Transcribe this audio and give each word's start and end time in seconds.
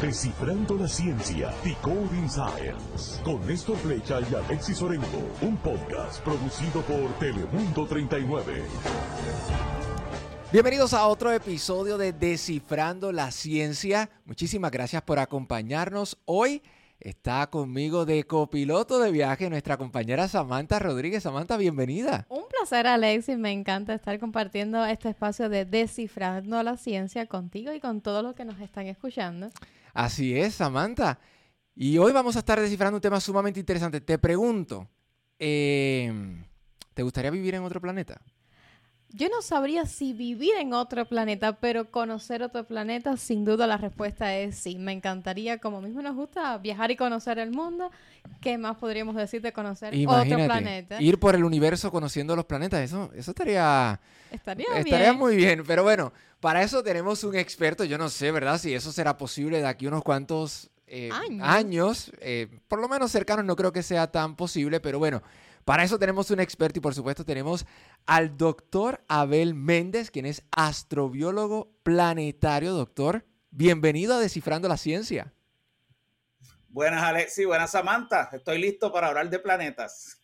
Descifrando 0.00 0.76
la 0.76 0.88
ciencia, 0.88 1.50
Decoding 1.64 2.28
Science, 2.28 3.22
con 3.24 3.46
Néstor 3.46 3.78
Flecha 3.78 4.20
y 4.20 4.34
Alexis 4.34 4.82
Orengo, 4.82 5.06
un 5.40 5.56
podcast 5.56 6.22
producido 6.22 6.82
por 6.82 7.18
Telemundo 7.18 7.86
39. 7.86 8.62
Bienvenidos 10.52 10.92
a 10.92 11.06
otro 11.06 11.32
episodio 11.32 11.96
de 11.96 12.12
Descifrando 12.12 13.10
la 13.10 13.30
Ciencia. 13.30 14.10
Muchísimas 14.26 14.70
gracias 14.70 15.00
por 15.00 15.18
acompañarnos. 15.18 16.18
Hoy 16.26 16.62
está 17.00 17.46
conmigo 17.46 18.04
de 18.04 18.24
copiloto 18.24 18.98
de 18.98 19.10
viaje 19.10 19.48
nuestra 19.48 19.78
compañera 19.78 20.28
Samantha 20.28 20.78
Rodríguez. 20.78 21.22
Samantha, 21.22 21.56
bienvenida. 21.56 22.26
Un 22.28 22.44
placer, 22.50 22.86
Alexis. 22.86 23.38
Me 23.38 23.50
encanta 23.50 23.94
estar 23.94 24.18
compartiendo 24.20 24.84
este 24.84 25.08
espacio 25.08 25.48
de 25.48 25.64
Descifrando 25.64 26.62
la 26.62 26.76
Ciencia 26.76 27.24
contigo 27.24 27.72
y 27.72 27.80
con 27.80 28.02
todos 28.02 28.22
los 28.22 28.34
que 28.34 28.44
nos 28.44 28.60
están 28.60 28.88
escuchando. 28.88 29.48
Así 29.96 30.38
es, 30.38 30.56
Samantha. 30.56 31.18
Y 31.74 31.96
hoy 31.96 32.12
vamos 32.12 32.36
a 32.36 32.40
estar 32.40 32.60
descifrando 32.60 32.98
un 32.98 33.00
tema 33.00 33.18
sumamente 33.18 33.58
interesante. 33.58 34.02
Te 34.02 34.18
pregunto, 34.18 34.86
eh, 35.38 36.12
¿te 36.92 37.02
gustaría 37.02 37.30
vivir 37.30 37.54
en 37.54 37.62
otro 37.62 37.80
planeta? 37.80 38.20
Yo 39.16 39.30
no 39.30 39.40
sabría 39.40 39.86
si 39.86 40.12
vivir 40.12 40.56
en 40.56 40.74
otro 40.74 41.06
planeta, 41.06 41.56
pero 41.56 41.90
conocer 41.90 42.42
otro 42.42 42.64
planeta, 42.64 43.16
sin 43.16 43.46
duda 43.46 43.66
la 43.66 43.78
respuesta 43.78 44.36
es 44.36 44.58
sí. 44.58 44.76
Me 44.76 44.92
encantaría, 44.92 45.56
como 45.56 45.80
mismo 45.80 46.02
nos 46.02 46.14
gusta 46.14 46.58
viajar 46.58 46.90
y 46.90 46.96
conocer 46.96 47.38
el 47.38 47.50
mundo, 47.50 47.90
¿qué 48.42 48.58
más 48.58 48.76
podríamos 48.76 49.16
decir 49.16 49.40
de 49.40 49.54
conocer 49.54 49.94
otro 50.06 50.36
planeta? 50.44 51.00
Ir 51.00 51.18
por 51.18 51.34
el 51.34 51.44
universo 51.44 51.90
conociendo 51.90 52.36
los 52.36 52.44
planetas, 52.44 52.80
eso, 52.80 53.10
eso 53.14 53.30
estaría, 53.30 53.98
estaría, 54.30 54.66
estaría 54.76 55.14
muy 55.14 55.34
bien. 55.34 55.64
Pero 55.66 55.82
bueno, 55.82 56.12
para 56.40 56.62
eso 56.62 56.82
tenemos 56.82 57.24
un 57.24 57.36
experto, 57.36 57.84
yo 57.84 57.96
no 57.96 58.10
sé, 58.10 58.30
¿verdad? 58.30 58.58
Si 58.58 58.74
eso 58.74 58.92
será 58.92 59.16
posible 59.16 59.62
de 59.62 59.66
aquí 59.66 59.86
unos 59.86 60.02
cuantos 60.02 60.68
eh, 60.86 61.10
años, 61.40 62.12
eh, 62.20 62.48
por 62.68 62.80
lo 62.80 62.88
menos 62.88 63.12
cercanos 63.12 63.46
no 63.46 63.56
creo 63.56 63.72
que 63.72 63.82
sea 63.82 64.10
tan 64.12 64.36
posible, 64.36 64.78
pero 64.80 64.98
bueno. 64.98 65.22
Para 65.66 65.82
eso 65.82 65.98
tenemos 65.98 66.30
un 66.30 66.38
experto 66.38 66.78
y 66.78 66.80
por 66.80 66.94
supuesto 66.94 67.24
tenemos 67.24 67.66
al 68.06 68.36
doctor 68.36 69.02
Abel 69.08 69.52
Méndez, 69.54 70.12
quien 70.12 70.24
es 70.24 70.44
astrobiólogo 70.52 71.72
planetario. 71.82 72.72
Doctor, 72.72 73.26
bienvenido 73.50 74.14
a 74.14 74.20
Descifrando 74.20 74.68
la 74.68 74.76
Ciencia. 74.76 75.32
Buenas 76.68 77.02
Alexi, 77.02 77.46
buenas 77.46 77.72
Samantha. 77.72 78.30
Estoy 78.32 78.60
listo 78.60 78.92
para 78.92 79.08
hablar 79.08 79.28
de 79.28 79.40
planetas. 79.40 80.20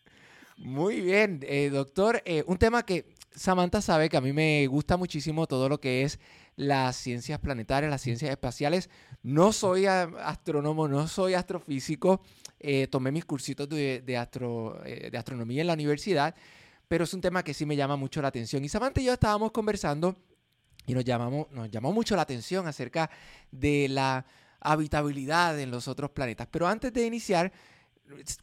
Muy 0.55 1.01
bien, 1.01 1.41
eh, 1.43 1.69
doctor. 1.69 2.21
Eh, 2.23 2.45
un 2.47 2.57
tema 2.57 2.85
que 2.85 3.13
Samantha 3.35 3.81
sabe 3.81 4.07
que 4.07 4.15
a 4.15 4.21
mí 4.21 4.31
me 4.31 4.65
gusta 4.67 4.95
muchísimo 4.95 5.45
todo 5.45 5.67
lo 5.67 5.81
que 5.81 6.03
es 6.03 6.21
las 6.55 6.95
ciencias 6.95 7.39
planetarias, 7.39 7.89
las 7.89 8.01
ciencias 8.01 8.31
espaciales. 8.31 8.89
No 9.21 9.53
soy 9.53 9.85
astrónomo, 9.85 10.87
no 10.87 11.07
soy 11.07 11.33
astrofísico. 11.33 12.21
Eh, 12.59 12.87
tomé 12.87 13.11
mis 13.11 13.25
cursitos 13.25 13.67
de, 13.69 14.17
astro, 14.17 14.81
eh, 14.85 15.09
de 15.11 15.17
astronomía 15.17 15.61
en 15.61 15.67
la 15.67 15.73
universidad, 15.73 16.35
pero 16.87 17.03
es 17.03 17.13
un 17.13 17.21
tema 17.21 17.43
que 17.43 17.53
sí 17.53 17.65
me 17.65 17.75
llama 17.75 17.95
mucho 17.95 18.21
la 18.21 18.29
atención. 18.29 18.63
Y 18.63 18.69
Samantha 18.69 19.01
y 19.01 19.05
yo 19.05 19.13
estábamos 19.13 19.51
conversando 19.51 20.15
y 20.85 20.93
nos, 20.93 21.03
llamamos, 21.03 21.49
nos 21.51 21.69
llamó 21.69 21.91
mucho 21.91 22.15
la 22.15 22.21
atención 22.21 22.67
acerca 22.67 23.09
de 23.51 23.87
la 23.89 24.25
habitabilidad 24.59 25.59
en 25.59 25.71
los 25.71 25.87
otros 25.87 26.11
planetas. 26.11 26.47
Pero 26.49 26.67
antes 26.67 26.93
de 26.93 27.05
iniciar, 27.05 27.51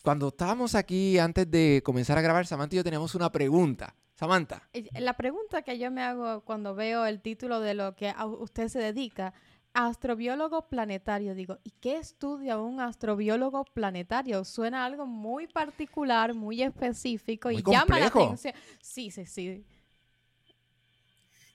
cuando 0.03 0.29
estábamos 0.29 0.75
aquí, 0.75 1.19
antes 1.19 1.51
de 1.51 1.83
comenzar 1.85 2.19
a 2.19 2.23
grabar, 2.23 2.47
Samantha 2.47 2.75
y 2.75 2.79
yo 2.79 2.85
teníamos 2.85 3.15
una 3.15 3.31
pregunta. 3.31 3.95
Samantha. 4.21 4.69
La 4.99 5.15
pregunta 5.15 5.63
que 5.63 5.79
yo 5.79 5.91
me 5.91 6.03
hago 6.03 6.43
cuando 6.43 6.75
veo 6.75 7.07
el 7.07 7.23
título 7.23 7.59
de 7.61 7.73
lo 7.73 7.97
que 7.97 8.13
usted 8.39 8.69
se 8.69 8.79
dedica 8.79 9.33
Astrobiólogo 9.73 10.69
planetario, 10.69 11.35
digo, 11.35 11.59
¿y 11.65 11.71
qué 11.71 11.97
estudia 11.97 12.59
un 12.59 12.81
astrobiólogo 12.81 13.65
planetario? 13.65 14.45
Suena 14.45 14.85
algo 14.85 15.07
muy 15.07 15.47
particular, 15.47 16.35
muy 16.35 16.63
específico 16.63 17.51
y 17.51 17.63
llama 17.63 17.99
la 17.99 18.09
atención. 18.09 18.53
Sí, 18.83 19.11
sí, 19.11 19.25
sí. 19.25 19.65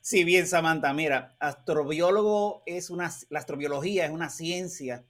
Sí, 0.02 0.24
bien, 0.24 0.48
Samantha. 0.48 0.92
Mira, 0.92 1.36
astrobiólogo 1.40 2.64
es 2.66 2.90
una, 2.90 3.12
la 3.30 3.40
astrobiología 3.40 4.06
es 4.06 4.12
una 4.12 4.30
ciencia 4.30 5.06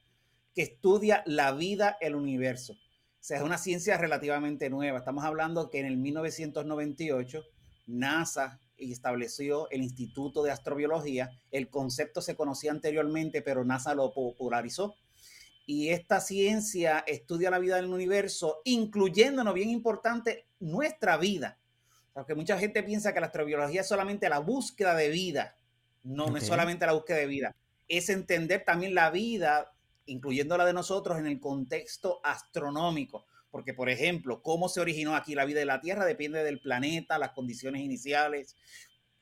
que 0.54 0.64
estudia 0.64 1.24
la 1.26 1.54
vida, 1.54 1.96
el 2.02 2.16
universo. 2.16 2.76
Sea, 3.26 3.38
es 3.38 3.44
una 3.44 3.58
ciencia 3.58 3.98
relativamente 3.98 4.70
nueva. 4.70 5.00
Estamos 5.00 5.24
hablando 5.24 5.72
que 5.72 5.80
en 5.80 5.88
el 5.88 5.98
1998 5.98 7.44
NASA 7.88 8.60
estableció 8.78 9.68
el 9.72 9.82
Instituto 9.82 10.44
de 10.44 10.52
Astrobiología. 10.52 11.32
El 11.50 11.72
concepto 11.72 12.22
se 12.22 12.36
conocía 12.36 12.70
anteriormente, 12.70 13.42
pero 13.42 13.66
NASA 13.66 13.96
lo 13.96 14.14
popularizó. 14.14 14.96
Y 15.66 15.90
esta 15.90 16.22
ciencia 16.22 17.04
estudia 17.08 17.50
la 17.50 17.58
vida 17.58 17.78
del 17.78 17.88
universo, 17.88 18.62
incluyéndonos, 18.64 19.56
bien 19.56 19.72
importante, 19.72 20.46
nuestra 20.60 21.18
vida. 21.18 21.58
Porque 22.14 22.36
mucha 22.36 22.60
gente 22.60 22.84
piensa 22.84 23.12
que 23.12 23.22
la 23.22 23.26
astrobiología 23.26 23.82
es 23.82 23.88
solamente 23.88 24.30
la 24.30 24.38
búsqueda 24.38 24.94
de 24.94 25.10
vida. 25.10 25.58
No, 26.04 26.28
no 26.28 26.38
es 26.38 26.46
solamente 26.46 26.86
la 26.86 26.94
búsqueda 26.94 27.18
de 27.18 27.26
vida. 27.26 27.56
Es 27.88 28.10
entender 28.10 28.64
también 28.64 28.94
la 28.94 29.10
vida, 29.10 29.75
incluyendo 30.06 30.58
la 30.58 30.66
de 30.66 30.74
nosotros, 30.74 31.18
en 31.18 31.28
el 31.28 31.40
contexto 31.40 32.20
astronómico 32.24 33.26
porque 33.56 33.74
por 33.74 33.90
ejemplo, 33.90 34.42
cómo 34.42 34.68
se 34.68 34.82
originó 34.82 35.16
aquí 35.16 35.34
la 35.34 35.46
vida 35.46 35.60
de 35.60 35.66
la 35.66 35.80
Tierra 35.80 36.04
depende 36.04 36.44
del 36.44 36.60
planeta, 36.60 37.18
las 37.18 37.32
condiciones 37.32 37.84
iniciales, 37.84 38.58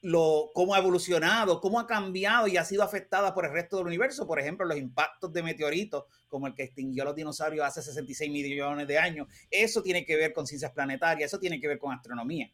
lo, 0.01 0.49
cómo 0.55 0.73
ha 0.73 0.79
evolucionado, 0.79 1.61
cómo 1.61 1.79
ha 1.79 1.85
cambiado 1.85 2.47
y 2.47 2.57
ha 2.57 2.65
sido 2.65 2.81
afectada 2.81 3.35
por 3.35 3.45
el 3.45 3.51
resto 3.51 3.77
del 3.77 3.85
universo. 3.85 4.25
Por 4.25 4.39
ejemplo, 4.39 4.65
los 4.65 4.79
impactos 4.79 5.31
de 5.31 5.43
meteoritos, 5.43 6.05
como 6.29 6.47
el 6.47 6.55
que 6.55 6.63
extinguió 6.63 7.03
a 7.03 7.05
los 7.05 7.15
dinosaurios 7.15 7.63
hace 7.63 7.83
66 7.83 8.31
millones 8.31 8.87
de 8.87 8.97
años. 8.97 9.27
Eso 9.51 9.83
tiene 9.83 10.03
que 10.03 10.15
ver 10.15 10.33
con 10.33 10.47
ciencias 10.47 10.71
planetarias, 10.71 11.27
eso 11.27 11.39
tiene 11.39 11.61
que 11.61 11.67
ver 11.67 11.77
con 11.77 11.93
astronomía. 11.93 12.51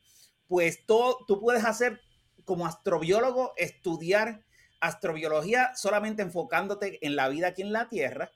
Pues 0.50 0.86
todo, 0.86 1.20
tú 1.26 1.40
puedes 1.40 1.64
hacer 1.64 2.02
como 2.44 2.66
astrobiólogo, 2.66 3.54
estudiar 3.56 4.44
astrobiología 4.80 5.72
solamente 5.76 6.22
enfocándote 6.22 7.06
en 7.06 7.16
la 7.16 7.30
vida 7.30 7.48
aquí 7.48 7.62
en 7.62 7.74
la 7.74 7.90
Tierra 7.90 8.32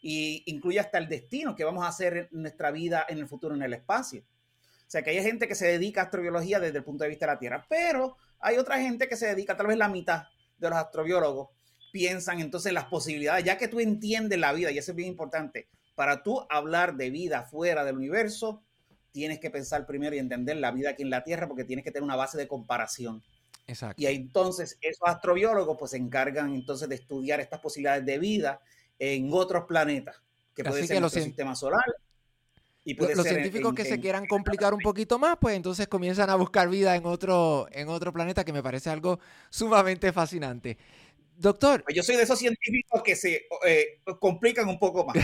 y 0.00 0.42
incluye 0.46 0.80
hasta 0.80 0.98
el 0.98 1.08
destino 1.08 1.54
que 1.54 1.64
vamos 1.64 1.84
a 1.84 1.88
hacer 1.88 2.28
en 2.32 2.42
nuestra 2.42 2.70
vida 2.70 3.06
en 3.08 3.18
el 3.18 3.28
futuro 3.28 3.54
en 3.54 3.62
el 3.62 3.72
espacio. 3.72 4.22
O 4.22 4.90
sea, 4.92 5.02
que 5.02 5.10
hay 5.10 5.22
gente 5.22 5.48
que 5.48 5.54
se 5.54 5.66
dedica 5.66 6.02
a 6.02 6.04
astrobiología 6.04 6.60
desde 6.60 6.78
el 6.78 6.84
punto 6.84 7.04
de 7.04 7.10
vista 7.10 7.26
de 7.26 7.32
la 7.32 7.38
Tierra, 7.38 7.66
pero 7.68 8.16
hay 8.40 8.58
otra 8.58 8.78
gente 8.78 9.08
que 9.08 9.16
se 9.16 9.26
dedica, 9.26 9.56
tal 9.56 9.68
vez 9.68 9.78
la 9.78 9.88
mitad 9.88 10.24
de 10.58 10.68
los 10.68 10.78
astrobiólogos, 10.78 11.48
piensan 11.92 12.40
entonces 12.40 12.70
en 12.70 12.74
las 12.74 12.86
posibilidades, 12.86 13.44
ya 13.44 13.56
que 13.56 13.68
tú 13.68 13.80
entiendes 13.80 14.38
la 14.38 14.52
vida, 14.52 14.70
y 14.70 14.78
eso 14.78 14.92
es 14.92 14.96
bien 14.96 15.08
importante, 15.08 15.68
para 15.94 16.22
tú 16.22 16.44
hablar 16.50 16.96
de 16.96 17.10
vida 17.10 17.44
fuera 17.44 17.84
del 17.84 17.96
universo, 17.96 18.62
tienes 19.12 19.38
que 19.38 19.50
pensar 19.50 19.86
primero 19.86 20.16
y 20.16 20.18
entender 20.18 20.56
la 20.56 20.70
vida 20.72 20.90
aquí 20.90 21.02
en 21.02 21.10
la 21.10 21.22
Tierra, 21.22 21.46
porque 21.46 21.64
tienes 21.64 21.84
que 21.84 21.90
tener 21.90 22.04
una 22.04 22.16
base 22.16 22.36
de 22.36 22.48
comparación. 22.48 23.22
Exacto. 23.66 24.02
Y 24.02 24.06
entonces 24.06 24.78
esos 24.80 25.08
astrobiólogos 25.08 25.76
pues 25.78 25.92
se 25.92 25.96
encargan 25.96 26.54
entonces 26.54 26.88
de 26.88 26.96
estudiar 26.96 27.40
estas 27.40 27.60
posibilidades 27.60 28.04
de 28.04 28.18
vida 28.18 28.60
en 28.98 29.30
otros 29.32 29.64
planetas, 29.66 30.20
que 30.54 30.64
puede 30.64 30.86
ser 30.86 31.00
nuestro 31.00 31.22
sistema 31.22 31.54
solar. 31.54 31.84
Y 32.84 32.94
puede 32.94 33.14
los 33.14 33.26
científicos 33.26 33.74
que 33.74 33.84
se 33.84 34.00
quieran 34.00 34.26
complicar 34.26 34.74
un 34.74 34.80
poquito 34.80 35.18
más, 35.18 35.36
pues 35.40 35.56
entonces 35.56 35.86
comienzan 35.86 36.30
a 36.30 36.34
buscar 36.34 36.68
vida 36.68 36.96
en 36.96 37.06
otro, 37.06 37.68
en 37.70 37.88
otro 37.88 38.12
planeta, 38.12 38.44
que 38.44 38.52
me 38.52 38.62
parece 38.62 38.90
algo 38.90 39.20
sumamente 39.50 40.12
fascinante. 40.12 40.76
Doctor. 41.36 41.84
Pues 41.84 41.96
yo 41.96 42.02
soy 42.02 42.16
de 42.16 42.22
esos 42.22 42.38
científicos 42.38 43.02
que 43.02 43.16
se 43.16 43.46
eh, 43.66 44.00
complican 44.20 44.68
un 44.68 44.78
poco 44.78 45.04
más. 45.04 45.16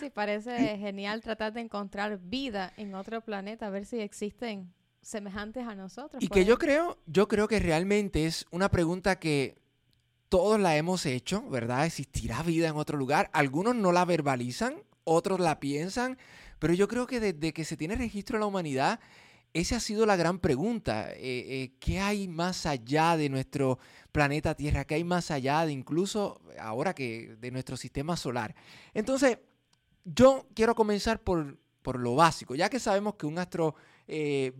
sí, 0.00 0.10
parece 0.10 0.76
genial 0.78 1.22
tratar 1.22 1.52
de 1.52 1.60
encontrar 1.60 2.18
vida 2.18 2.72
en 2.76 2.94
otro 2.94 3.20
planeta, 3.20 3.68
a 3.68 3.70
ver 3.70 3.86
si 3.86 4.00
existen 4.00 4.72
semejantes 5.06 5.64
a 5.66 5.74
nosotros. 5.76 6.20
Y 6.22 6.28
que 6.28 6.44
yo 6.44 6.58
creo, 6.58 6.98
yo 7.06 7.28
creo 7.28 7.46
que 7.46 7.60
realmente 7.60 8.26
es 8.26 8.44
una 8.50 8.68
pregunta 8.70 9.20
que 9.20 9.56
todos 10.28 10.58
la 10.58 10.76
hemos 10.76 11.06
hecho, 11.06 11.48
¿verdad? 11.48 11.86
¿Existirá 11.86 12.42
vida 12.42 12.66
en 12.68 12.76
otro 12.76 12.98
lugar? 12.98 13.30
Algunos 13.32 13.76
no 13.76 13.92
la 13.92 14.04
verbalizan, 14.04 14.82
otros 15.04 15.38
la 15.38 15.60
piensan, 15.60 16.18
pero 16.58 16.74
yo 16.74 16.88
creo 16.88 17.06
que 17.06 17.20
desde 17.20 17.52
que 17.52 17.64
se 17.64 17.76
tiene 17.76 17.94
registro 17.94 18.36
de 18.36 18.40
la 18.40 18.46
humanidad, 18.46 18.98
esa 19.52 19.76
ha 19.76 19.80
sido 19.80 20.06
la 20.06 20.16
gran 20.16 20.40
pregunta. 20.40 21.12
Eh, 21.12 21.18
eh, 21.20 21.72
¿Qué 21.78 22.00
hay 22.00 22.26
más 22.26 22.66
allá 22.66 23.16
de 23.16 23.28
nuestro 23.28 23.78
planeta 24.10 24.56
Tierra? 24.56 24.84
¿Qué 24.84 24.96
hay 24.96 25.04
más 25.04 25.30
allá 25.30 25.64
de 25.66 25.72
incluso 25.72 26.40
ahora 26.58 26.94
que 26.94 27.36
de 27.40 27.52
nuestro 27.52 27.76
sistema 27.76 28.16
solar? 28.16 28.56
Entonces, 28.92 29.38
yo 30.04 30.48
quiero 30.52 30.74
comenzar 30.74 31.22
por, 31.22 31.58
por 31.82 32.00
lo 32.00 32.16
básico, 32.16 32.56
ya 32.56 32.68
que 32.68 32.80
sabemos 32.80 33.14
que 33.14 33.26
un 33.26 33.38
astrobiólogo 33.38 33.95
eh, 34.08 34.52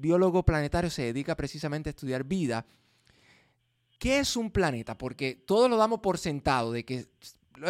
planetario 0.44 0.90
se 0.90 1.02
dedica 1.02 1.36
precisamente 1.36 1.88
a 1.88 1.92
estudiar 1.92 2.24
vida. 2.24 2.66
¿Qué 3.98 4.18
es 4.18 4.36
un 4.36 4.50
planeta? 4.50 4.98
Porque 4.98 5.34
todos 5.34 5.70
lo 5.70 5.76
damos 5.76 6.00
por 6.00 6.18
sentado 6.18 6.72
de 6.72 6.84
que, 6.84 7.06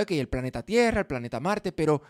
que 0.07 0.21
el 0.21 0.29
planeta 0.29 0.65
Tierra, 0.65 1.01
el 1.01 1.07
planeta 1.07 1.41
Marte, 1.41 1.73
pero 1.73 2.03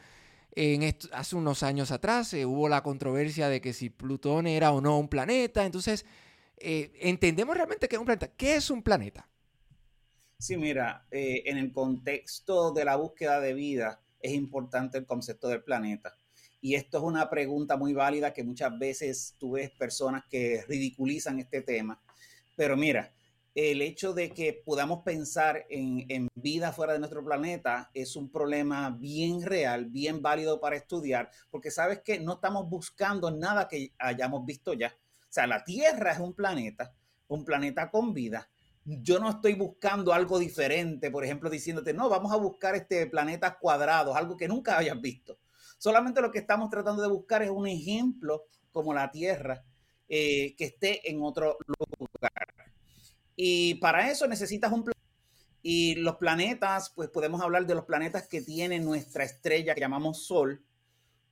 hace 1.13 1.37
unos 1.37 1.63
años 1.63 1.91
atrás 1.91 2.33
eh, 2.33 2.47
hubo 2.47 2.69
la 2.69 2.83
controversia 2.83 3.49
de 3.49 3.61
que 3.61 3.75
si 3.75 3.91
Plutón 3.91 4.47
era 4.47 4.73
o 4.73 4.81
no 4.81 4.99
un 4.99 5.09
planeta. 5.09 5.67
Entonces, 5.67 6.07
eh, 6.57 6.93
¿entendemos 7.01 7.55
realmente 7.55 7.89
qué 7.89 7.97
es 7.97 8.01
un 8.01 8.07
planeta? 8.07 8.29
¿Qué 8.29 8.57
es 8.57 8.71
un 8.71 8.83
planeta? 8.83 9.29
Sí, 10.39 10.57
mira, 10.57 11.07
en 11.11 11.57
el 11.57 11.73
contexto 11.73 12.71
de 12.73 12.85
la 12.85 12.97
búsqueda 12.97 13.41
de 13.41 13.55
vida 13.55 14.01
es 14.21 14.33
importante 14.33 14.99
el 14.99 15.07
concepto 15.07 15.49
del 15.49 15.63
planeta. 15.63 16.19
Y 16.61 16.75
esto 16.75 16.99
es 16.99 17.05
una 17.05 17.29
pregunta 17.29 17.77
muy 17.77 17.93
válida 17.93 18.33
que 18.33 18.45
muchas 18.45 18.77
veces 18.79 19.35
tú 19.39 19.53
ves 19.53 19.71
personas 19.71 20.25
que 20.29 20.65
ridiculizan 20.69 21.39
este 21.39 21.63
tema. 21.63 22.01
Pero 22.57 22.77
mira, 22.77 23.13
el 23.57 23.81
hecho 23.81 24.13
de 24.13 24.33
que 24.33 24.53
podamos 24.53 25.03
pensar 25.03 25.65
en, 25.71 26.29
vida 26.35 26.73
fuera 26.73 26.93
de 26.93 26.99
nuestro 26.99 27.25
planeta 27.25 27.91
es 27.95 28.15
un 28.15 28.31
problema 28.31 28.91
bien 28.91 29.41
real, 29.41 29.87
bien 29.87 30.21
válido 30.21 30.61
para 30.61 30.77
estudiar, 30.77 31.31
porque 31.51 31.71
sabes 31.71 32.03
que 32.03 32.21
no 32.21 32.35
estamos 32.35 32.69
buscando 32.69 33.31
nada 33.31 33.67
que 33.67 33.95
hayamos 33.99 34.45
visto 34.45 34.75
ya. 34.75 34.89
O 35.23 35.33
sea, 35.33 35.47
la 35.47 35.65
Tierra 35.65 36.13
es 36.13 36.19
un 36.19 36.35
planeta, 36.35 36.95
un 37.29 37.47
planeta 37.47 37.91
con 37.91 38.13
vida. 38.13 38.47
Yo 38.85 39.19
no 39.19 39.31
estoy 39.31 39.55
buscando 39.55 40.13
algo 40.13 40.39
diferente, 40.39 41.11
por 41.11 41.25
ejemplo, 41.25 41.49
diciéndote, 41.49 41.95
no, 41.95 42.11
vamos 42.11 42.33
a 42.33 42.37
buscar 42.37 42.75
este 42.75 43.07
planeta 43.07 43.59
cuadrado, 43.59 44.15
algo 44.15 44.37
que 44.37 44.49
nunca 44.49 44.77
hayas 44.77 45.01
visto. 45.01 45.39
Solamente 45.79 46.21
lo 46.21 46.31
que 46.31 46.39
estamos 46.39 46.71
tratando 46.71 47.03
de 47.03 47.09
buscar 47.09 47.43
es 47.43 47.51
un 47.51 47.67
ejemplo 47.67 48.45
como 48.73 48.93
la 48.95 49.11
Tierra 49.11 49.65
eh, 50.09 50.55
que 50.57 50.65
esté 50.67 51.11
en 51.11 51.23
otro 51.23 51.57
lugar. 51.67 52.33
Y 53.35 53.75
para 53.77 54.11
eso 54.11 54.27
necesitas 54.27 54.73
un 54.73 54.85
planeta. 54.85 54.97
Y 55.63 55.97
los 55.97 56.17
planetas, 56.17 56.91
pues 56.91 57.11
podemos 57.11 57.41
hablar 57.41 57.67
de 57.67 57.75
los 57.75 57.85
planetas 57.85 58.29
que 58.29 58.41
tiene 58.41 58.79
nuestra 58.79 59.25
estrella 59.25 59.75
que 59.75 59.81
llamamos 59.81 60.25
Sol, 60.25 60.65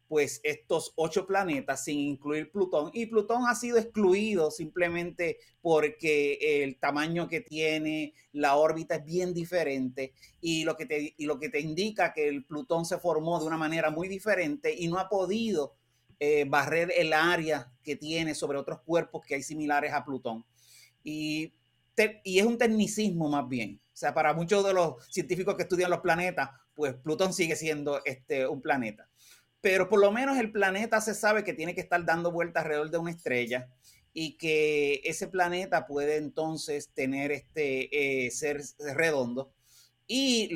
pues 0.08 0.40
estos 0.44 0.92
ocho 0.96 1.26
planetas 1.26 1.84
sin 1.84 1.98
incluir 1.98 2.50
Plutón. 2.50 2.90
Y 2.92 3.06
Plutón 3.06 3.46
ha 3.46 3.54
sido 3.54 3.78
excluido 3.78 4.50
simplemente 4.50 5.38
porque 5.60 6.62
el 6.62 6.78
tamaño 6.78 7.28
que 7.28 7.40
tiene, 7.40 8.14
la 8.32 8.56
órbita 8.56 8.96
es 8.96 9.04
bien 9.04 9.34
diferente 9.34 10.12
y 10.40 10.64
lo 10.64 10.76
que 10.76 10.86
te, 10.86 11.14
y 11.16 11.26
lo 11.26 11.38
que 11.38 11.48
te 11.48 11.60
indica 11.60 12.12
que 12.12 12.28
el 12.28 12.44
Plutón 12.44 12.84
se 12.84 12.98
formó 12.98 13.40
de 13.40 13.46
una 13.46 13.56
manera 13.56 13.90
muy 13.90 14.08
diferente 14.08 14.74
y 14.76 14.88
no 14.88 14.98
ha 14.98 15.08
podido 15.08 15.74
eh, 16.20 16.44
barrer 16.46 16.92
el 16.96 17.12
área 17.12 17.72
que 17.82 17.96
tiene 17.96 18.34
sobre 18.34 18.58
otros 18.58 18.80
cuerpos 18.82 19.24
que 19.26 19.34
hay 19.34 19.42
similares 19.42 19.92
a 19.92 20.04
Plutón. 20.04 20.44
Y 21.02 21.52
y 22.22 22.38
es 22.38 22.46
un 22.46 22.58
tecnicismo 22.58 23.28
más 23.28 23.48
bien. 23.48 23.80
O 23.92 23.96
sea, 23.96 24.12
para 24.12 24.34
muchos 24.34 24.64
de 24.64 24.72
los 24.72 25.04
científicos 25.10 25.54
que 25.54 25.62
estudian 25.62 25.90
los 25.90 26.00
planetas, 26.00 26.50
pues 26.74 26.94
Plutón 26.94 27.32
sigue 27.32 27.56
siendo 27.56 28.04
este, 28.04 28.46
un 28.46 28.60
planeta. 28.60 29.08
Pero 29.64 29.88
por 29.88 29.98
lo 29.98 30.12
menos 30.12 30.36
el 30.36 30.52
planeta 30.52 31.00
se 31.00 31.14
sabe 31.14 31.42
que 31.42 31.54
tiene 31.54 31.74
que 31.74 31.80
estar 31.80 32.04
dando 32.04 32.30
vueltas 32.30 32.64
alrededor 32.64 32.90
de 32.90 32.98
una 32.98 33.12
estrella 33.12 33.70
y 34.12 34.36
que 34.36 35.00
ese 35.04 35.26
planeta 35.26 35.86
puede 35.86 36.18
entonces 36.18 36.90
tener 36.92 37.32
este, 37.32 38.26
eh, 38.26 38.30
ser 38.30 38.60
redondo. 38.94 39.54
Y 40.06 40.54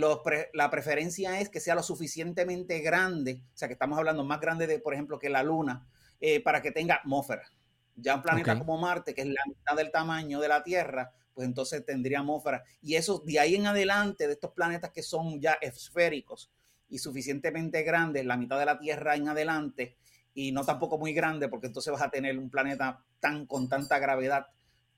la 0.52 0.70
preferencia 0.70 1.40
es 1.40 1.48
que 1.48 1.58
sea 1.58 1.74
lo 1.74 1.82
suficientemente 1.82 2.80
grande, 2.80 3.40
o 3.54 3.56
sea, 3.56 3.66
que 3.66 3.72
estamos 3.72 3.96
hablando 3.96 4.24
más 4.24 4.40
grande 4.40 4.66
de, 4.66 4.78
por 4.78 4.92
ejemplo, 4.92 5.18
que 5.18 5.30
la 5.30 5.42
Luna, 5.42 5.88
eh, 6.20 6.42
para 6.42 6.60
que 6.60 6.70
tenga 6.70 6.96
atmósfera. 6.96 7.50
Ya 7.96 8.14
un 8.14 8.20
planeta 8.20 8.58
como 8.58 8.76
Marte, 8.76 9.14
que 9.14 9.22
es 9.22 9.28
la 9.28 9.40
mitad 9.46 9.74
del 9.74 9.90
tamaño 9.90 10.38
de 10.38 10.48
la 10.48 10.62
Tierra, 10.62 11.14
pues 11.32 11.48
entonces 11.48 11.82
tendría 11.82 12.18
atmósfera. 12.18 12.62
Y 12.82 12.96
eso 12.96 13.22
de 13.24 13.40
ahí 13.40 13.54
en 13.54 13.68
adelante, 13.68 14.26
de 14.26 14.34
estos 14.34 14.52
planetas 14.52 14.90
que 14.90 15.02
son 15.02 15.40
ya 15.40 15.54
esféricos 15.62 16.50
y 16.88 16.98
suficientemente 16.98 17.82
grandes, 17.82 18.24
la 18.24 18.36
mitad 18.36 18.58
de 18.58 18.64
la 18.64 18.78
Tierra 18.78 19.16
en 19.16 19.28
adelante, 19.28 19.96
y 20.34 20.52
no 20.52 20.64
tampoco 20.64 20.98
muy 20.98 21.12
grande, 21.12 21.48
porque 21.48 21.66
entonces 21.66 21.92
vas 21.92 22.02
a 22.02 22.10
tener 22.10 22.38
un 22.38 22.50
planeta 22.50 23.02
tan 23.20 23.46
con 23.46 23.68
tanta 23.68 23.98
gravedad 23.98 24.46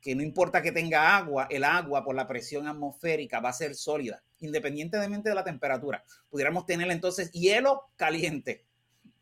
que 0.00 0.14
no 0.14 0.22
importa 0.22 0.62
que 0.62 0.72
tenga 0.72 1.16
agua, 1.16 1.46
el 1.50 1.64
agua 1.64 2.04
por 2.04 2.14
la 2.14 2.26
presión 2.26 2.66
atmosférica 2.66 3.40
va 3.40 3.50
a 3.50 3.54
ser 3.54 3.74
sólida, 3.74 4.22
independientemente 4.40 5.28
de 5.28 5.34
la 5.34 5.44
temperatura. 5.44 6.02
Pudiéramos 6.30 6.64
tener 6.64 6.90
entonces 6.90 7.30
hielo 7.32 7.90
caliente. 7.96 8.64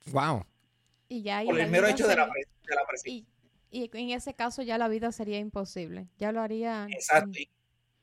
Wow. 0.06 0.44
Y 1.08 1.22
ya 1.22 1.42
por 1.44 1.58
el 1.58 1.70
mero 1.70 1.88
hecho 1.88 2.06
de, 2.06 2.16
la, 2.16 2.30
presión. 2.86 3.26
Y 3.70 3.90
en 3.92 4.10
ese 4.10 4.34
caso 4.34 4.62
ya 4.62 4.78
la 4.78 4.88
vida 4.88 5.10
sería 5.10 5.38
imposible. 5.38 6.08
Ya 6.18 6.32
lo 6.32 6.40
harían. 6.40 6.92
Exacto. 6.92 7.38
En 7.38 7.46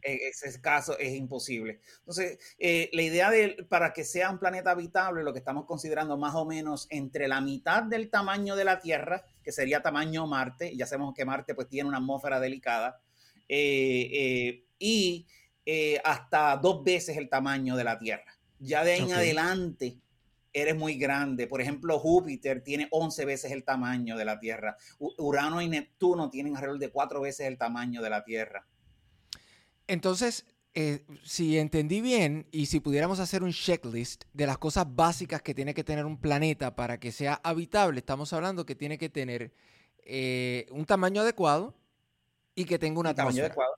ese 0.06 0.62
caso 0.62 0.98
es 1.00 1.16
imposible. 1.16 1.80
Entonces, 2.00 2.38
eh, 2.60 2.90
la 2.94 3.02
idea 3.02 3.31
de 3.31 3.66
para 3.68 3.92
que 3.92 4.04
sea 4.04 4.30
un 4.30 4.40
planeta 4.40 4.72
habitable, 4.72 5.24
lo 5.24 5.34
que 5.34 5.40
estamos 5.40 5.66
considerando 5.66 6.18
más 6.18 6.36
o 6.36 6.46
menos 6.46 6.88
entre 6.90 7.28
la 7.28 7.42
mitad 7.42 7.84
del 7.84 8.10
tamaño 8.10 8.56
de 8.56 8.66
la 8.66 8.80
Tierra, 8.80 9.24
que 9.44 9.52
sería 9.52 9.81
tamaño 9.81 10.28
Marte, 10.28 10.72
y 10.72 10.78
ya 10.78 10.86
sabemos 10.86 11.13
que 11.16 11.25
Marte 11.25 11.56
pues 11.56 11.68
tiene 11.68 11.90
una 11.90 11.98
atmósfera 11.98 12.40
delicada, 12.40 13.02
eh, 13.50 14.10
eh, 14.12 14.66
y 14.80 15.28
hasta 16.04 16.57
dos 16.57 16.84
veces 16.84 17.18
el 17.18 17.28
tamaño 17.28 17.75
de 17.75 17.84
la 17.84 17.98
Tierra. 17.98 18.38
Ya 18.60 18.84
de 18.84 18.94
ahí 18.94 19.02
en 19.02 19.13
adelante 19.13 19.98
eres 20.54 20.75
muy 20.75 20.96
grande. 20.96 21.48
Por 21.48 21.60
ejemplo, 21.60 22.00
Júpiter 22.00 22.63
tiene 22.63 22.88
11 22.92 23.25
veces 23.25 23.52
el 23.52 23.63
tamaño 23.63 24.16
de 24.16 24.25
la 24.25 24.40
Tierra. 24.40 24.78
Urano 25.00 25.62
y 25.62 25.68
Neptuno 25.68 26.30
tienen 26.30 26.56
alrededor 26.56 26.80
de 26.80 26.92
cuatro 26.92 27.22
veces 27.22 27.48
el 27.48 27.57
tamaño 27.57 28.02
de 28.02 28.10
la 28.10 28.24
Tierra. 28.24 28.66
Entonces, 29.87 30.45
eh, 30.73 31.05
si 31.23 31.57
entendí 31.57 32.01
bien 32.01 32.47
y 32.51 32.65
si 32.65 32.81
pudiéramos 32.81 33.19
hacer 33.19 33.43
un 33.43 33.53
checklist 33.53 34.25
de 34.33 34.45
las 34.45 34.57
cosas 34.57 34.85
básicas 34.93 35.41
que 35.41 35.53
tiene 35.53 35.73
que 35.73 35.85
tener 35.85 36.05
un 36.05 36.19
planeta 36.19 36.75
para 36.75 36.99
que 36.99 37.11
sea 37.11 37.39
habitable, 37.43 37.99
estamos 37.99 38.33
hablando 38.33 38.65
que 38.65 38.75
tiene 38.75 38.97
que 38.97 39.09
tener 39.09 39.53
eh, 40.03 40.67
un 40.71 40.85
tamaño 40.85 41.21
adecuado 41.21 41.75
y 42.55 42.65
que 42.65 42.77
tenga 42.77 42.99
una 42.99 43.11
atmósfera. 43.11 43.29
Tamaño 43.29 43.45
adecuado. 43.45 43.75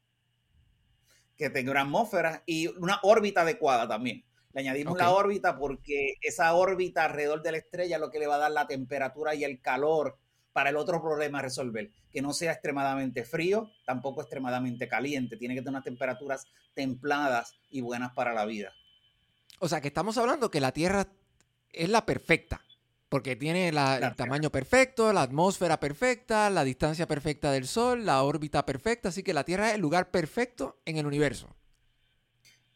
Que 1.38 1.50
tenga 1.52 1.72
una 1.72 1.82
atmósfera 1.82 2.44
y 2.48 2.68
una 2.68 3.00
órbita 3.04 3.42
adecuada 3.42 3.88
también. 3.88 4.26
Le 4.54 4.62
añadimos 4.62 4.98
la 4.98 5.12
órbita 5.12 5.56
porque 5.60 6.16
esa 6.22 6.54
órbita 6.56 7.06
alrededor 7.06 7.44
de 7.44 7.52
la 7.52 7.58
estrella 7.60 7.98
es 7.98 8.02
lo 8.02 8.10
que 8.10 8.18
le 8.18 8.26
va 8.26 8.36
a 8.36 8.40
dar 8.40 8.52
la 8.52 8.66
temperatura 8.66 9.36
y 9.36 9.44
el 9.44 9.62
calor 9.62 10.18
para 10.58 10.72
el 10.72 10.76
otro 10.76 11.04
problema 11.04 11.38
a 11.38 11.44
resolver, 11.44 11.92
que 12.12 12.20
no 12.20 12.34
sea 12.34 12.52
extremadamente 12.52 13.24
frío, 13.24 13.70
tampoco 13.86 14.22
extremadamente 14.22 14.88
caliente, 14.88 15.38
tiene 15.38 15.54
que 15.54 15.62
tener 15.62 15.70
unas 15.74 15.84
temperaturas 15.84 16.48
templadas 16.74 17.54
y 17.70 17.82
buenas 17.82 18.12
para 18.14 18.34
la 18.34 18.44
vida. 18.44 18.74
O 19.60 19.68
sea, 19.68 19.82
que 19.82 19.90
estamos 19.90 20.18
hablando 20.18 20.50
que 20.50 20.60
la 20.60 20.72
Tierra 20.72 21.10
es 21.72 21.90
la 21.90 22.08
perfecta, 22.08 22.60
porque 23.08 23.36
tiene 23.36 23.68
el 23.68 24.16
tamaño 24.16 24.50
perfecto, 24.50 25.14
la 25.14 25.22
atmósfera 25.22 25.80
perfecta, 25.80 26.50
la 26.50 26.64
distancia 26.64 27.06
perfecta 27.08 27.52
del 27.52 27.68
Sol, 27.68 28.04
la 28.04 28.24
órbita 28.24 28.66
perfecta, 28.66 29.10
así 29.10 29.22
que 29.22 29.36
la 29.36 29.44
Tierra 29.44 29.70
es 29.70 29.76
el 29.76 29.82
lugar 29.82 30.10
perfecto 30.10 30.82
en 30.86 30.98
el 30.98 31.06
universo. 31.06 31.56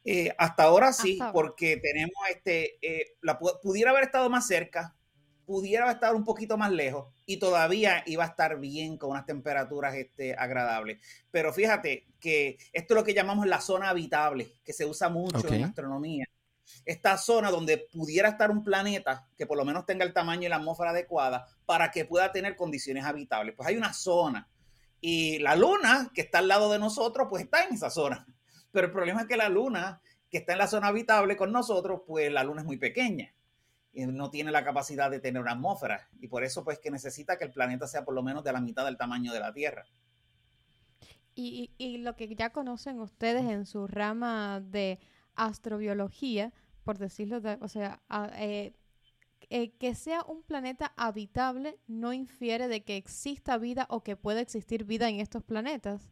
Eh, 0.06 0.30
hasta 0.38 0.66
ahora 0.66 0.94
sí, 0.94 1.18
porque 1.34 1.78
tenemos 1.78 2.14
este, 2.30 2.78
eh, 2.84 3.18
la, 3.22 3.40
pudiera 3.40 3.90
haber 3.90 4.04
estado 4.04 4.30
más 4.30 4.46
cerca, 4.46 4.94
pudiera 5.46 5.92
estar 5.92 6.16
un 6.16 6.24
poquito 6.24 6.58
más 6.58 6.72
lejos 6.72 7.08
y 7.26 7.38
todavía 7.38 8.04
iba 8.06 8.24
a 8.24 8.28
estar 8.28 8.60
bien 8.60 8.98
con 8.98 9.12
unas 9.12 9.26
temperaturas 9.26 9.96
este, 9.96 10.36
agradables. 10.36 11.00
Pero 11.32 11.54
fíjate 11.54 12.08
que 12.20 12.58
esto 12.74 12.94
es 12.94 12.96
lo 12.96 13.04
que 13.04 13.14
llamamos 13.14 13.48
la 13.48 13.62
zona 13.62 13.90
habitable, 13.90 14.52
que 14.64 14.74
se 14.74 14.86
usa 14.86 15.10
mucho 15.10 15.48
en 15.48 15.64
astronomía. 15.64 16.26
Esta 16.86 17.18
zona 17.18 17.52
donde 17.52 17.78
pudiera 17.92 18.30
estar 18.30 18.50
un 18.50 18.64
planeta 18.64 19.28
que 19.38 19.46
por 19.46 19.58
lo 19.58 19.66
menos 19.66 19.86
tenga 19.86 20.06
el 20.06 20.14
tamaño 20.14 20.46
y 20.46 20.50
la 20.50 20.56
atmósfera 20.56 20.92
adecuada 20.92 21.48
para 21.66 21.92
que 21.92 22.06
pueda 22.06 22.32
tener 22.32 22.56
condiciones 22.56 23.04
habitables. 23.04 23.56
Pues 23.56 23.68
hay 23.68 23.78
una 23.78 23.94
zona. 23.94 24.48
Y 25.02 25.40
la 25.40 25.56
luna, 25.56 26.12
que 26.14 26.22
está 26.22 26.40
al 26.40 26.48
lado 26.48 26.72
de 26.72 26.80
nosotros, 26.80 27.28
pues 27.30 27.44
está 27.44 27.64
en 27.64 27.74
esa 27.74 27.90
zona. 27.90 28.26
Pero 28.72 28.88
el 28.88 28.94
problema 28.94 29.22
es 29.22 29.28
que 29.28 29.36
la 29.36 29.50
luna, 29.50 30.02
que 30.30 30.38
está 30.38 30.54
en 30.54 30.60
la 30.60 30.68
zona 30.68 30.88
habitable 30.88 31.36
con 31.36 31.52
nosotros, 31.52 32.02
pues 32.08 32.32
la 32.32 32.44
luna 32.44 32.62
es 32.62 32.68
muy 32.68 32.78
pequeña 32.78 33.34
no 33.94 34.30
tiene 34.30 34.52
la 34.52 34.64
capacidad 34.64 35.12
de 35.12 35.20
tener 35.20 35.42
una 35.42 35.54
atmósfera. 35.54 36.08
Y 36.20 36.28
por 36.28 36.44
eso, 36.44 36.64
pues, 36.64 36.80
que 36.80 36.92
necesita 36.92 37.38
que 37.38 37.46
el 37.46 37.52
planeta 37.52 37.88
sea 37.88 38.06
por 38.06 38.14
lo 38.14 38.24
menos 38.24 38.44
de 38.44 38.54
la 38.54 38.62
mitad 38.62 38.86
del 38.86 38.98
tamaño 38.98 39.34
de 39.34 39.40
la 39.40 39.54
Tierra. 39.54 39.86
Y, 41.36 41.72
y, 41.78 41.98
lo 41.98 42.16
que 42.16 42.34
ya 42.36 42.52
conocen 42.52 43.00
ustedes 43.00 43.46
en 43.46 43.66
su 43.66 43.88
rama 43.88 44.62
de 44.62 45.00
astrobiología, 45.36 46.54
por 46.84 46.98
decirlo, 46.98 47.40
de, 47.40 47.58
o 47.62 47.68
sea, 47.68 48.02
eh, 48.36 48.76
eh, 49.50 49.72
que 49.78 49.96
sea 49.96 50.24
un 50.24 50.44
planeta 50.44 50.94
habitable 50.96 51.80
no 51.88 52.14
infiere 52.14 52.68
de 52.68 52.84
que 52.84 52.98
exista 52.98 53.58
vida 53.58 53.86
o 53.90 54.04
que 54.04 54.16
pueda 54.16 54.42
existir 54.42 54.86
vida 54.86 55.10
en 55.10 55.20
estos 55.20 55.44
planetas. 55.44 56.10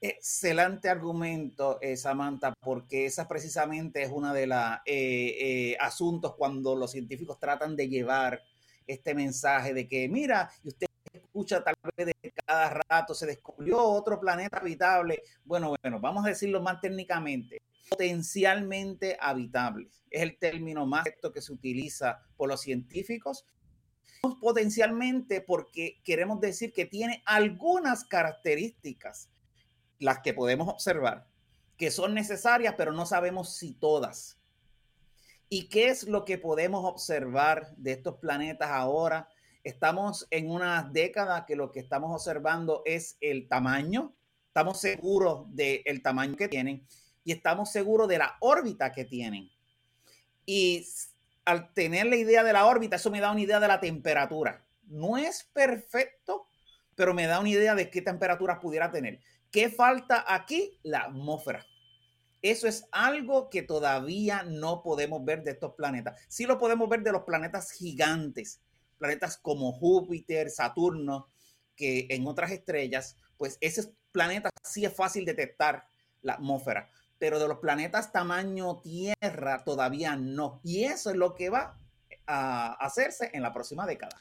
Excelente 0.00 0.90
argumento, 0.90 1.78
eh, 1.80 1.96
Samantha, 1.96 2.52
porque 2.60 3.06
esa 3.06 3.26
precisamente 3.26 4.02
es 4.02 4.10
una 4.10 4.34
de 4.34 4.46
los 4.46 4.58
eh, 4.84 5.36
eh, 5.40 5.76
asuntos 5.80 6.34
cuando 6.36 6.76
los 6.76 6.90
científicos 6.90 7.40
tratan 7.40 7.74
de 7.76 7.88
llevar 7.88 8.42
este 8.86 9.14
mensaje 9.14 9.72
de 9.72 9.88
que, 9.88 10.06
mira, 10.08 10.50
y 10.62 10.68
usted 10.68 10.86
escucha 11.12 11.64
tal 11.64 11.74
vez 11.96 12.06
de 12.06 12.32
cada 12.46 12.82
rato 12.88 13.14
se 13.14 13.24
descubrió 13.24 13.82
otro 13.82 14.20
planeta 14.20 14.58
habitable. 14.58 15.22
Bueno, 15.44 15.74
bueno, 15.82 15.98
vamos 15.98 16.26
a 16.26 16.28
decirlo 16.28 16.60
más 16.60 16.78
técnicamente, 16.80 17.62
potencialmente 17.88 19.16
habitable. 19.18 19.88
Es 20.10 20.22
el 20.22 20.36
término 20.36 20.86
más 20.86 21.04
correcto 21.04 21.32
que 21.32 21.40
se 21.40 21.52
utiliza 21.52 22.20
por 22.36 22.48
los 22.48 22.60
científicos 22.60 23.46
potencialmente 24.40 25.40
porque 25.40 26.00
queremos 26.02 26.40
decir 26.40 26.72
que 26.72 26.84
tiene 26.84 27.22
algunas 27.26 28.04
características 28.04 29.30
las 29.98 30.20
que 30.20 30.34
podemos 30.34 30.68
observar 30.68 31.26
que 31.76 31.90
son 31.90 32.14
necesarias, 32.14 32.74
pero 32.76 32.92
no 32.92 33.06
sabemos 33.06 33.56
si 33.56 33.74
todas. 33.74 34.38
¿Y 35.48 35.68
qué 35.68 35.88
es 35.88 36.04
lo 36.04 36.24
que 36.24 36.38
podemos 36.38 36.84
observar 36.84 37.74
de 37.76 37.92
estos 37.92 38.16
planetas 38.16 38.70
ahora? 38.70 39.28
Estamos 39.62 40.26
en 40.30 40.50
una 40.50 40.88
década 40.92 41.44
que 41.46 41.56
lo 41.56 41.70
que 41.70 41.80
estamos 41.80 42.12
observando 42.12 42.82
es 42.84 43.16
el 43.20 43.48
tamaño, 43.48 44.14
estamos 44.48 44.80
seguros 44.80 45.44
del 45.54 46.02
tamaño 46.02 46.36
que 46.36 46.48
tienen 46.48 46.86
y 47.24 47.32
estamos 47.32 47.70
seguros 47.70 48.08
de 48.08 48.18
la 48.18 48.36
órbita 48.40 48.92
que 48.92 49.04
tienen. 49.04 49.50
Y 50.46 50.86
al 51.44 51.72
tener 51.74 52.06
la 52.06 52.16
idea 52.16 52.42
de 52.42 52.52
la 52.52 52.66
órbita, 52.66 52.96
eso 52.96 53.10
me 53.10 53.20
da 53.20 53.30
una 53.30 53.40
idea 53.40 53.60
de 53.60 53.68
la 53.68 53.80
temperatura. 53.80 54.64
No 54.86 55.18
es 55.18 55.44
perfecto, 55.52 56.46
pero 56.94 57.12
me 57.12 57.26
da 57.26 57.40
una 57.40 57.50
idea 57.50 57.74
de 57.74 57.90
qué 57.90 58.02
temperaturas 58.02 58.58
pudiera 58.60 58.90
tener. 58.90 59.20
¿Qué 59.50 59.70
falta 59.70 60.24
aquí? 60.26 60.78
La 60.82 61.00
atmósfera. 61.00 61.64
Eso 62.42 62.68
es 62.68 62.86
algo 62.92 63.50
que 63.50 63.62
todavía 63.62 64.42
no 64.42 64.82
podemos 64.82 65.24
ver 65.24 65.42
de 65.42 65.52
estos 65.52 65.74
planetas. 65.74 66.20
Sí 66.28 66.44
lo 66.44 66.58
podemos 66.58 66.88
ver 66.88 67.02
de 67.02 67.12
los 67.12 67.22
planetas 67.22 67.72
gigantes, 67.72 68.60
planetas 68.98 69.36
como 69.36 69.72
Júpiter, 69.72 70.50
Saturno, 70.50 71.28
que 71.74 72.06
en 72.10 72.26
otras 72.26 72.50
estrellas, 72.50 73.16
pues 73.36 73.58
ese 73.60 73.92
planeta 74.12 74.50
sí 74.62 74.84
es 74.84 74.94
fácil 74.94 75.24
detectar 75.24 75.86
la 76.22 76.34
atmósfera, 76.34 76.90
pero 77.18 77.38
de 77.38 77.48
los 77.48 77.58
planetas 77.58 78.12
tamaño 78.12 78.80
Tierra 78.80 79.64
todavía 79.64 80.16
no. 80.16 80.60
Y 80.62 80.84
eso 80.84 81.10
es 81.10 81.16
lo 81.16 81.34
que 81.34 81.50
va 81.50 81.78
a 82.26 82.72
hacerse 82.74 83.30
en 83.32 83.42
la 83.42 83.52
próxima 83.52 83.86
década. 83.86 84.16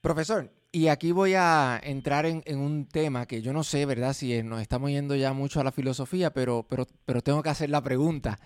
Profesor, 0.00 0.50
y 0.72 0.86
aquí 0.88 1.10
voy 1.10 1.34
a 1.34 1.80
entrar 1.82 2.26
en, 2.26 2.42
un 2.58 2.86
tema 2.86 3.26
que 3.26 3.42
yo 3.42 3.52
no 3.52 3.64
sé, 3.64 3.86
¿verdad? 3.86 4.12
Si 4.12 4.42
nos 4.42 4.62
estamos 4.62 4.90
yendo 4.90 5.16
ya 5.16 5.32
mucho 5.32 5.60
a 5.60 5.64
la 5.64 5.72
filosofía, 5.72 6.32
pero, 6.32 6.64
pero, 6.68 6.86
pero 7.04 7.22
tengo 7.22 7.42
que 7.42 7.48
hacer 7.48 7.70
la 7.70 7.82
pregunta. 7.82 8.38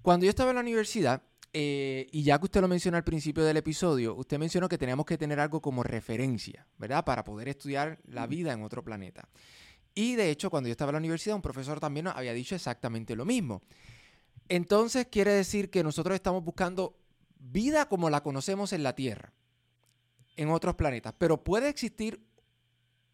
Cuando 0.00 0.24
yo 0.24 0.30
estaba 0.30 0.50
en 0.50 0.56
la 0.56 0.62
universidad, 0.62 1.22
eh, 1.52 2.06
y 2.10 2.22
ya 2.22 2.38
que 2.38 2.44
usted 2.44 2.60
lo 2.62 2.68
mencionó 2.68 2.96
al 2.96 3.04
principio 3.04 3.44
del 3.44 3.58
episodio, 3.58 4.14
usted 4.14 4.38
mencionó 4.38 4.68
que 4.68 4.78
teníamos 4.78 5.04
que 5.04 5.18
tener 5.18 5.40
algo 5.40 5.60
como 5.60 5.82
referencia, 5.82 6.66
¿verdad? 6.78 7.04
Para 7.04 7.24
poder 7.24 7.48
estudiar 7.48 7.98
la 8.04 8.26
vida 8.26 8.52
en 8.52 8.62
otro 8.62 8.82
planeta. 8.82 9.28
Y 9.94 10.14
de 10.14 10.30
hecho, 10.30 10.48
cuando 10.48 10.68
yo 10.68 10.72
estaba 10.72 10.90
en 10.90 10.94
la 10.94 11.00
universidad, 11.00 11.36
un 11.36 11.42
profesor 11.42 11.80
también 11.80 12.04
nos 12.04 12.16
había 12.16 12.32
dicho 12.32 12.54
exactamente 12.54 13.14
lo 13.14 13.26
mismo. 13.26 13.62
Entonces, 14.48 15.08
quiere 15.10 15.32
decir 15.32 15.68
que 15.68 15.82
nosotros 15.82 16.14
estamos 16.14 16.42
buscando 16.42 16.96
vida 17.38 17.88
como 17.88 18.08
la 18.08 18.22
conocemos 18.22 18.72
en 18.72 18.82
la 18.82 18.94
Tierra 18.94 19.32
en 20.38 20.50
otros 20.50 20.76
planetas. 20.76 21.12
Pero 21.18 21.42
puede 21.42 21.68
existir 21.68 22.20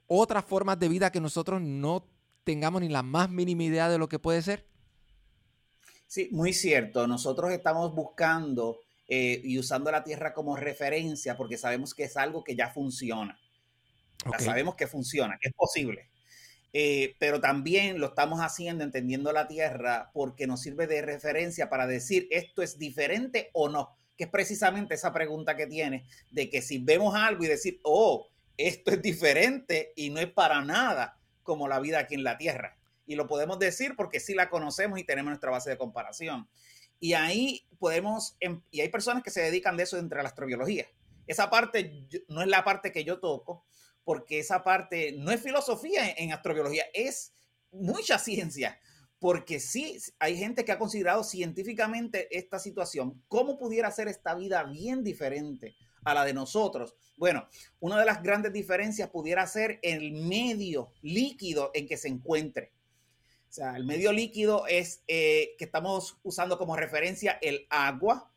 otras 0.07 0.45
formas 0.45 0.79
de 0.79 0.89
vida 0.89 1.11
que 1.11 1.21
nosotros 1.21 1.61
no 1.61 2.07
tengamos 2.45 2.83
ni 2.83 2.89
la 2.89 3.03
más 3.03 3.31
mínima 3.31 3.65
idea 3.65 3.89
de 3.89 3.99
lo 3.99 4.09
que 4.09 4.19
puede 4.19 4.43
ser. 4.43 4.67
Sí, 6.07 6.29
muy 6.31 6.53
cierto. 6.53 7.07
Nosotros 7.07 7.51
estamos 7.51 7.95
buscando 7.95 8.79
eh, 9.09 9.41
y 9.43 9.59
usando 9.59 9.91
la 9.91 10.05
Tierra 10.05 10.35
como 10.35 10.55
referencia 10.55 11.37
porque 11.37 11.57
sabemos 11.57 11.95
que 11.95 12.05
es 12.05 12.17
algo 12.17 12.45
que 12.45 12.55
ya 12.55 12.71
funciona. 12.71 13.39
sabemos 14.39 14.75
que 14.75 14.87
funciona, 14.87 15.39
que 15.41 15.49
es 15.49 15.55
posible. 15.55 16.11
Eh, 16.75 17.17
pero 17.19 17.41
también 17.41 18.01
lo 18.01 18.09
estamos 18.09 18.41
haciendo 18.41 18.85
entendiendo 18.85 19.33
la 19.33 19.49
Tierra 19.49 20.11
porque 20.13 20.47
nos 20.47 20.61
sirve 20.61 20.87
de 20.87 21.01
referencia 21.01 21.71
para 21.71 21.87
decir 21.87 22.29
esto 22.31 22.63
es 22.63 22.79
diferente 22.79 23.49
o 23.55 23.71
no 23.71 23.97
que 24.17 24.25
es 24.25 24.31
precisamente 24.31 24.95
esa 24.95 25.13
pregunta 25.13 25.57
que 25.57 25.67
tiene 25.67 26.07
de 26.31 26.49
que 26.51 26.63
si 26.63 26.79
vemos 26.79 27.15
algo 27.15 27.45
y 27.45 27.49
decir, 27.49 27.81
oh, 27.83 28.29
esto 28.57 28.93
es 28.93 29.03
diferente 29.03 29.93
y 29.97 30.11
no 30.11 30.21
es 30.21 30.31
para 30.31 30.63
nada 30.63 31.19
como 31.43 31.69
la 31.69 31.81
vida 31.81 31.99
aquí 31.99 32.15
en 32.15 32.25
la 32.25 32.39
Tierra. 32.39 32.77
Y 33.07 33.17
lo 33.17 33.27
podemos 33.27 33.59
decir 33.59 33.95
porque 33.97 34.21
sí 34.21 34.35
la 34.35 34.49
conocemos 34.49 34.99
y 34.99 35.05
tenemos 35.05 35.31
nuestra 35.31 35.51
base 35.51 35.71
de 35.71 35.77
comparación. 35.79 36.49
Y 37.01 37.15
ahí 37.15 37.67
podemos, 37.79 38.37
em, 38.41 38.63
y 38.71 38.81
hay 38.81 38.89
personas 38.89 39.23
que 39.23 39.31
se 39.31 39.43
dedican 39.43 39.77
de 39.77 39.83
eso 39.83 39.99
entre 39.99 40.23
la 40.23 40.29
astrobiología. 40.29 40.87
Esa 41.27 41.51
parte 41.51 42.07
no 42.29 42.43
es 42.43 42.49
la 42.49 42.65
parte 42.65 42.93
que 42.93 43.05
yo 43.05 43.19
toco, 43.19 43.65
porque 44.05 44.39
esa 44.39 44.63
parte 44.63 45.13
no 45.19 45.31
es 45.31 45.41
filosofía 45.41 46.13
en 46.17 46.33
astrobiología, 46.33 46.85
es 46.93 47.33
mucha 47.73 48.19
ciencia 48.19 48.79
porque 49.25 49.59
sí, 49.59 49.97
hay 50.19 50.37
gente 50.37 50.67
que 50.67 50.73
ha 50.73 50.79
considerado 50.79 51.25
científicamente 51.25 52.29
esta 52.31 52.59
situación, 52.59 53.25
cómo 53.27 53.57
pudiera 53.57 53.91
ser 53.91 54.07
esta 54.07 54.35
vida 54.35 54.65
bien 54.65 55.03
diferente 55.03 55.75
a 56.05 56.13
la 56.13 56.27
de 56.27 56.35
nosotros. 56.35 56.95
Bueno, 57.17 57.49
una 57.81 57.99
de 57.99 58.05
las 58.05 58.23
grandes 58.23 58.53
diferencias 58.53 59.09
pudiera 59.09 59.47
ser 59.47 59.79
el 59.81 60.13
medio 60.13 60.93
líquido 61.01 61.71
en 61.73 61.89
que 61.89 61.97
se 61.97 62.09
encuentre. 62.09 62.73
O 63.49 63.53
sea, 63.55 63.75
el 63.77 63.87
medio 63.87 64.13
líquido 64.13 64.67
es 64.67 65.03
eh, 65.09 65.55
que 65.57 65.65
estamos 65.65 66.19
usando 66.23 66.59
como 66.59 66.77
referencia 66.77 67.39
el 67.41 67.67
agua 67.71 68.31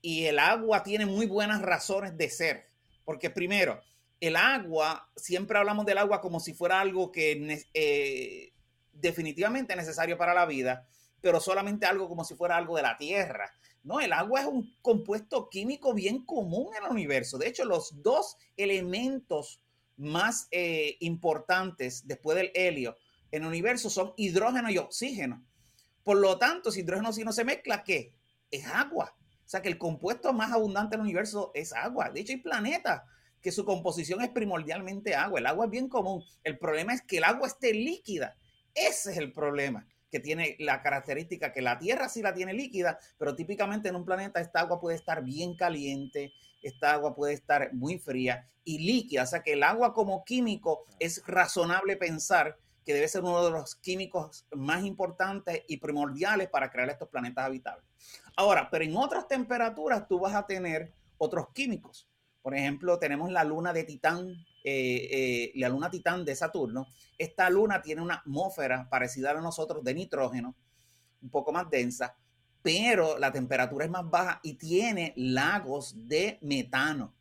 y 0.00 0.24
el 0.24 0.38
agua 0.38 0.82
tiene 0.84 1.04
muy 1.04 1.26
buenas 1.26 1.60
razones 1.60 2.16
de 2.16 2.30
ser, 2.30 2.70
porque 3.04 3.28
primero, 3.28 3.78
el 4.20 4.36
agua, 4.36 5.06
siempre 5.16 5.58
hablamos 5.58 5.84
del 5.84 5.98
agua 5.98 6.22
como 6.22 6.40
si 6.40 6.54
fuera 6.54 6.80
algo 6.80 7.12
que 7.12 7.62
eh, 7.74 8.53
definitivamente 8.94 9.76
necesario 9.76 10.16
para 10.16 10.34
la 10.34 10.46
vida, 10.46 10.86
pero 11.20 11.40
solamente 11.40 11.86
algo 11.86 12.08
como 12.08 12.24
si 12.24 12.34
fuera 12.34 12.56
algo 12.56 12.76
de 12.76 12.82
la 12.82 12.96
Tierra. 12.96 13.50
No, 13.82 14.00
el 14.00 14.12
agua 14.12 14.40
es 14.40 14.46
un 14.46 14.74
compuesto 14.80 15.48
químico 15.50 15.92
bien 15.92 16.24
común 16.24 16.74
en 16.76 16.84
el 16.84 16.90
universo. 16.90 17.38
De 17.38 17.48
hecho, 17.48 17.64
los 17.64 18.02
dos 18.02 18.36
elementos 18.56 19.60
más 19.96 20.48
eh, 20.50 20.96
importantes 21.00 22.06
después 22.06 22.36
del 22.36 22.50
helio 22.54 22.96
en 23.30 23.42
el 23.42 23.48
universo 23.48 23.90
son 23.90 24.12
hidrógeno 24.16 24.70
y 24.70 24.78
oxígeno. 24.78 25.44
Por 26.02 26.18
lo 26.18 26.38
tanto, 26.38 26.70
si 26.70 26.80
hidrógeno 26.80 27.10
y 27.16 27.24
no 27.24 27.32
se 27.32 27.44
mezcla, 27.44 27.82
¿qué? 27.82 28.12
Es 28.50 28.66
agua. 28.66 29.14
O 29.18 29.48
sea 29.48 29.60
que 29.60 29.68
el 29.68 29.78
compuesto 29.78 30.32
más 30.32 30.52
abundante 30.52 30.94
en 30.94 31.00
el 31.00 31.04
universo 31.04 31.50
es 31.54 31.72
agua. 31.72 32.10
De 32.10 32.20
hecho, 32.20 32.32
hay 32.32 32.38
planetas 32.38 33.02
que 33.40 33.52
su 33.52 33.64
composición 33.64 34.22
es 34.22 34.30
primordialmente 34.30 35.14
agua. 35.14 35.38
El 35.38 35.46
agua 35.46 35.66
es 35.66 35.70
bien 35.70 35.88
común. 35.88 36.24
El 36.42 36.58
problema 36.58 36.94
es 36.94 37.02
que 37.02 37.18
el 37.18 37.24
agua 37.24 37.46
esté 37.46 37.74
líquida. 37.74 38.36
Ese 38.74 39.12
es 39.12 39.18
el 39.18 39.32
problema 39.32 39.86
que 40.10 40.20
tiene 40.20 40.56
la 40.60 40.80
característica 40.80 41.52
que 41.52 41.60
la 41.60 41.78
Tierra 41.78 42.08
sí 42.08 42.22
la 42.22 42.34
tiene 42.34 42.52
líquida, 42.52 42.98
pero 43.18 43.34
típicamente 43.34 43.88
en 43.88 43.96
un 43.96 44.04
planeta 44.04 44.40
esta 44.40 44.60
agua 44.60 44.80
puede 44.80 44.96
estar 44.96 45.24
bien 45.24 45.56
caliente, 45.56 46.32
esta 46.62 46.92
agua 46.92 47.14
puede 47.14 47.32
estar 47.32 47.74
muy 47.74 47.98
fría 47.98 48.48
y 48.62 48.78
líquida. 48.78 49.24
O 49.24 49.26
sea 49.26 49.42
que 49.42 49.54
el 49.54 49.62
agua 49.62 49.92
como 49.92 50.24
químico 50.24 50.86
es 51.00 51.22
razonable 51.26 51.96
pensar 51.96 52.56
que 52.84 52.94
debe 52.94 53.08
ser 53.08 53.22
uno 53.22 53.44
de 53.44 53.50
los 53.50 53.74
químicos 53.76 54.46
más 54.52 54.84
importantes 54.84 55.62
y 55.66 55.78
primordiales 55.78 56.48
para 56.48 56.70
crear 56.70 56.90
estos 56.90 57.08
planetas 57.08 57.46
habitables. 57.46 57.84
Ahora, 58.36 58.68
pero 58.70 58.84
en 58.84 58.96
otras 58.96 59.26
temperaturas 59.26 60.06
tú 60.06 60.20
vas 60.20 60.34
a 60.34 60.46
tener 60.46 60.92
otros 61.18 61.48
químicos. 61.52 62.08
Por 62.44 62.54
ejemplo, 62.54 62.98
tenemos 62.98 63.32
la 63.32 63.42
luna 63.42 63.72
de 63.72 63.84
Titán, 63.84 64.28
eh, 64.62 65.08
eh, 65.10 65.52
la 65.54 65.70
luna 65.70 65.90
Titán 65.90 66.26
de 66.26 66.36
Saturno. 66.36 66.88
Esta 67.16 67.48
luna 67.48 67.80
tiene 67.80 68.02
una 68.02 68.16
atmósfera 68.16 68.86
parecida 68.90 69.30
a 69.30 69.40
nosotros 69.40 69.82
de 69.82 69.94
nitrógeno, 69.94 70.54
un 71.22 71.30
poco 71.30 71.52
más 71.52 71.70
densa, 71.70 72.14
pero 72.60 73.18
la 73.18 73.32
temperatura 73.32 73.86
es 73.86 73.90
más 73.90 74.10
baja 74.10 74.40
y 74.42 74.58
tiene 74.58 75.14
lagos 75.16 76.06
de 76.06 76.38
metano. 76.42 77.14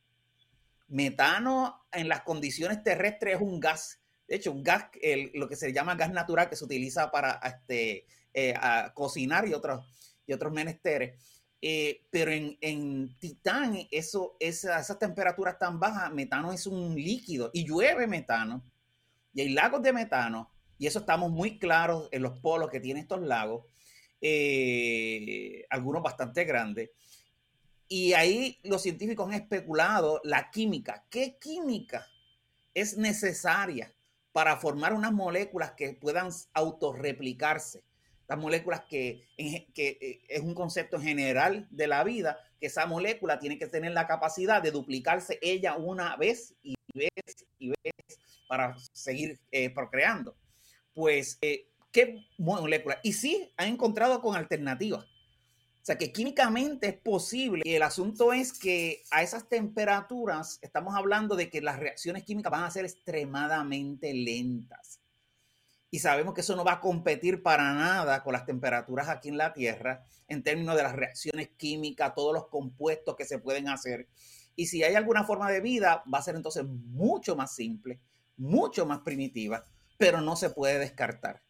Metano 0.89 1.86
en 1.94 2.10
las 2.10 2.24
condiciones 2.24 2.84
terrestres 2.84 3.36
es 3.36 3.42
un 3.42 3.62
gas, 3.62 4.01
de 4.27 4.36
hecho, 4.36 4.51
un 4.51 4.62
gas, 4.62 4.88
lo 5.36 5.48
que 5.48 5.56
se 5.56 5.72
llama 5.72 5.96
gas 5.96 6.12
natural 6.12 6.50
que 6.50 6.58
se 6.58 6.65
utiliza 6.65 7.10
para 7.12 7.39
este, 7.46 8.08
eh, 8.34 8.56
cocinar 8.94 9.48
y 9.48 9.53
otros, 9.53 9.86
y 10.27 10.34
otros 10.34 10.51
menesteres 10.51 11.18
eh, 11.65 12.01
pero 12.10 12.29
en, 12.29 13.17
Titán, 13.20 13.88
eso, 13.89 14.36
esas 14.38 15.00
temperaturas 15.00 15.58
tan 15.58 15.79
bajas, 15.79 16.12
metano 16.12 16.51
es 16.51 16.67
un 16.67 16.93
líquido 16.93 17.51
y 17.53 17.65
llueve 17.65 18.05
metano 18.05 18.62
y 19.34 19.39
hay 19.39 19.50
lagos 19.53 19.82
de 19.82 19.93
metano 19.93 20.51
y 20.77 20.88
eso 20.88 21.00
estamos 21.00 21.32
muy 21.32 21.60
claros 21.60 22.10
en 22.12 22.22
los 22.22 22.38
polos 22.39 22.70
que 22.70 22.82
tienen 22.82 23.03
estos 23.03 23.22
lagos, 23.22 23.63
eh, 24.20 25.65
algunos 25.70 26.03
bastante 26.03 26.43
grandes. 26.43 26.89
Y 27.88 28.12
ahí 28.12 28.60
los 28.63 28.82
científicos 28.82 29.25
han 29.29 29.34
especulado 29.34 30.20
la 30.25 30.51
química. 30.51 31.05
¿Qué 31.10 31.38
química 31.39 32.05
es 32.74 32.98
necesaria 32.98 33.93
para 34.34 34.58
formar 34.58 34.93
unas 34.93 35.13
moléculas 35.13 35.72
que 35.77 35.93
puedan 35.93 36.29
autorreplicarse? 36.53 37.86
Las 38.34 38.42
moléculas 38.42 38.82
que, 38.90 39.28
eh, 39.38 40.22
es 40.28 40.42
un 40.42 40.56
concepto 40.56 41.00
general 41.00 41.68
de 41.70 41.86
la 41.86 42.04
vida, 42.04 42.40
que 42.60 42.66
esa 42.66 42.88
molécula 42.88 43.38
tiene 43.38 43.60
que 43.60 43.68
tener 43.68 43.92
la 43.92 44.08
capacidad 44.08 44.60
de 44.60 44.72
duplicarse 44.72 45.38
ella 45.40 45.75
una 45.75 46.16
vez 46.18 46.56
y 46.63 46.74
vez 46.96 47.12
y 47.60 47.70
vez 47.70 48.18
para 48.48 48.75
seguir 48.92 49.40
eh, 49.52 49.70
procreando. 49.70 50.36
Pues, 50.96 51.38
eh, 51.42 51.68
¿qué 51.92 52.25
molécula? 52.40 53.00
Y 53.04 53.13
sí, 53.13 53.54
han 53.56 53.68
encontrado 53.68 54.20
con 54.20 54.36
alternativas. 54.36 55.06
O 55.06 55.86
sea, 55.86 56.00
que 56.00 56.12
químicamente 56.12 56.88
es 56.88 56.98
posible. 56.98 57.62
Y 57.66 57.75
el 57.75 57.84
asunto 57.84 58.34
es 58.34 58.52
que 58.52 59.04
a 59.12 59.22
esas 59.22 59.48
temperaturas 59.48 60.58
estamos 60.63 60.96
hablando 60.96 61.36
de 61.36 61.52
que 61.52 61.62
las 61.62 61.78
reacciones 61.78 62.24
químicas 62.24 62.52
van 62.52 62.63
a 62.63 62.72
ser 62.72 62.86
extremadamente 62.86 64.12
lentas. 64.12 65.03
Y 65.94 66.00
sabemos 66.00 66.34
que 66.34 66.42
eso 66.42 66.56
no 66.56 66.64
va 66.64 66.72
a 66.72 66.82
competir 66.82 67.44
para 67.44 67.72
nada 67.72 68.24
con 68.24 68.34
las 68.34 68.48
temperaturas 68.48 69.10
aquí 69.10 69.30
en 69.30 69.38
la 69.38 69.54
Tierra 69.54 70.04
en 70.28 70.42
términos 70.42 70.76
de 70.76 70.82
las 70.82 70.96
reacciones 70.96 71.50
químicas, 71.56 72.16
todos 72.16 72.34
los 72.34 72.48
compuestos 72.48 73.16
que 73.16 73.26
se 73.26 73.38
pueden 73.38 73.70
hacer. 73.70 74.08
Y 74.56 74.66
si 74.66 74.84
hay 74.84 74.96
alguna 74.96 75.24
forma 75.24 75.52
de 75.52 75.62
vida, 75.62 76.04
va 76.12 76.18
a 76.18 76.24
ser 76.24 76.36
entonces 76.36 76.66
mucho 76.66 77.36
más 77.36 77.54
simple, 77.54 78.00
mucho 78.38 78.88
más 78.88 79.02
primitiva, 79.02 79.66
pero 80.00 80.20
no 80.20 80.36
se 80.36 80.50
puede 80.50 80.80
descartar. 80.80 81.44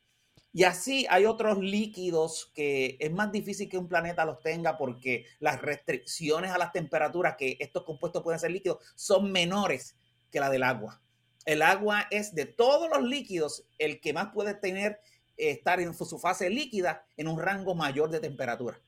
Y 0.52 0.66
así 0.66 1.08
hay 1.10 1.24
otros 1.24 1.60
líquidos 1.60 2.52
que 2.54 2.98
es 3.00 3.14
más 3.14 3.32
difícil 3.32 3.70
que 3.70 3.78
un 3.78 3.88
planeta 3.88 4.26
los 4.26 4.42
tenga 4.42 4.78
porque 4.78 5.26
las 5.40 5.62
restricciones 5.62 6.52
a 6.52 6.58
las 6.58 6.74
temperaturas 6.74 7.38
que 7.38 7.56
estos 7.62 7.86
compuestos 7.86 8.22
pueden 8.22 8.42
ser 8.42 8.52
líquidos 8.52 8.80
son 8.96 9.32
menores 9.32 9.96
que 10.30 10.42
la 10.42 10.50
del 10.50 10.64
agua 10.64 11.00
el 11.46 11.62
agua 11.62 12.08
es 12.10 12.34
de 12.34 12.46
todos 12.46 12.90
los 12.90 13.04
líquidos 13.08 13.66
el 13.78 14.00
que 14.00 14.14
más 14.14 14.32
puede 14.34 14.54
tener, 14.54 15.00
eh, 15.38 15.52
estar 15.52 15.80
en 15.80 15.94
su 15.94 16.20
fase 16.20 16.50
líquida 16.50 17.06
en 17.18 17.28
un 17.28 17.40
rango 17.40 17.76
mayor 17.76 18.10
de 18.10 18.20
temperatura. 18.20 18.80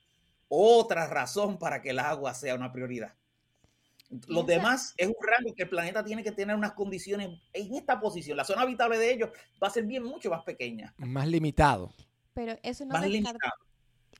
Otra 0.48 1.08
razón 1.08 1.58
para 1.58 1.82
que 1.82 1.90
el 1.90 2.00
agua 2.00 2.34
sea 2.34 2.56
una 2.56 2.72
prioridad. 2.72 3.14
Los 4.28 4.46
demás 4.46 4.94
es 4.98 5.08
un 5.08 5.16
rango 5.20 5.54
que 5.56 5.64
el 5.64 5.70
planeta 5.70 6.04
tiene 6.04 6.24
que 6.24 6.32
tener 6.32 6.56
unas 6.56 6.74
condiciones 6.74 7.30
en 7.54 7.74
esta 7.74 8.00
posición. 8.00 8.38
La 8.38 8.46
zona 8.46 8.62
habitable 8.62 8.98
de 8.98 9.12
ellos 9.12 9.30
va 9.62 9.68
a 9.68 9.72
ser 9.72 9.84
bien 9.86 10.04
mucho 10.04 10.30
más 10.30 10.44
pequeña. 10.44 10.94
Más 10.98 11.28
limitado. 11.28 11.94
Pero 12.34 12.58
eso 12.62 12.86
no 12.86 12.94
más 12.94 13.08
limitado. 13.08 13.40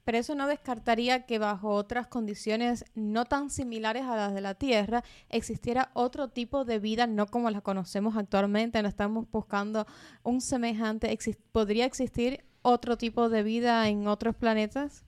Pero 0.06 0.20
eso 0.20 0.36
no 0.36 0.48
descartaría 0.48 1.26
que 1.26 1.40
bajo 1.40 1.70
otras 1.70 2.08
condiciones 2.08 2.86
no 2.94 3.26
tan 3.26 3.50
similares 3.50 4.04
a 4.04 4.16
las 4.16 4.34
de 4.34 4.42
la 4.42 4.54
Tierra 4.54 5.04
existiera 5.30 5.90
otro 5.94 6.30
tipo 6.30 6.64
de 6.64 6.80
vida, 6.80 7.08
no 7.08 7.26
como 7.26 7.50
la 7.50 7.62
conocemos 7.62 8.16
actualmente, 8.16 8.82
no 8.82 8.88
estamos 8.88 9.30
buscando 9.32 9.88
un 10.24 10.42
semejante. 10.42 11.18
¿Podría 11.52 11.86
existir 11.86 12.46
otro 12.62 12.98
tipo 12.98 13.30
de 13.30 13.42
vida 13.42 13.90
en 13.90 14.08
otros 14.08 14.36
planetas? 14.36 15.04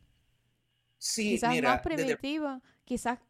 Sí, 0.97 1.35
quizás 1.35 1.61
más 1.61 1.81
primitiva, 1.81 2.61
quizás 2.83 3.19
eh, 3.19 3.26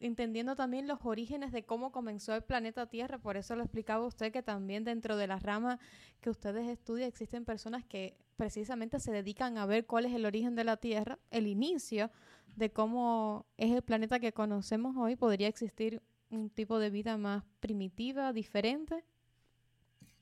entendiendo 0.00 0.56
también 0.56 0.86
los 0.88 0.98
orígenes 1.04 1.52
de 1.52 1.64
cómo 1.64 1.92
comenzó 1.92 2.34
el 2.34 2.42
planeta 2.42 2.86
Tierra, 2.86 3.18
por 3.18 3.36
eso 3.36 3.56
lo 3.56 3.62
explicaba 3.62 4.06
usted 4.06 4.32
que 4.32 4.42
también 4.42 4.84
dentro 4.84 5.16
de 5.16 5.26
la 5.26 5.38
rama 5.38 5.78
que 6.20 6.30
ustedes 6.30 6.68
estudian 6.68 7.08
existen 7.08 7.44
personas 7.44 7.84
que 7.84 8.16
precisamente 8.36 9.00
se 9.00 9.12
dedican 9.12 9.58
a 9.58 9.66
ver 9.66 9.86
cuál 9.86 10.06
es 10.06 10.14
el 10.14 10.26
origen 10.26 10.54
de 10.54 10.64
la 10.64 10.76
Tierra, 10.76 11.18
el 11.30 11.46
inicio 11.46 12.10
de 12.56 12.70
cómo 12.70 13.46
es 13.56 13.72
el 13.72 13.82
planeta 13.82 14.20
que 14.20 14.32
conocemos 14.32 14.96
hoy, 14.96 15.16
podría 15.16 15.48
existir 15.48 16.02
un 16.30 16.50
tipo 16.50 16.78
de 16.78 16.90
vida 16.90 17.16
más 17.16 17.44
primitiva, 17.60 18.32
diferente. 18.32 19.04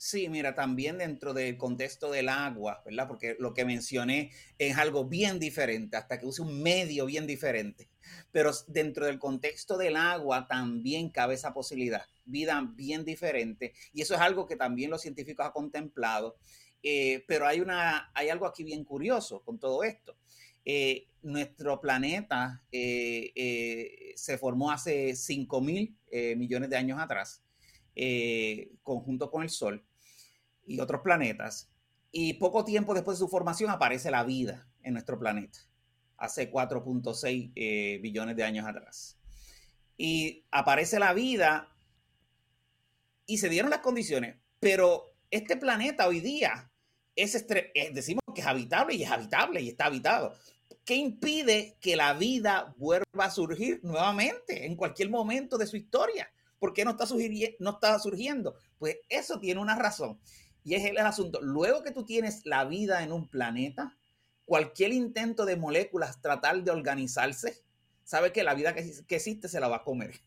Sí, 0.05 0.29
mira, 0.29 0.57
también 0.57 0.99
dentro 0.99 1.33
del 1.33 1.57
contexto 1.57 2.11
del 2.11 2.29
agua, 2.29 2.83
¿verdad? 2.85 3.07
Porque 3.07 3.37
lo 3.39 3.55
que 3.55 3.65
mencioné 3.65 4.33
es 4.59 4.77
algo 4.77 5.05
bien 5.05 5.39
diferente, 5.39 5.97
hasta 5.97 6.19
que 6.19 6.27
use 6.27 6.43
un 6.43 6.61
medio 6.61 7.07
bien 7.07 7.25
diferente. 7.25 7.89
Pero 8.33 8.51
dentro 8.67 9.07
del 9.07 9.21
contexto 9.21 9.79
del 9.79 9.95
agua 9.95 10.49
también 10.49 11.09
cabe 11.11 11.35
esa 11.35 11.55
posibilidad, 11.55 12.03
vida 12.25 12.69
bien 12.75 13.05
diferente. 13.05 13.75
Y 13.93 14.03
eso 14.03 14.15
es 14.15 14.21
algo 14.21 14.45
que 14.49 14.57
también 14.57 14.91
los 14.91 15.03
científicos 15.03 15.47
han 15.47 15.53
contemplado. 15.53 16.37
Eh, 16.83 17.23
pero 17.29 17.47
hay, 17.47 17.61
una, 17.61 18.11
hay 18.13 18.29
algo 18.29 18.47
aquí 18.47 18.65
bien 18.65 18.83
curioso 18.83 19.45
con 19.45 19.61
todo 19.61 19.85
esto. 19.85 20.17
Eh, 20.65 21.07
nuestro 21.23 21.81
planeta 21.81 22.61
eh, 22.73 24.13
se 24.17 24.37
formó 24.37 24.73
hace 24.73 25.15
5 25.15 25.61
mil 25.61 25.97
millones 26.37 26.71
de 26.71 26.77
años 26.77 26.99
atrás, 27.01 27.45
conjunto 28.83 29.31
con 29.31 29.45
el 29.45 29.49
Sol 29.49 29.87
y 30.67 30.81
otros 30.81 31.03
planetas. 31.03 31.71
Y 32.11 32.35
poco 32.35 32.65
tiempo 32.65 32.95
después 32.95 33.19
de 33.19 33.25
su 33.25 33.29
formación 33.29 33.71
aparece 33.71 34.11
la 34.11 34.25
vida 34.25 34.69
en 34.83 34.93
nuestro 34.95 35.19
planeta, 35.19 35.59
hace 36.17 36.53
4.6 36.53 37.53
eh, 37.55 37.99
billones 38.03 38.37
de 38.37 38.45
años 38.45 38.67
atrás. 38.67 39.19
Y 39.97 40.45
aparece 40.51 40.99
la 40.99 41.15
vida 41.15 41.69
y 43.27 43.39
se 43.39 43.49
dieron 43.49 43.71
las 43.71 43.81
condiciones, 43.81 44.37
pero 44.61 45.15
este 45.31 45.57
planeta 45.57 46.07
hoy 46.07 46.21
día 46.21 46.71
es, 47.17 47.35
es 47.35 47.95
decimos 47.95 48.23
que 48.35 48.41
es 48.41 48.47
habitable 48.47 48.95
y 48.95 49.03
es 49.03 49.11
habitable 49.11 49.61
y 49.63 49.69
está 49.69 49.87
habitado. 49.87 50.35
¿Qué 50.85 50.97
impide 50.97 51.77
que 51.81 51.97
la 51.97 52.13
vida 52.15 52.75
vuelva 52.77 53.05
a 53.25 53.31
surgir 53.31 53.81
nuevamente 53.85 54.67
en 54.67 54.77
cualquier 54.77 55.11
momento 55.11 55.57
de 55.57 55.67
su 55.67 55.77
historia? 55.77 56.31
¿Por 56.59 56.73
qué 56.73 56.85
no 56.85 56.93
está, 56.93 57.07
no 57.61 57.71
está 57.71 57.99
surgiendo? 57.99 58.55
Pues 58.79 58.99
eso 59.09 59.39
tiene 59.39 59.61
una 59.61 59.77
razón. 59.77 60.19
Y 60.65 60.75
es 60.75 60.85
el, 60.85 60.99
asunto. 60.99 61.41
Luego 61.41 61.83
que 61.83 61.91
tú 61.91 62.05
tienes 62.05 62.47
la 62.47 62.65
vida 62.65 63.03
en 63.03 63.13
un 63.13 63.29
planeta, 63.29 63.97
cualquier 64.45 64.93
intento 64.93 65.45
de 65.45 65.57
moléculas 65.57 66.21
tratar 66.21 66.63
de 66.63 66.71
organizarse, 66.71 67.63
sabe 68.05 68.33
que 68.33 68.45
la 68.45 68.55
vida 68.55 68.75
que, 68.75 68.81
existe 69.09 69.49
se 69.49 69.61
la 69.61 69.69
va 69.69 69.77
a 69.77 69.85
comer. 69.85 70.21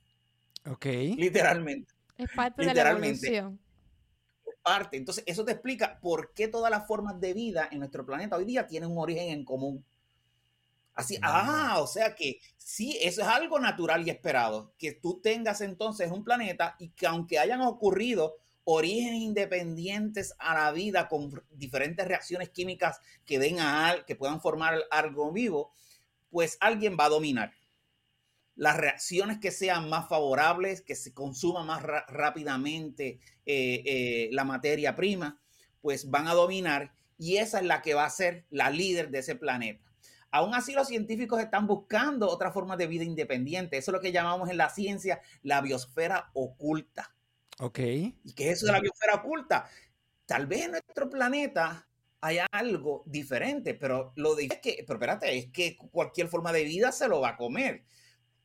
Ok. 0.69 0.85
Literalmente. 0.85 1.93
Es 2.17 2.29
parte 2.35 2.65
de 2.65 2.73
la 2.73 2.91
evolución. 2.91 3.59
Es 4.45 4.55
parte. 4.61 4.97
Entonces, 4.97 5.23
eso 5.27 5.45
te 5.45 5.51
explica 5.53 5.99
por 5.99 6.33
qué 6.33 6.47
todas 6.47 6.71
las 6.71 6.87
formas 6.87 7.19
de 7.19 7.33
vida 7.33 7.67
en 7.71 7.79
nuestro 7.79 8.05
planeta 8.05 8.35
hoy 8.35 8.45
día 8.45 8.67
tienen 8.67 8.91
un 8.91 8.97
origen 8.97 9.29
en 9.29 9.45
común. 9.45 9.85
Así, 10.95 11.17
ah, 11.21 11.79
o 11.81 11.87
sea 11.87 12.15
que 12.15 12.39
sí, 12.55 12.97
eso 13.01 13.21
es 13.21 13.27
algo 13.27 13.59
natural 13.59 14.07
y 14.07 14.09
esperado, 14.09 14.73
que 14.77 14.93
tú 14.93 15.19
tengas 15.21 15.59
entonces 15.59 16.09
un 16.09 16.23
planeta 16.23 16.77
y 16.79 16.89
que 16.91 17.05
aunque 17.05 17.37
hayan 17.37 17.61
ocurrido 17.61 18.37
orígenes 18.65 19.21
independientes 19.21 20.35
a 20.39 20.55
la 20.55 20.71
vida 20.71 21.07
con 21.07 21.31
diferentes 21.51 22.05
reacciones 22.07 22.49
químicas 22.49 22.99
que 23.25 23.39
den 23.39 23.59
a 23.59 24.03
que 24.05 24.15
puedan 24.15 24.41
formar 24.41 24.83
algo 24.91 25.31
vivo, 25.31 25.71
pues 26.29 26.57
alguien 26.59 26.97
va 26.99 27.05
a 27.05 27.09
dominar. 27.09 27.53
Las 28.55 28.77
reacciones 28.77 29.39
que 29.39 29.51
sean 29.51 29.89
más 29.89 30.09
favorables, 30.09 30.81
que 30.81 30.95
se 30.95 31.13
consuma 31.13 31.63
más 31.63 31.83
rápidamente 31.83 33.19
eh, 33.45 33.83
eh, 33.85 34.29
la 34.31 34.43
materia 34.43 34.95
prima, 34.95 35.39
pues 35.81 36.09
van 36.09 36.27
a 36.27 36.33
dominar 36.33 36.93
y 37.17 37.37
esa 37.37 37.59
es 37.59 37.65
la 37.65 37.81
que 37.81 37.93
va 37.93 38.05
a 38.05 38.09
ser 38.09 38.45
la 38.49 38.69
líder 38.69 39.11
de 39.11 39.19
ese 39.19 39.35
planeta. 39.35 39.85
Aún 40.31 40.53
así, 40.53 40.73
los 40.73 40.87
científicos 40.87 41.39
están 41.39 41.67
buscando 41.67 42.29
otras 42.29 42.53
formas 42.53 42.77
de 42.77 42.87
vida 42.87 43.05
independiente. 43.05 43.77
Eso 43.77 43.91
es 43.91 43.93
lo 43.93 44.01
que 44.01 44.11
llamamos 44.11 44.49
en 44.49 44.57
la 44.57 44.69
ciencia 44.69 45.21
la 45.43 45.61
biosfera 45.61 46.31
oculta. 46.33 47.14
Ok. 47.59 47.79
¿Y 47.79 48.33
qué 48.35 48.49
es 48.49 48.57
eso 48.57 48.65
de 48.67 48.73
la 48.73 48.81
biosfera 48.81 49.15
oculta? 49.15 49.69
Tal 50.25 50.47
vez 50.47 50.65
en 50.65 50.71
nuestro 50.71 51.09
planeta 51.09 51.87
haya 52.21 52.47
algo 52.51 53.03
diferente, 53.05 53.75
pero 53.75 54.11
lo 54.15 54.35
de 54.35 54.45
es 54.45 54.59
que, 54.59 54.83
pero 54.85 54.97
espérate, 54.97 55.37
es 55.37 55.51
que 55.51 55.77
cualquier 55.77 56.27
forma 56.27 56.51
de 56.51 56.63
vida 56.63 56.91
se 56.91 57.07
lo 57.07 57.21
va 57.21 57.29
a 57.29 57.37
comer. 57.37 57.85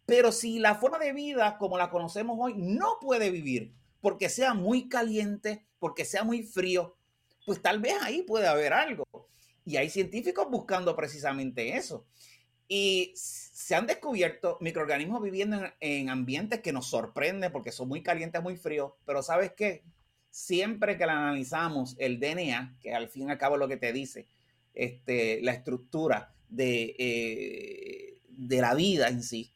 Pero 0.06 0.32
si 0.32 0.58
la 0.58 0.74
forma 0.74 0.98
de 0.98 1.12
vida 1.12 1.56
como 1.58 1.78
la 1.78 1.90
conocemos 1.90 2.36
hoy 2.40 2.54
no 2.56 2.98
puede 3.00 3.30
vivir 3.30 3.72
porque 4.00 4.28
sea 4.28 4.54
muy 4.54 4.88
caliente, 4.88 5.66
porque 5.78 6.04
sea 6.04 6.24
muy 6.24 6.42
frío, 6.42 6.96
pues 7.46 7.62
tal 7.62 7.80
vez 7.80 7.94
ahí 8.02 8.22
puede 8.22 8.46
haber 8.46 8.72
algo. 8.72 9.04
Y 9.64 9.76
hay 9.76 9.90
científicos 9.90 10.48
buscando 10.50 10.96
precisamente 10.96 11.76
eso. 11.76 12.06
Y 12.68 13.12
se 13.70 13.76
han 13.76 13.86
descubierto 13.86 14.58
microorganismos 14.60 15.22
viviendo 15.22 15.62
en, 15.78 16.08
ambientes 16.08 16.58
que 16.58 16.72
nos 16.72 16.90
sorprenden 16.90 17.52
porque 17.52 17.70
son 17.70 17.86
muy 17.86 18.02
calientes, 18.02 18.42
muy 18.42 18.56
fríos, 18.56 18.94
pero 19.06 19.22
¿sabes 19.22 19.52
qué? 19.56 19.84
Siempre 20.28 20.98
que 20.98 21.04
analizamos, 21.04 21.94
el 22.00 22.18
DNA, 22.18 22.78
que 22.80 22.92
al 22.92 23.08
fin 23.08 23.28
y 23.28 23.30
al 23.30 23.38
cabo 23.38 23.54
es 23.54 23.60
lo 23.60 23.68
que 23.68 23.76
te 23.76 23.92
dice, 23.92 24.26
este, 24.74 25.40
la 25.42 25.52
estructura 25.52 26.34
de, 26.48 26.96
eh, 26.98 28.20
de 28.28 28.60
la 28.60 28.74
vida 28.74 29.06
en 29.06 29.22
sí, 29.22 29.54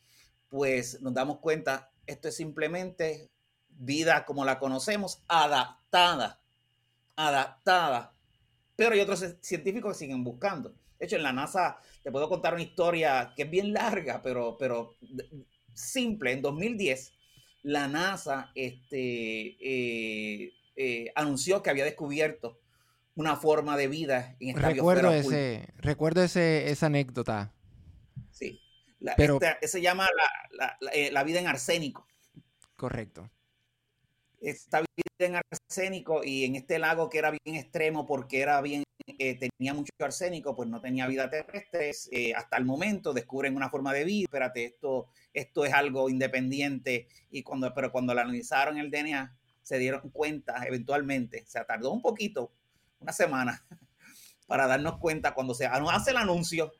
pues 0.48 1.02
nos 1.02 1.12
damos 1.12 1.40
cuenta, 1.40 1.90
esto 2.06 2.28
es 2.28 2.36
simplemente 2.36 3.32
vida 3.68 4.24
como 4.26 4.44
la 4.44 4.60
conocemos, 4.60 5.24
adaptada, 5.26 6.40
adaptada. 7.16 8.14
Pero 8.76 8.94
hay 8.94 9.00
otros 9.00 9.24
científicos 9.40 9.94
que 9.94 10.04
siguen 10.04 10.22
buscando. 10.22 10.72
De 11.04 11.06
hecho, 11.06 11.16
en 11.16 11.22
la 11.22 11.34
NASA 11.34 11.76
te 12.02 12.10
puedo 12.10 12.30
contar 12.30 12.54
una 12.54 12.62
historia 12.62 13.34
que 13.36 13.42
es 13.42 13.50
bien 13.50 13.74
larga, 13.74 14.22
pero, 14.22 14.56
pero 14.58 14.96
simple. 15.74 16.32
En 16.32 16.40
2010, 16.40 17.12
la 17.64 17.88
NASA 17.88 18.50
este, 18.54 19.58
eh, 19.60 20.54
eh, 20.74 21.12
anunció 21.14 21.62
que 21.62 21.68
había 21.68 21.84
descubierto 21.84 22.58
una 23.16 23.36
forma 23.36 23.76
de 23.76 23.88
vida 23.88 24.34
en 24.40 24.56
esta 24.56 24.70
recuerdo 24.70 25.12
ese, 25.12 25.68
Recuerdo 25.76 26.22
ese, 26.22 26.70
esa 26.70 26.86
anécdota. 26.86 27.52
Sí. 28.30 28.62
pero, 29.18 29.38
se 29.60 29.82
llama 29.82 30.08
la, 30.52 30.78
eh, 30.90 31.12
la, 31.12 31.22
vida 31.22 31.38
en 31.38 31.48
arsénico. 31.48 32.06
Correcto. 32.76 33.30
Esta 34.40 34.80
vida 34.80 34.86
en 35.18 35.36
arsénico 35.36 36.24
y 36.24 36.46
en 36.46 36.56
este 36.56 36.78
lago 36.78 37.10
que 37.10 37.18
era 37.18 37.30
bien 37.30 37.56
extremo 37.56 38.06
porque 38.06 38.40
era 38.40 38.62
bien 38.62 38.83
eh, 39.06 39.38
tenía 39.38 39.74
mucho 39.74 39.92
arsénico, 40.00 40.56
pues 40.56 40.68
no 40.68 40.80
tenía 40.80 41.06
vida 41.06 41.28
terrestre. 41.28 41.92
Eh, 42.10 42.34
hasta 42.34 42.56
el 42.56 42.64
momento 42.64 43.12
descubren 43.12 43.56
una 43.56 43.70
forma 43.70 43.92
de 43.92 44.04
vida. 44.04 44.24
Espérate, 44.24 44.64
esto, 44.64 45.08
esto 45.32 45.64
es 45.64 45.72
algo 45.72 46.08
independiente. 46.08 47.08
Y 47.30 47.42
cuando, 47.42 47.72
pero 47.74 47.92
cuando 47.92 48.14
la 48.14 48.22
analizaron 48.22 48.78
el 48.78 48.90
DNA, 48.90 49.36
se 49.62 49.78
dieron 49.78 50.10
cuenta 50.10 50.64
eventualmente, 50.66 51.44
se 51.46 51.64
tardó 51.64 51.90
un 51.90 52.02
poquito, 52.02 52.52
una 53.00 53.12
semana, 53.12 53.66
para 54.46 54.66
darnos 54.66 54.98
cuenta 54.98 55.34
cuando 55.34 55.54
se 55.54 55.66
hace 55.66 56.10
el 56.10 56.18
anuncio, 56.18 56.72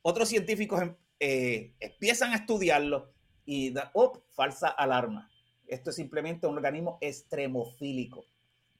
otros 0.00 0.28
científicos 0.28 0.82
em, 0.82 0.96
eh, 1.20 1.74
empiezan 1.78 2.32
a 2.32 2.36
estudiarlo 2.36 3.12
y 3.44 3.74
oh, 3.92 4.24
falsa 4.34 4.68
alarma. 4.68 5.30
Esto 5.66 5.90
es 5.90 5.96
simplemente 5.96 6.46
un 6.46 6.56
organismo 6.56 6.98
extremofílico, 7.00 8.24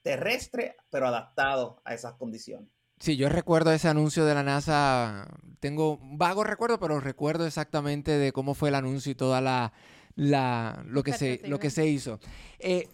terrestre, 0.02 0.76
pero 0.90 1.06
adaptado 1.06 1.80
a 1.84 1.94
esas 1.94 2.14
condiciones. 2.14 2.70
Sí, 3.02 3.16
yo 3.16 3.28
recuerdo 3.28 3.72
ese 3.72 3.88
anuncio 3.88 4.24
de 4.24 4.32
la 4.32 4.44
NASA, 4.44 5.26
tengo 5.58 5.98
vago 6.00 6.44
recuerdo, 6.44 6.78
pero 6.78 7.00
recuerdo 7.00 7.44
exactamente 7.44 8.12
de 8.12 8.30
cómo 8.30 8.54
fue 8.54 8.68
el 8.68 8.76
anuncio 8.76 9.10
y 9.10 9.16
toda 9.16 9.40
la, 9.40 9.72
la 10.14 10.84
lo, 10.86 11.02
que 11.02 11.12
se, 11.12 11.40
lo 11.48 11.58
que 11.58 11.70
se 11.70 11.84
hizo. 11.84 12.20
Eh, 12.60 12.88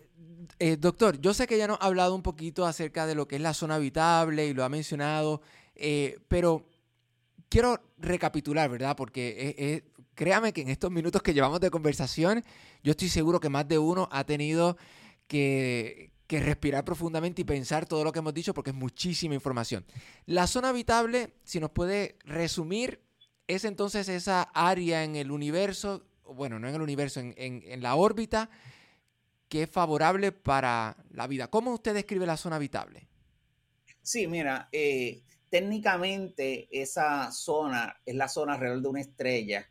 eh, 0.60 0.78
doctor, 0.78 1.20
yo 1.20 1.34
sé 1.34 1.46
que 1.46 1.58
ya 1.58 1.66
nos 1.66 1.76
ha 1.82 1.84
hablado 1.84 2.14
un 2.14 2.22
poquito 2.22 2.64
acerca 2.64 3.04
de 3.04 3.14
lo 3.14 3.28
que 3.28 3.36
es 3.36 3.42
la 3.42 3.52
zona 3.52 3.74
habitable 3.74 4.46
y 4.46 4.54
lo 4.54 4.64
ha 4.64 4.70
mencionado, 4.70 5.42
eh, 5.74 6.18
pero 6.26 6.64
quiero 7.50 7.78
recapitular, 7.98 8.70
¿verdad? 8.70 8.96
Porque 8.96 9.84
créame 10.14 10.54
que 10.54 10.62
en 10.62 10.70
estos 10.70 10.90
minutos 10.90 11.20
que 11.20 11.34
llevamos 11.34 11.60
de 11.60 11.70
conversación, 11.70 12.42
yo 12.82 12.92
estoy 12.92 13.10
seguro 13.10 13.40
que 13.40 13.50
más 13.50 13.68
de 13.68 13.76
uno 13.76 14.08
ha 14.10 14.24
tenido 14.24 14.78
que, 15.26 16.12
que 16.28 16.40
respirar 16.40 16.84
profundamente 16.84 17.40
y 17.40 17.44
pensar 17.44 17.86
todo 17.86 18.04
lo 18.04 18.12
que 18.12 18.18
hemos 18.18 18.34
dicho 18.34 18.52
porque 18.52 18.70
es 18.70 18.76
muchísima 18.76 19.34
información. 19.34 19.84
La 20.26 20.46
zona 20.46 20.68
habitable, 20.68 21.32
si 21.42 21.58
nos 21.58 21.70
puede 21.70 22.18
resumir, 22.24 23.00
es 23.46 23.64
entonces 23.64 24.10
esa 24.10 24.42
área 24.42 25.04
en 25.04 25.16
el 25.16 25.30
universo, 25.30 26.04
bueno, 26.24 26.58
no 26.58 26.68
en 26.68 26.74
el 26.74 26.82
universo, 26.82 27.20
en, 27.20 27.82
la 27.82 27.94
órbita, 27.94 28.50
que 29.48 29.62
es 29.62 29.70
favorable 29.70 30.30
para 30.30 30.98
la 31.10 31.26
vida. 31.26 31.48
¿Cómo 31.48 31.72
usted 31.72 31.94
describe 31.94 32.26
la 32.26 32.36
zona 32.36 32.56
habitable? 32.56 33.08
Sí, 34.02 34.26
mira, 34.26 34.68
eh, 34.70 35.22
técnicamente 35.48 36.68
esa 36.70 37.32
zona 37.32 38.02
es 38.04 38.14
la 38.14 38.28
zona 38.28 38.52
alrededor 38.52 38.82
de 38.82 38.88
una 38.88 39.00
estrella 39.00 39.66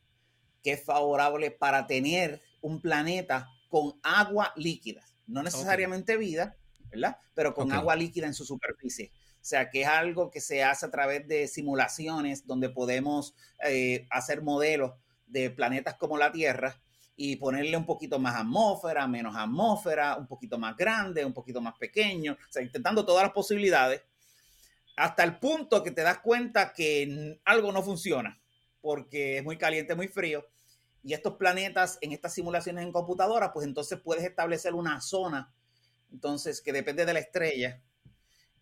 que 0.64 0.72
es 0.72 0.84
favorable 0.84 1.52
para 1.52 1.86
tener 1.86 2.42
un 2.62 2.82
planeta 2.82 3.48
con 3.70 4.00
agua 4.02 4.54
líquida 4.56 5.07
no 5.28 5.44
necesariamente 5.44 6.18
vida, 6.18 6.56
¿verdad? 6.90 7.18
Pero 7.34 7.54
con 7.54 7.72
agua 7.72 7.96
líquida 7.96 8.28
en 8.28 8.34
su 8.34 8.46
superficie. 8.46 9.12
O 9.36 9.46
sea, 9.50 9.70
que 9.70 9.82
es 9.82 9.88
algo 9.88 10.32
que 10.32 10.42
se 10.42 10.64
hace 10.64 10.86
a 10.86 10.92
través 10.92 11.28
de 11.28 11.48
simulaciones 11.48 12.46
donde 12.46 12.70
podemos 12.70 13.36
eh, 13.64 14.08
hacer 14.10 14.42
modelos 14.42 14.94
de 15.28 15.50
planetas 15.52 15.96
como 15.96 16.18
la 16.18 16.32
Tierra 16.32 16.82
y 17.16 17.36
ponerle 17.38 17.76
un 17.78 17.86
poquito 17.86 18.20
más 18.20 18.36
atmósfera, 18.36 19.08
menos 19.08 19.36
atmósfera, 19.36 20.18
un 20.18 20.28
poquito 20.28 20.58
más 20.58 20.76
grande, 20.78 21.26
un 21.26 21.34
poquito 21.34 21.62
más 21.62 21.76
pequeño, 21.78 22.34
o 22.34 22.52
sea, 22.52 22.62
intentando 22.62 23.06
todas 23.06 23.24
las 23.24 23.34
posibilidades, 23.34 24.04
hasta 24.96 25.24
el 25.24 25.40
punto 25.40 25.84
que 25.84 25.92
te 25.92 26.04
das 26.04 26.20
cuenta 26.20 26.74
que 26.74 27.40
algo 27.46 27.72
no 27.72 27.82
funciona, 27.82 28.40
porque 28.82 29.38
es 29.38 29.44
muy 29.44 29.58
caliente, 29.58 29.96
muy 29.96 30.08
frío, 30.08 30.46
y 31.08 31.14
estos 31.14 31.36
planetas 31.36 32.00
en 32.02 32.12
estas 32.12 32.34
simulaciones 32.34 32.84
en 32.84 32.92
computadora, 32.92 33.54
pues 33.54 33.66
entonces 33.66 33.98
puedes 34.04 34.26
establecer 34.26 34.74
una 34.74 35.00
zona, 35.00 35.54
entonces 36.12 36.60
que 36.60 36.74
depende 36.74 37.06
de 37.06 37.14
la 37.14 37.20
estrella, 37.20 37.82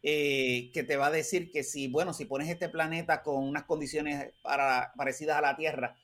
eh, 0.04 0.70
que 0.72 0.84
te 0.84 0.96
va 0.96 1.08
a 1.08 1.12
decir 1.12 1.50
que 1.50 1.64
si, 1.64 1.88
bueno, 1.88 2.14
si 2.14 2.26
pones 2.26 2.48
este 2.48 2.70
planeta 2.70 3.24
con 3.24 3.44
unas 3.44 3.64
condiciones 3.64 4.32
para, 4.44 4.94
parecidas 4.96 5.40
a 5.40 5.42
la 5.42 5.58
Tierra 5.58 5.98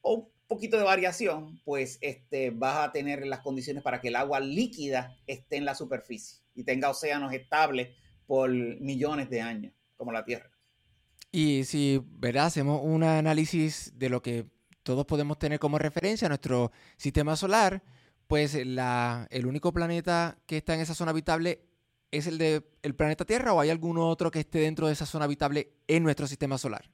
o 0.00 0.14
un 0.14 0.28
poquito 0.46 0.76
de 0.76 0.84
variación, 0.84 1.60
pues 1.64 1.98
este, 2.02 2.50
vas 2.50 2.88
a 2.88 2.92
tener 2.92 3.26
las 3.26 3.40
condiciones 3.40 3.82
para 3.82 4.00
que 4.00 4.08
el 4.08 4.16
agua 4.16 4.38
líquida 4.38 5.18
esté 5.26 5.56
en 5.56 5.64
la 5.64 5.74
superficie 5.74 6.38
y 6.54 6.62
tenga 6.62 6.88
océanos 6.88 7.32
estables 7.32 7.96
por 8.28 8.48
millones 8.48 9.28
de 9.28 9.40
años, 9.40 9.74
como 9.96 10.12
la 10.12 10.24
Tierra. 10.24 10.52
Y 11.32 11.64
si, 11.64 12.00
¿verdad? 12.04 12.46
Hacemos 12.46 12.80
un 12.84 13.02
análisis 13.02 13.98
de 13.98 14.08
lo 14.08 14.22
que 14.22 14.46
todos 14.82 15.06
podemos 15.06 15.38
tener 15.38 15.58
como 15.58 15.78
referencia 15.78 16.28
nuestro 16.28 16.72
sistema 16.96 17.36
solar, 17.36 17.82
pues 18.26 18.54
la, 18.66 19.26
el 19.30 19.46
único 19.46 19.72
planeta 19.72 20.38
que 20.46 20.58
está 20.58 20.74
en 20.74 20.80
esa 20.80 20.94
zona 20.94 21.10
habitable 21.10 21.62
es 22.10 22.26
el 22.26 22.38
de 22.38 22.62
el 22.82 22.94
planeta 22.94 23.24
Tierra 23.24 23.52
o 23.52 23.60
hay 23.60 23.70
algún 23.70 23.98
otro 23.98 24.30
que 24.30 24.40
esté 24.40 24.60
dentro 24.60 24.86
de 24.86 24.92
esa 24.92 25.06
zona 25.06 25.24
habitable 25.24 25.72
en 25.86 26.02
nuestro 26.02 26.26
sistema 26.26 26.58
solar? 26.58 26.90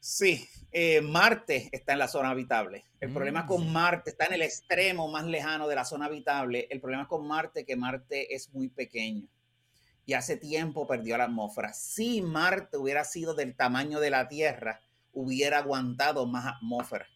Sí, 0.00 0.48
eh, 0.70 1.00
Marte 1.00 1.68
está 1.72 1.92
en 1.92 1.98
la 1.98 2.08
zona 2.08 2.30
habitable. 2.30 2.84
El 3.00 3.12
problema 3.12 3.46
con 3.46 3.68
mm. 3.68 3.72
Marte 3.72 4.10
está 4.10 4.26
en 4.26 4.34
el 4.34 4.42
extremo 4.42 5.08
más 5.08 5.24
lejano 5.24 5.66
de 5.68 5.74
la 5.74 5.84
zona 5.84 6.06
habitable. 6.06 6.66
El 6.70 6.80
problema 6.80 7.08
con 7.08 7.26
Marte 7.26 7.60
es 7.60 7.66
que 7.66 7.76
Marte 7.76 8.34
es 8.34 8.52
muy 8.52 8.68
pequeño 8.68 9.28
y 10.06 10.14
hace 10.14 10.36
tiempo 10.36 10.86
perdió 10.86 11.18
la 11.18 11.24
atmósfera. 11.24 11.72
Si 11.72 12.22
Marte 12.22 12.76
hubiera 12.76 13.04
sido 13.04 13.34
del 13.34 13.54
tamaño 13.54 14.00
de 14.00 14.10
la 14.10 14.28
Tierra, 14.28 14.80
hubiera 15.20 15.58
aguantado 15.58 16.26
más 16.26 16.46
atmósfera. 16.46 17.06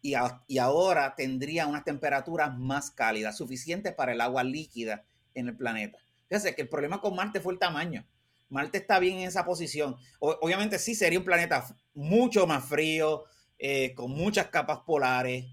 Y, 0.00 0.14
ahora 0.58 1.14
tendría 1.14 1.66
unas 1.66 1.84
temperaturas 1.84 2.56
más 2.58 2.90
cálidas, 2.90 3.38
suficientes 3.38 3.94
para 3.94 4.12
el 4.12 4.20
agua 4.20 4.44
líquida 4.44 5.04
en 5.34 5.48
el 5.48 5.56
planeta. 5.56 5.98
Fíjense 6.28 6.54
que 6.54 6.62
el 6.62 6.68
problema 6.68 7.00
con 7.00 7.14
Marte 7.14 7.40
fue 7.40 7.54
el 7.54 7.58
tamaño. 7.58 8.06
Marte 8.50 8.78
está 8.78 8.98
bien 8.98 9.18
en 9.18 9.28
esa 9.28 9.44
posición. 9.44 9.96
obviamente 10.20 10.78
sí 10.78 10.94
sería 10.94 11.18
un 11.18 11.24
planeta 11.24 11.64
mucho 11.94 12.46
más 12.46 12.66
frío, 12.66 13.24
eh, 13.58 13.94
con 13.94 14.10
muchas 14.10 14.48
capas 14.48 14.80
polares, 14.80 15.46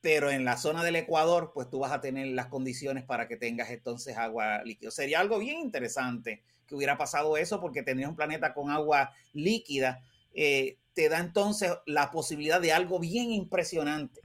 pero 0.00 0.30
en 0.30 0.44
la 0.44 0.56
zona 0.56 0.84
del 0.84 0.96
Ecuador, 0.96 1.50
pues 1.52 1.68
tú 1.68 1.80
vas 1.80 1.92
a 1.92 2.00
tener 2.00 2.28
las 2.28 2.46
condiciones 2.46 3.04
para 3.04 3.28
que 3.28 3.36
tengas 3.36 3.68
entonces 3.70 4.16
agua 4.16 4.62
líquida. 4.64 4.90
Sería 4.90 5.20
algo 5.20 5.38
bien 5.38 5.58
interesante 5.58 6.42
que 6.66 6.74
hubiera 6.74 6.96
pasado 6.96 7.36
eso 7.36 7.60
porque 7.60 7.82
tendrías 7.82 8.08
un 8.08 8.16
planeta 8.16 8.54
con 8.54 8.70
agua 8.70 9.12
líquida. 9.34 10.02
Eh, 10.32 10.78
te 10.98 11.08
da 11.08 11.20
entonces 11.20 11.70
la 11.86 12.10
posibilidad 12.10 12.60
de 12.60 12.72
algo 12.72 12.98
bien 12.98 13.30
impresionante. 13.30 14.22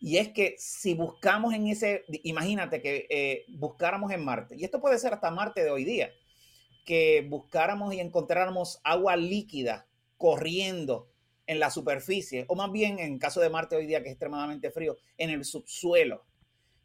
Y 0.00 0.16
es 0.16 0.30
que 0.30 0.56
si 0.58 0.94
buscamos 0.94 1.54
en 1.54 1.68
ese, 1.68 2.04
imagínate 2.24 2.82
que 2.82 3.06
eh, 3.08 3.44
buscáramos 3.50 4.10
en 4.10 4.24
Marte, 4.24 4.56
y 4.58 4.64
esto 4.64 4.80
puede 4.80 4.98
ser 4.98 5.14
hasta 5.14 5.30
Marte 5.30 5.62
de 5.62 5.70
hoy 5.70 5.84
día, 5.84 6.10
que 6.84 7.24
buscáramos 7.30 7.94
y 7.94 8.00
encontráramos 8.00 8.80
agua 8.82 9.14
líquida 9.14 9.86
corriendo 10.16 11.08
en 11.46 11.60
la 11.60 11.70
superficie, 11.70 12.46
o 12.48 12.56
más 12.56 12.72
bien 12.72 12.98
en 12.98 13.20
caso 13.20 13.40
de 13.40 13.50
Marte 13.50 13.76
hoy 13.76 13.86
día, 13.86 14.02
que 14.02 14.08
es 14.08 14.14
extremadamente 14.14 14.72
frío, 14.72 14.98
en 15.18 15.30
el 15.30 15.44
subsuelo. 15.44 16.24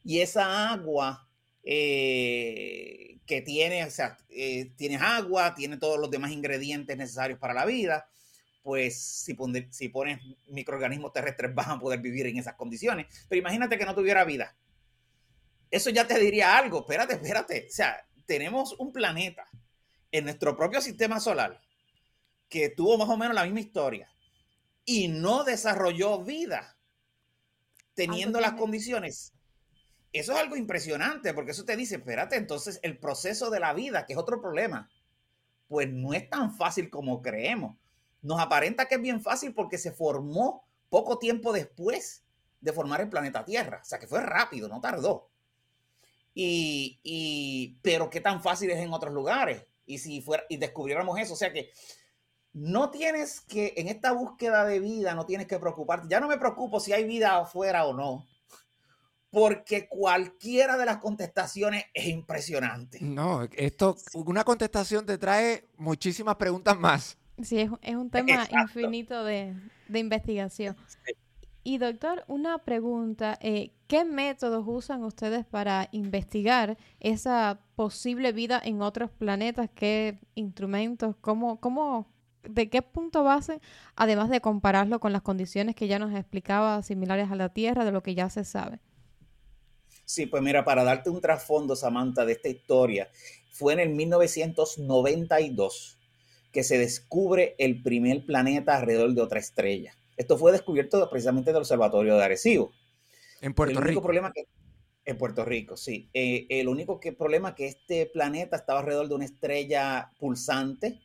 Y 0.03 0.19
esa 0.19 0.69
agua 0.69 1.27
eh, 1.63 3.17
que 3.25 3.41
tiene, 3.41 3.83
o 3.83 3.89
sea, 3.89 4.15
eh, 4.29 4.73
tienes 4.75 5.01
agua, 5.01 5.55
tiene 5.55 5.77
todos 5.77 5.97
los 5.99 6.11
demás 6.11 6.29
ingredientes 6.31 6.95
necesarios 6.95 7.39
para 7.39 7.55
la 7.55 7.65
vida, 7.65 8.07
pues 8.67 9.01
si, 9.01 9.33
si 9.69 9.87
pones 9.87 10.19
microorganismos 10.49 11.13
terrestres 11.13 11.55
van 11.55 11.71
a 11.71 11.79
poder 11.79 12.01
vivir 12.01 12.25
en 12.27 12.37
esas 12.37 12.55
condiciones. 12.55 13.07
Pero 13.29 13.39
imagínate 13.39 13.77
que 13.77 13.85
no 13.85 13.95
tuviera 13.95 14.25
vida. 14.25 14.57
Eso 15.71 15.89
ya 15.89 16.05
te 16.05 16.19
diría 16.19 16.57
algo. 16.57 16.81
Espérate, 16.81 17.13
espérate. 17.13 17.67
O 17.69 17.71
sea, 17.71 18.05
tenemos 18.25 18.73
un 18.77 18.91
planeta 18.91 19.47
en 20.11 20.25
nuestro 20.25 20.57
propio 20.57 20.81
sistema 20.81 21.21
solar 21.21 21.61
que 22.49 22.67
tuvo 22.67 22.97
más 22.97 23.07
o 23.07 23.15
menos 23.15 23.35
la 23.35 23.45
misma 23.45 23.61
historia 23.61 24.13
y 24.83 25.07
no 25.07 25.45
desarrolló 25.45 26.21
vida 26.25 26.77
teniendo 27.93 28.41
las 28.41 28.55
condiciones. 28.55 29.31
Eso 30.11 30.33
es 30.33 30.39
algo 30.39 30.57
impresionante 30.57 31.33
porque 31.33 31.51
eso 31.51 31.63
te 31.63 31.77
dice, 31.77 31.95
espérate, 31.95 32.35
entonces 32.35 32.81
el 32.83 32.97
proceso 32.99 33.49
de 33.49 33.61
la 33.61 33.73
vida, 33.73 34.05
que 34.05 34.11
es 34.11 34.19
otro 34.19 34.41
problema, 34.41 34.91
pues 35.69 35.89
no 35.89 36.13
es 36.13 36.29
tan 36.29 36.53
fácil 36.53 36.89
como 36.89 37.21
creemos 37.21 37.77
nos 38.21 38.39
aparenta 38.39 38.87
que 38.87 38.95
es 38.95 39.01
bien 39.01 39.21
fácil 39.21 39.53
porque 39.53 39.77
se 39.77 39.91
formó 39.91 40.65
poco 40.89 41.19
tiempo 41.19 41.53
después 41.53 42.23
de 42.59 42.73
formar 42.73 43.01
el 43.01 43.09
planeta 43.09 43.45
Tierra. 43.45 43.79
O 43.81 43.85
sea, 43.85 43.99
que 43.99 44.07
fue 44.07 44.21
rápido, 44.21 44.67
no 44.67 44.81
tardó. 44.81 45.29
Y, 46.33 47.79
pero 47.81 48.09
qué 48.09 48.21
tan 48.21 48.43
fácil 48.43 48.69
es 48.69 48.79
en 48.79 48.93
otros 48.93 49.13
lugares. 49.13 49.65
Y 49.85 49.97
si 49.97 50.21
fuera, 50.21 50.43
y 50.49 50.57
descubriéramos 50.57 51.17
eso, 51.19 51.33
o 51.33 51.37
sea 51.37 51.51
que 51.51 51.71
no 52.53 52.91
tienes 52.91 53.41
que, 53.41 53.73
en 53.77 53.87
esta 53.87 54.11
búsqueda 54.11 54.65
de 54.65 54.79
vida, 54.79 55.15
no 55.15 55.25
tienes 55.25 55.47
que 55.47 55.59
preocuparte. 55.59 56.07
Ya 56.09 56.19
no 56.19 56.27
me 56.27 56.37
preocupo 56.37 56.79
si 56.79 56.93
hay 56.93 57.05
vida 57.05 57.37
afuera 57.37 57.85
o 57.85 57.93
no, 57.93 58.27
porque 59.29 59.87
cualquiera 59.87 60.77
de 60.77 60.85
las 60.85 60.97
contestaciones 60.97 61.85
es 61.93 62.07
impresionante. 62.07 62.99
No, 63.01 63.43
esto, 63.55 63.95
una 64.13 64.43
contestación 64.43 65.05
te 65.05 65.17
trae 65.17 65.65
muchísimas 65.77 66.35
preguntas 66.35 66.77
más. 66.77 67.17
Sí, 67.41 67.59
es, 67.59 67.95
un 67.95 68.09
tema 68.09 68.47
infinito 68.51 69.23
de, 69.23 69.53
investigación. 69.93 70.75
Y 71.63 71.77
doctor, 71.77 72.23
una 72.27 72.59
pregunta, 72.59 73.37
eh, 73.41 73.71
¿qué 73.87 74.05
métodos 74.05 74.63
usan 74.65 75.03
ustedes 75.03 75.45
para 75.45 75.89
investigar 75.91 76.77
esa 76.99 77.59
posible 77.75 78.31
vida 78.31 78.59
en 78.63 78.81
otros 78.81 79.11
planetas? 79.11 79.69
¿Qué 79.75 80.19
instrumentos? 80.33 81.15
¿Cómo, 81.21 81.59
cómo, 81.59 82.07
de 82.43 82.69
qué 82.69 82.81
punto 82.81 83.23
base, 83.23 83.59
además 83.95 84.29
de 84.29 84.41
compararlo 84.41 84.99
con 84.99 85.13
las 85.13 85.21
condiciones 85.21 85.75
que 85.75 85.87
ya 85.87 85.99
nos 85.99 86.15
explicaba 86.15 86.81
similares 86.81 87.29
a 87.29 87.35
la 87.35 87.49
Tierra, 87.49 87.85
de 87.85 87.91
lo 87.91 88.01
que 88.01 88.15
ya 88.15 88.29
se 88.29 88.45
sabe? 88.45 88.79
Sí, 90.05 90.25
pues 90.25 90.41
mira, 90.41 90.63
para 90.63 90.85
darte 90.85 91.09
un 91.09 91.19
trasfondo, 91.19 91.75
Samantha, 91.75 92.23
de 92.23 92.31
esta 92.31 92.47
historia, 92.47 93.09
fue 93.51 93.73
en 93.73 93.81
el 93.81 93.89
1992 93.89 95.96
que 96.57 96.63
se 96.63 96.79
descubre 96.79 97.53
el 97.59 97.83
primer 97.83 98.25
planeta 98.25 98.75
alrededor 98.75 99.13
de 99.13 99.21
otra 99.21 99.39
estrella. 99.39 99.95
Esto 100.15 100.39
fue 100.39 100.51
descubierto 100.51 101.07
precisamente 101.07 101.51
del 101.51 101.59
Observatorio 101.59 102.17
de 102.17 102.23
Arecibo. 102.23 102.73
En 103.41 103.53
Puerto 103.53 103.73
el 103.73 103.77
único 103.77 103.89
Rico. 103.89 104.01
Problema 104.01 104.31
que, 104.33 104.47
en 105.05 105.17
Puerto 105.19 105.45
Rico, 105.45 105.77
sí. 105.77 106.09
Eh, 106.15 106.47
el 106.49 106.67
único 106.67 106.99
que, 106.99 107.13
problema 107.13 107.49
es 107.49 107.55
que 107.55 107.67
este 107.67 108.07
planeta 108.07 108.55
estaba 108.55 108.79
alrededor 108.79 109.07
de 109.07 109.13
una 109.13 109.25
estrella 109.25 110.09
pulsante, 110.17 110.99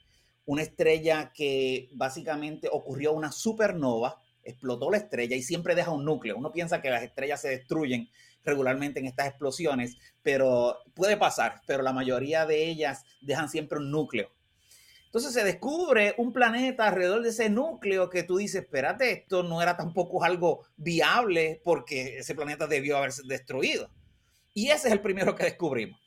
una 0.47 0.63
estrella 0.63 1.35
que 1.35 1.91
básicamente 1.93 2.71
ocurrió 2.73 3.13
una 3.13 3.31
supernova, 3.31 4.23
explotó 4.45 4.91
la 4.91 4.97
estrella 4.97 5.37
y 5.37 5.43
siempre 5.43 5.75
deja 5.75 5.91
un 5.91 6.07
núcleo. 6.07 6.39
Uno 6.39 6.51
piensa 6.51 6.81
que 6.81 6.89
las 6.89 7.03
estrellas 7.03 7.43
se 7.43 7.51
destruyen 7.51 8.09
regularmente 8.43 9.01
en 9.01 9.07
estas 9.07 9.27
explosiones, 9.27 9.99
pero 10.23 10.79
puede 10.95 11.19
pasar, 11.19 11.61
pero 11.67 11.83
la 11.83 11.93
mayoría 11.93 12.47
de 12.47 12.71
ellas 12.71 13.05
dejan 13.21 13.51
siempre 13.51 13.77
un 13.77 13.91
núcleo. 13.91 14.31
Entonces 15.13 15.35
se 15.35 15.45
descubre 15.45 16.15
un 16.17 16.33
planeta 16.33 16.89
alrededor 16.89 17.21
de 17.21 17.29
ese 17.29 17.51
núcleo 17.51 18.09
que 18.09 18.23
tú 18.23 18.39
dices, 18.39 18.63
espérate, 18.63 19.13
esto 19.13 19.43
no 19.43 19.61
era 19.61 19.77
tampoco 19.77 20.25
algo 20.25 20.65
viable 20.79 21.61
porque 21.63 22.21
ese 22.21 22.35
planeta 22.35 22.67
debió 22.67 22.97
haberse 22.97 23.21
destruido. 23.27 23.91
Y 24.55 24.71
ese 24.71 24.89
es 24.89 24.95
el 24.95 25.03
primero 25.03 25.37
que 25.37 25.45
descubrimos. 25.45 26.01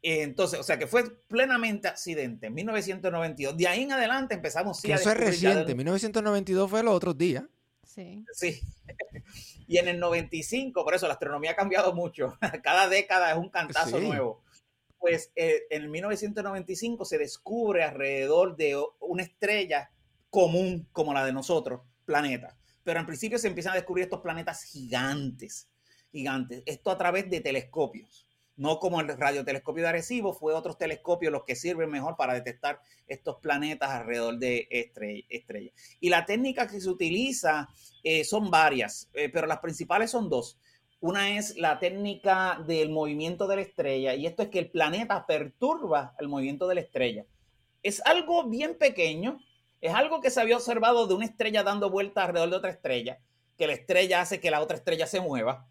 Entonces, 0.00 0.58
o 0.58 0.62
sea 0.62 0.78
que 0.78 0.86
fue 0.86 1.04
plenamente 1.28 1.86
accidente 1.86 2.46
en 2.46 2.54
1992. 2.54 3.58
De 3.58 3.68
ahí 3.68 3.82
en 3.82 3.92
adelante 3.92 4.36
empezamos... 4.36 4.80
Sí, 4.80 4.88
que 4.88 4.94
eso 4.94 5.10
es 5.10 5.18
reciente, 5.18 5.66
del... 5.66 5.76
1992 5.76 6.70
fue 6.70 6.82
los 6.82 6.94
otros 6.94 7.18
días. 7.18 7.44
Sí. 7.84 8.24
Sí. 8.32 8.58
Y 9.68 9.78
en 9.78 9.86
el 9.86 10.00
95, 10.00 10.82
por 10.82 10.94
eso 10.96 11.06
la 11.06 11.12
astronomía 11.12 11.52
ha 11.52 11.54
cambiado 11.54 11.94
mucho. 11.94 12.36
Cada 12.64 12.88
década 12.88 13.30
es 13.30 13.36
un 13.36 13.50
cantazo 13.50 14.00
sí. 14.00 14.04
nuevo 14.04 14.42
pues 15.00 15.32
eh, 15.34 15.62
en 15.70 15.90
1995 15.90 17.06
se 17.06 17.18
descubre 17.18 17.82
alrededor 17.82 18.54
de 18.54 18.80
una 19.00 19.22
estrella 19.22 19.90
común 20.28 20.88
como 20.92 21.14
la 21.14 21.24
de 21.24 21.32
nosotros, 21.32 21.80
planeta. 22.04 22.56
Pero 22.84 23.00
en 23.00 23.06
principio 23.06 23.38
se 23.38 23.48
empiezan 23.48 23.72
a 23.72 23.76
descubrir 23.76 24.04
estos 24.04 24.20
planetas 24.20 24.62
gigantes, 24.62 25.70
gigantes. 26.12 26.62
Esto 26.66 26.90
a 26.90 26.98
través 26.98 27.30
de 27.30 27.40
telescopios. 27.40 28.26
No 28.56 28.78
como 28.78 29.00
el 29.00 29.08
radiotelescopio 29.08 29.84
de 29.84 29.88
Arecibo, 29.88 30.34
fue 30.34 30.52
otros 30.52 30.76
telescopios 30.76 31.32
los 31.32 31.44
que 31.44 31.56
sirven 31.56 31.90
mejor 31.90 32.16
para 32.16 32.34
detectar 32.34 32.80
estos 33.06 33.36
planetas 33.36 33.88
alrededor 33.88 34.38
de 34.38 34.68
estrellas. 34.70 35.26
Estrella. 35.30 35.72
Y 35.98 36.10
la 36.10 36.26
técnica 36.26 36.66
que 36.66 36.78
se 36.78 36.90
utiliza 36.90 37.70
eh, 38.04 38.22
son 38.22 38.50
varias, 38.50 39.08
eh, 39.14 39.30
pero 39.30 39.46
las 39.46 39.60
principales 39.60 40.10
son 40.10 40.28
dos. 40.28 40.58
Una 41.02 41.38
es 41.38 41.56
la 41.56 41.78
técnica 41.78 42.62
del 42.66 42.90
movimiento 42.90 43.46
de 43.46 43.56
la 43.56 43.62
estrella 43.62 44.14
y 44.14 44.26
esto 44.26 44.42
es 44.42 44.48
que 44.50 44.58
el 44.58 44.70
planeta 44.70 45.26
perturba 45.26 46.14
el 46.18 46.28
movimiento 46.28 46.68
de 46.68 46.74
la 46.74 46.82
estrella. 46.82 47.24
Es 47.82 48.04
algo 48.04 48.44
bien 48.44 48.76
pequeño, 48.76 49.40
es 49.80 49.94
algo 49.94 50.20
que 50.20 50.28
se 50.28 50.42
había 50.42 50.58
observado 50.58 51.06
de 51.06 51.14
una 51.14 51.24
estrella 51.24 51.62
dando 51.62 51.88
vueltas 51.88 52.26
alrededor 52.26 52.50
de 52.50 52.56
otra 52.56 52.70
estrella, 52.70 53.18
que 53.56 53.66
la 53.66 53.72
estrella 53.72 54.20
hace 54.20 54.40
que 54.40 54.50
la 54.50 54.60
otra 54.60 54.76
estrella 54.76 55.06
se 55.06 55.22
mueva. 55.22 55.66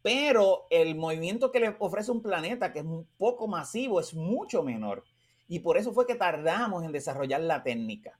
Pero 0.00 0.66
el 0.70 0.94
movimiento 0.94 1.52
que 1.52 1.60
le 1.60 1.76
ofrece 1.78 2.10
un 2.10 2.22
planeta, 2.22 2.72
que 2.72 2.78
es 2.78 2.86
un 2.86 3.06
poco 3.18 3.46
masivo, 3.46 4.00
es 4.00 4.14
mucho 4.14 4.62
menor. 4.62 5.04
Y 5.48 5.58
por 5.58 5.76
eso 5.76 5.92
fue 5.92 6.06
que 6.06 6.14
tardamos 6.14 6.82
en 6.82 6.92
desarrollar 6.92 7.42
la 7.42 7.62
técnica 7.62 8.18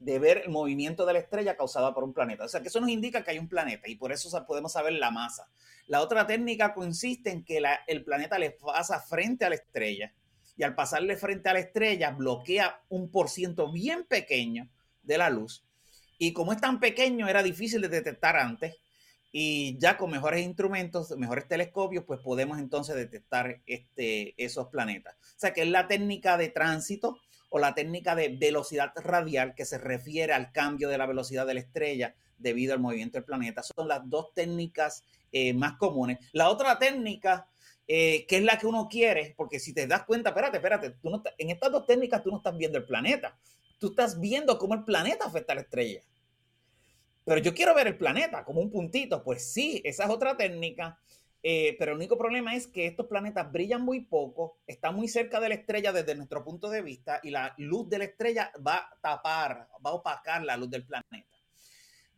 de 0.00 0.18
ver 0.18 0.42
el 0.44 0.50
movimiento 0.50 1.04
de 1.04 1.12
la 1.12 1.18
estrella 1.18 1.56
causada 1.56 1.94
por 1.94 2.02
un 2.02 2.12
planeta. 2.12 2.44
O 2.44 2.48
sea, 2.48 2.62
que 2.62 2.68
eso 2.68 2.80
nos 2.80 2.88
indica 2.88 3.22
que 3.22 3.32
hay 3.32 3.38
un 3.38 3.48
planeta 3.48 3.86
y 3.88 3.96
por 3.96 4.12
eso 4.12 4.44
podemos 4.46 4.72
saber 4.72 4.94
la 4.94 5.10
masa. 5.10 5.48
La 5.86 6.00
otra 6.00 6.26
técnica 6.26 6.74
consiste 6.74 7.30
en 7.30 7.44
que 7.44 7.62
el 7.86 8.04
planeta 8.04 8.38
le 8.38 8.52
pasa 8.52 9.00
frente 9.00 9.44
a 9.44 9.50
la 9.50 9.56
estrella 9.56 10.12
y 10.56 10.62
al 10.62 10.74
pasarle 10.74 11.16
frente 11.16 11.48
a 11.48 11.52
la 11.52 11.60
estrella 11.60 12.10
bloquea 12.12 12.82
un 12.88 13.10
por 13.10 13.28
ciento 13.28 13.70
bien 13.70 14.04
pequeño 14.04 14.68
de 15.02 15.18
la 15.18 15.30
luz. 15.30 15.64
Y 16.18 16.32
como 16.32 16.52
es 16.52 16.60
tan 16.60 16.80
pequeño, 16.80 17.28
era 17.28 17.42
difícil 17.42 17.80
de 17.82 17.88
detectar 17.88 18.36
antes. 18.36 18.76
Y 19.32 19.78
ya 19.78 19.96
con 19.96 20.10
mejores 20.10 20.44
instrumentos, 20.44 21.10
mejores 21.16 21.46
telescopios, 21.46 22.04
pues 22.04 22.20
podemos 22.20 22.58
entonces 22.58 22.96
detectar 22.96 23.60
este, 23.66 24.34
esos 24.42 24.68
planetas. 24.68 25.14
O 25.14 25.38
sea, 25.38 25.52
que 25.52 25.62
es 25.62 25.68
la 25.68 25.86
técnica 25.86 26.36
de 26.36 26.48
tránsito 26.48 27.18
o 27.50 27.58
la 27.58 27.74
técnica 27.74 28.14
de 28.14 28.28
velocidad 28.28 28.92
radial 28.96 29.54
que 29.54 29.64
se 29.64 29.78
refiere 29.78 30.32
al 30.32 30.52
cambio 30.52 30.88
de 30.88 30.96
la 30.96 31.06
velocidad 31.06 31.46
de 31.46 31.54
la 31.54 31.60
estrella 31.60 32.14
debido 32.38 32.72
al 32.72 32.80
movimiento 32.80 33.18
del 33.18 33.24
planeta. 33.24 33.62
Son 33.62 33.86
las 33.86 34.08
dos 34.08 34.32
técnicas 34.32 35.04
eh, 35.32 35.52
más 35.52 35.76
comunes. 35.76 36.18
La 36.32 36.48
otra 36.48 36.78
técnica, 36.78 37.48
eh, 37.86 38.24
que 38.26 38.38
es 38.38 38.42
la 38.42 38.58
que 38.58 38.66
uno 38.66 38.88
quiere, 38.88 39.34
porque 39.36 39.60
si 39.60 39.74
te 39.74 39.86
das 39.86 40.04
cuenta, 40.04 40.30
espérate, 40.30 40.56
espérate, 40.56 40.90
tú 40.90 41.10
no, 41.10 41.22
en 41.38 41.50
estas 41.50 41.70
dos 41.70 41.86
técnicas 41.86 42.22
tú 42.22 42.30
no 42.30 42.38
estás 42.38 42.56
viendo 42.56 42.78
el 42.78 42.84
planeta, 42.84 43.36
tú 43.78 43.88
estás 43.88 44.18
viendo 44.18 44.56
cómo 44.56 44.74
el 44.74 44.84
planeta 44.84 45.26
afecta 45.26 45.52
a 45.52 45.56
la 45.56 45.62
estrella. 45.62 46.00
Pero 47.24 47.40
yo 47.40 47.54
quiero 47.54 47.74
ver 47.74 47.86
el 47.86 47.98
planeta 47.98 48.44
como 48.44 48.60
un 48.60 48.70
puntito, 48.70 49.22
pues 49.22 49.52
sí, 49.52 49.82
esa 49.84 50.04
es 50.04 50.10
otra 50.10 50.36
técnica. 50.36 50.98
Eh, 51.42 51.76
pero 51.78 51.92
el 51.92 51.96
único 51.96 52.18
problema 52.18 52.54
es 52.54 52.66
que 52.66 52.86
estos 52.86 53.06
planetas 53.06 53.50
brillan 53.50 53.82
muy 53.82 54.00
poco, 54.00 54.58
están 54.66 54.94
muy 54.94 55.08
cerca 55.08 55.40
de 55.40 55.48
la 55.48 55.54
estrella 55.54 55.92
desde 55.92 56.14
nuestro 56.14 56.44
punto 56.44 56.68
de 56.68 56.82
vista 56.82 57.20
y 57.22 57.30
la 57.30 57.54
luz 57.56 57.88
de 57.88 57.98
la 57.98 58.04
estrella 58.04 58.52
va 58.66 58.76
a 58.76 58.98
tapar, 59.00 59.68
va 59.84 59.90
a 59.90 59.94
opacar 59.94 60.44
la 60.44 60.56
luz 60.56 60.68
del 60.70 60.84
planeta. 60.84 61.28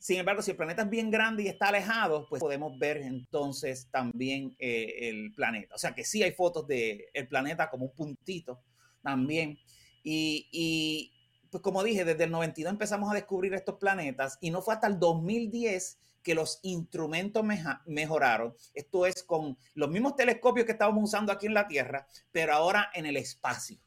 Sin 0.02 0.18
embargo, 0.18 0.42
si 0.42 0.50
el 0.50 0.56
planeta 0.56 0.82
es 0.82 0.90
bien 0.90 1.12
grande 1.12 1.44
y 1.44 1.48
está 1.48 1.68
alejado, 1.68 2.26
pues 2.28 2.40
podemos 2.40 2.76
ver 2.76 2.96
entonces 2.96 3.88
también 3.92 4.56
eh, 4.58 5.08
el 5.08 5.32
planeta. 5.32 5.76
O 5.76 5.78
sea 5.78 5.94
que 5.94 6.02
sí 6.02 6.24
hay 6.24 6.32
fotos 6.32 6.66
del 6.66 7.04
el 7.14 7.28
planeta 7.28 7.70
como 7.70 7.86
un 7.86 7.94
puntito 7.94 8.60
también. 9.00 9.56
Y, 10.02 10.48
y, 10.50 11.12
pues 11.52 11.62
como 11.62 11.84
dije, 11.84 12.04
desde 12.04 12.24
el 12.24 12.32
92 12.32 12.72
empezamos 12.72 13.12
a 13.12 13.14
descubrir 13.14 13.54
estos 13.54 13.76
planetas 13.76 14.38
y 14.40 14.50
no 14.50 14.60
fue 14.60 14.74
hasta 14.74 14.88
el 14.88 14.98
2010 14.98 16.00
que 16.22 16.34
los 16.34 16.60
instrumentos 16.62 17.44
mejoraron. 17.86 18.54
Esto 18.74 19.06
es 19.06 19.22
con 19.22 19.56
los 19.74 19.90
mismos 19.90 20.16
telescopios 20.16 20.66
que 20.66 20.72
estábamos 20.72 21.04
usando 21.04 21.32
aquí 21.32 21.46
en 21.46 21.54
la 21.54 21.66
Tierra, 21.66 22.06
pero 22.30 22.54
ahora 22.54 22.90
en 22.94 23.06
el 23.06 23.16
espacio. 23.16 23.78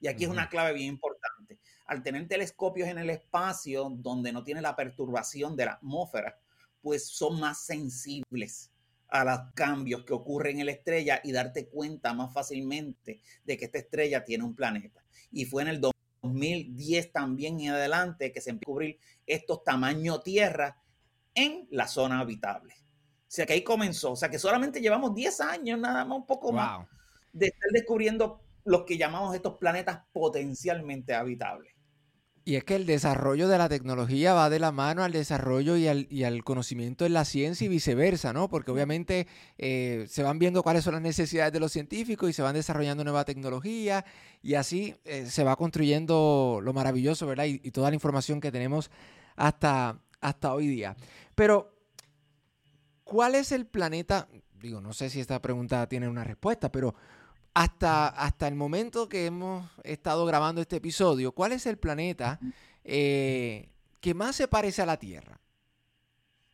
Y 0.00 0.08
aquí 0.08 0.24
uh 0.24 0.28
-huh. 0.28 0.32
es 0.32 0.36
una 0.38 0.48
clave 0.48 0.72
bien 0.74 0.88
importante. 0.88 1.58
Al 1.86 2.02
tener 2.02 2.26
telescopios 2.28 2.88
en 2.88 2.98
el 2.98 3.10
espacio 3.10 3.88
donde 3.90 4.32
no 4.32 4.44
tiene 4.44 4.60
la 4.60 4.76
perturbación 4.76 5.56
de 5.56 5.64
la 5.66 5.72
atmósfera, 5.72 6.38
pues 6.82 7.08
son 7.08 7.40
más 7.40 7.64
sensibles 7.64 8.70
a 9.08 9.24
los 9.24 9.52
cambios 9.54 10.04
que 10.04 10.12
ocurren 10.12 10.60
en 10.60 10.66
la 10.66 10.72
estrella 10.72 11.20
y 11.24 11.32
darte 11.32 11.68
cuenta 11.68 12.12
más 12.12 12.32
fácilmente 12.32 13.20
de 13.44 13.56
que 13.56 13.64
esta 13.64 13.78
estrella 13.78 14.24
tiene 14.24 14.44
un 14.44 14.54
planeta. 14.54 15.02
Y 15.30 15.46
fue 15.46 15.62
en 15.62 15.68
el 15.68 15.80
2010 15.80 17.12
también 17.12 17.60
en 17.60 17.70
adelante 17.70 18.32
que 18.32 18.40
se 18.40 18.50
empezó 18.50 18.70
a 18.70 18.84
descubrir 18.84 18.98
estos 19.26 19.64
tamaño 19.64 20.20
Tierra 20.20 20.80
en 21.38 21.68
la 21.70 21.86
zona 21.86 22.20
habitable. 22.20 22.74
O 22.74 23.30
sea 23.30 23.46
que 23.46 23.52
ahí 23.52 23.62
comenzó. 23.62 24.12
O 24.12 24.16
sea 24.16 24.30
que 24.30 24.38
solamente 24.38 24.80
llevamos 24.80 25.14
10 25.14 25.40
años, 25.42 25.78
nada 25.78 26.04
más, 26.04 26.18
un 26.18 26.26
poco 26.26 26.48
wow. 26.48 26.56
más, 26.56 26.86
de 27.32 27.46
estar 27.46 27.70
descubriendo 27.72 28.40
los 28.64 28.84
que 28.84 28.98
llamamos 28.98 29.34
estos 29.34 29.58
planetas 29.58 30.00
potencialmente 30.12 31.14
habitables. 31.14 31.72
Y 32.48 32.56
es 32.56 32.64
que 32.64 32.76
el 32.76 32.86
desarrollo 32.86 33.46
de 33.46 33.58
la 33.58 33.68
tecnología 33.68 34.32
va 34.32 34.48
de 34.48 34.58
la 34.58 34.72
mano 34.72 35.04
al 35.04 35.12
desarrollo 35.12 35.76
y 35.76 35.86
al, 35.86 36.06
y 36.08 36.24
al 36.24 36.44
conocimiento 36.44 37.04
en 37.04 37.12
la 37.12 37.26
ciencia 37.26 37.66
y 37.66 37.68
viceversa, 37.68 38.32
¿no? 38.32 38.48
Porque 38.48 38.70
obviamente 38.70 39.26
eh, 39.58 40.06
se 40.08 40.22
van 40.22 40.38
viendo 40.38 40.62
cuáles 40.62 40.82
son 40.82 40.94
las 40.94 41.02
necesidades 41.02 41.52
de 41.52 41.60
los 41.60 41.72
científicos 41.72 42.30
y 42.30 42.32
se 42.32 42.40
van 42.40 42.54
desarrollando 42.54 43.04
nueva 43.04 43.26
tecnología 43.26 44.06
y 44.42 44.54
así 44.54 44.96
eh, 45.04 45.26
se 45.26 45.44
va 45.44 45.56
construyendo 45.56 46.60
lo 46.62 46.72
maravilloso, 46.72 47.26
¿verdad? 47.26 47.44
Y, 47.44 47.60
y, 47.62 47.70
toda 47.70 47.90
la 47.90 47.96
información 47.96 48.40
que 48.40 48.50
tenemos 48.50 48.90
hasta, 49.36 50.00
hasta 50.20 50.54
hoy 50.54 50.66
día. 50.66 50.96
Pero, 51.34 51.72
¿cuál 53.04 53.34
es 53.34 53.52
el 53.52 53.66
planeta? 53.66 54.28
Digo, 54.60 54.80
no 54.80 54.92
sé 54.92 55.10
si 55.10 55.20
esta 55.20 55.40
pregunta 55.40 55.88
tiene 55.88 56.08
una 56.08 56.24
respuesta, 56.24 56.70
pero 56.70 56.94
hasta, 57.54 58.06
hasta 58.06 58.46
el 58.46 58.54
momento 58.54 59.08
que 59.08 59.26
hemos 59.26 59.68
estado 59.82 60.24
grabando 60.26 60.60
este 60.60 60.76
episodio, 60.76 61.32
¿cuál 61.32 61.50
es 61.50 61.66
el 61.66 61.76
planeta 61.76 62.38
eh, 62.84 63.70
que 64.00 64.14
más 64.14 64.36
se 64.36 64.46
parece 64.46 64.82
a 64.82 64.86
la 64.86 64.96
Tierra? 64.96 65.40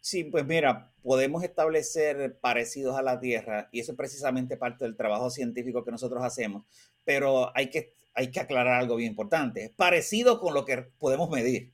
Sí, 0.01 0.25
pues 0.25 0.47
mira, 0.47 0.95
podemos 1.03 1.45
establecer 1.45 2.39
parecidos 2.41 2.97
a 2.97 3.03
la 3.03 3.21
Tierra 3.21 3.69
y 3.71 3.81
eso 3.81 3.93
es 3.93 3.99
precisamente 3.99 4.57
parte 4.57 4.85
del 4.85 4.97
trabajo 4.97 5.29
científico 5.29 5.85
que 5.85 5.91
nosotros 5.91 6.25
hacemos, 6.25 6.65
pero 7.05 7.55
hay 7.55 7.69
que, 7.69 7.93
hay 8.15 8.31
que 8.31 8.41
aclarar 8.41 8.81
algo 8.81 8.97
bien 8.97 9.11
importante. 9.11 9.75
Parecido 9.77 10.41
con 10.41 10.55
lo 10.55 10.65
que 10.65 10.79
podemos 10.99 11.29
medir. 11.29 11.74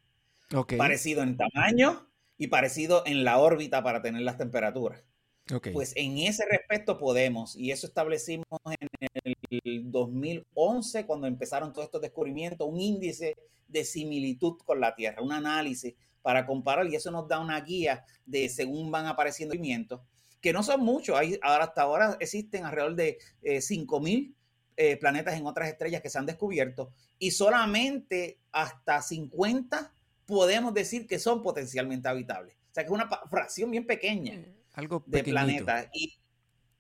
Okay. 0.55 0.79
Parecido 0.79 1.23
en 1.23 1.37
tamaño 1.37 2.09
y 2.37 2.49
parecido 2.49 3.03
en 3.07 3.25
la 3.25 3.39
órbita 3.39 3.83
para 3.83 4.03
tener 4.03 4.23
las 4.23 4.37
temperaturas. 4.37 5.05
Okay. 5.53 5.73
Pues 5.73 5.93
en 5.97 6.19
ese 6.19 6.45
respecto 6.51 6.99
podemos, 6.99 7.57
y 7.57 7.71
eso 7.71 7.87
establecimos 7.87 8.47
en 8.65 8.89
el 9.25 9.91
2011, 9.91 11.07
cuando 11.07 11.27
empezaron 11.27 11.73
todos 11.73 11.87
estos 11.87 12.01
descubrimientos, 12.01 12.69
un 12.69 12.81
índice 12.81 13.37
de 13.67 13.85
similitud 13.85 14.59
con 14.65 14.81
la 14.81 14.95
Tierra, 14.95 15.23
un 15.23 15.33
análisis 15.33 15.95
para 16.23 16.47
comparar, 16.47 16.87
y 16.87 16.95
eso 16.95 17.11
nos 17.11 17.27
da 17.29 17.41
una 17.41 17.61
guía 17.61 18.05
de 18.27 18.49
según 18.49 18.91
van 18.91 19.07
apareciendo 19.07 19.55
movimientos, 19.55 20.01
que 20.41 20.53
no 20.53 20.63
son 20.63 20.81
muchos. 20.81 21.17
Hay, 21.17 21.39
ahora, 21.43 21.65
hasta 21.65 21.83
ahora 21.83 22.17
existen 22.21 22.65
alrededor 22.65 22.95
de 22.95 23.19
eh, 23.43 23.59
5.000 23.59 24.35
eh, 24.77 24.97
planetas 24.97 25.35
en 25.35 25.47
otras 25.47 25.69
estrellas 25.69 26.01
que 26.01 26.09
se 26.09 26.19
han 26.19 26.27
descubierto 26.27 26.93
y 27.19 27.33
solamente 27.33 28.39
hasta 28.51 29.03
50 29.03 29.93
podemos 30.31 30.73
decir 30.73 31.07
que 31.07 31.19
son 31.19 31.43
potencialmente 31.43 32.09
habitables. 32.09 32.57
O 32.71 32.75
sea, 32.75 32.85
que 32.85 32.89
es 32.89 32.95
una 32.95 33.11
fracción 33.29 33.71
bien 33.71 33.87
pequeña 33.87 34.33
eh, 34.35 34.55
Algo 34.73 35.05
de 35.07 35.25
planetas. 35.25 35.89
Y, 35.93 36.19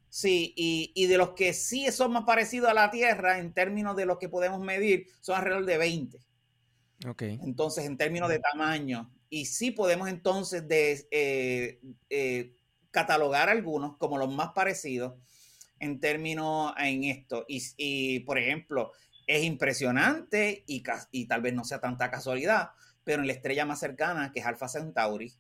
sí, 0.08 0.54
y, 0.56 0.92
y 0.94 1.06
de 1.06 1.18
los 1.18 1.32
que 1.32 1.52
sí 1.52 1.90
son 1.92 2.12
más 2.12 2.24
parecidos 2.24 2.70
a 2.70 2.74
la 2.74 2.90
Tierra 2.90 3.38
en 3.38 3.52
términos 3.52 3.96
de 3.96 4.06
los 4.06 4.18
que 4.18 4.28
podemos 4.28 4.60
medir, 4.60 5.08
son 5.20 5.36
alrededor 5.36 5.66
de 5.66 5.78
20. 5.78 6.18
Ok. 7.08 7.22
Entonces, 7.22 7.84
en 7.84 7.98
términos 7.98 8.28
de 8.28 8.38
tamaño, 8.38 9.10
y 9.28 9.46
sí 9.46 9.70
podemos 9.70 10.08
entonces 10.08 10.66
de, 10.66 11.06
eh, 11.10 11.80
eh, 12.08 12.54
catalogar 12.90 13.48
algunos 13.48 13.96
como 13.96 14.18
los 14.18 14.32
más 14.32 14.50
parecidos 14.52 15.14
en 15.78 16.00
términos 16.00 16.72
en 16.78 17.04
esto. 17.04 17.44
Y, 17.48 17.62
y, 17.76 18.20
por 18.20 18.38
ejemplo, 18.38 18.92
es 19.26 19.44
impresionante 19.44 20.64
y 20.66 21.26
tal 21.26 21.40
vez 21.40 21.54
no 21.54 21.64
sea 21.64 21.80
tanta 21.80 22.10
casualidad, 22.10 22.70
pero 23.10 23.22
en 23.22 23.26
la 23.26 23.32
estrella 23.32 23.66
más 23.66 23.80
cercana, 23.80 24.30
que 24.30 24.38
es 24.38 24.46
Alpha 24.46 24.68
Centauri, 24.68 25.32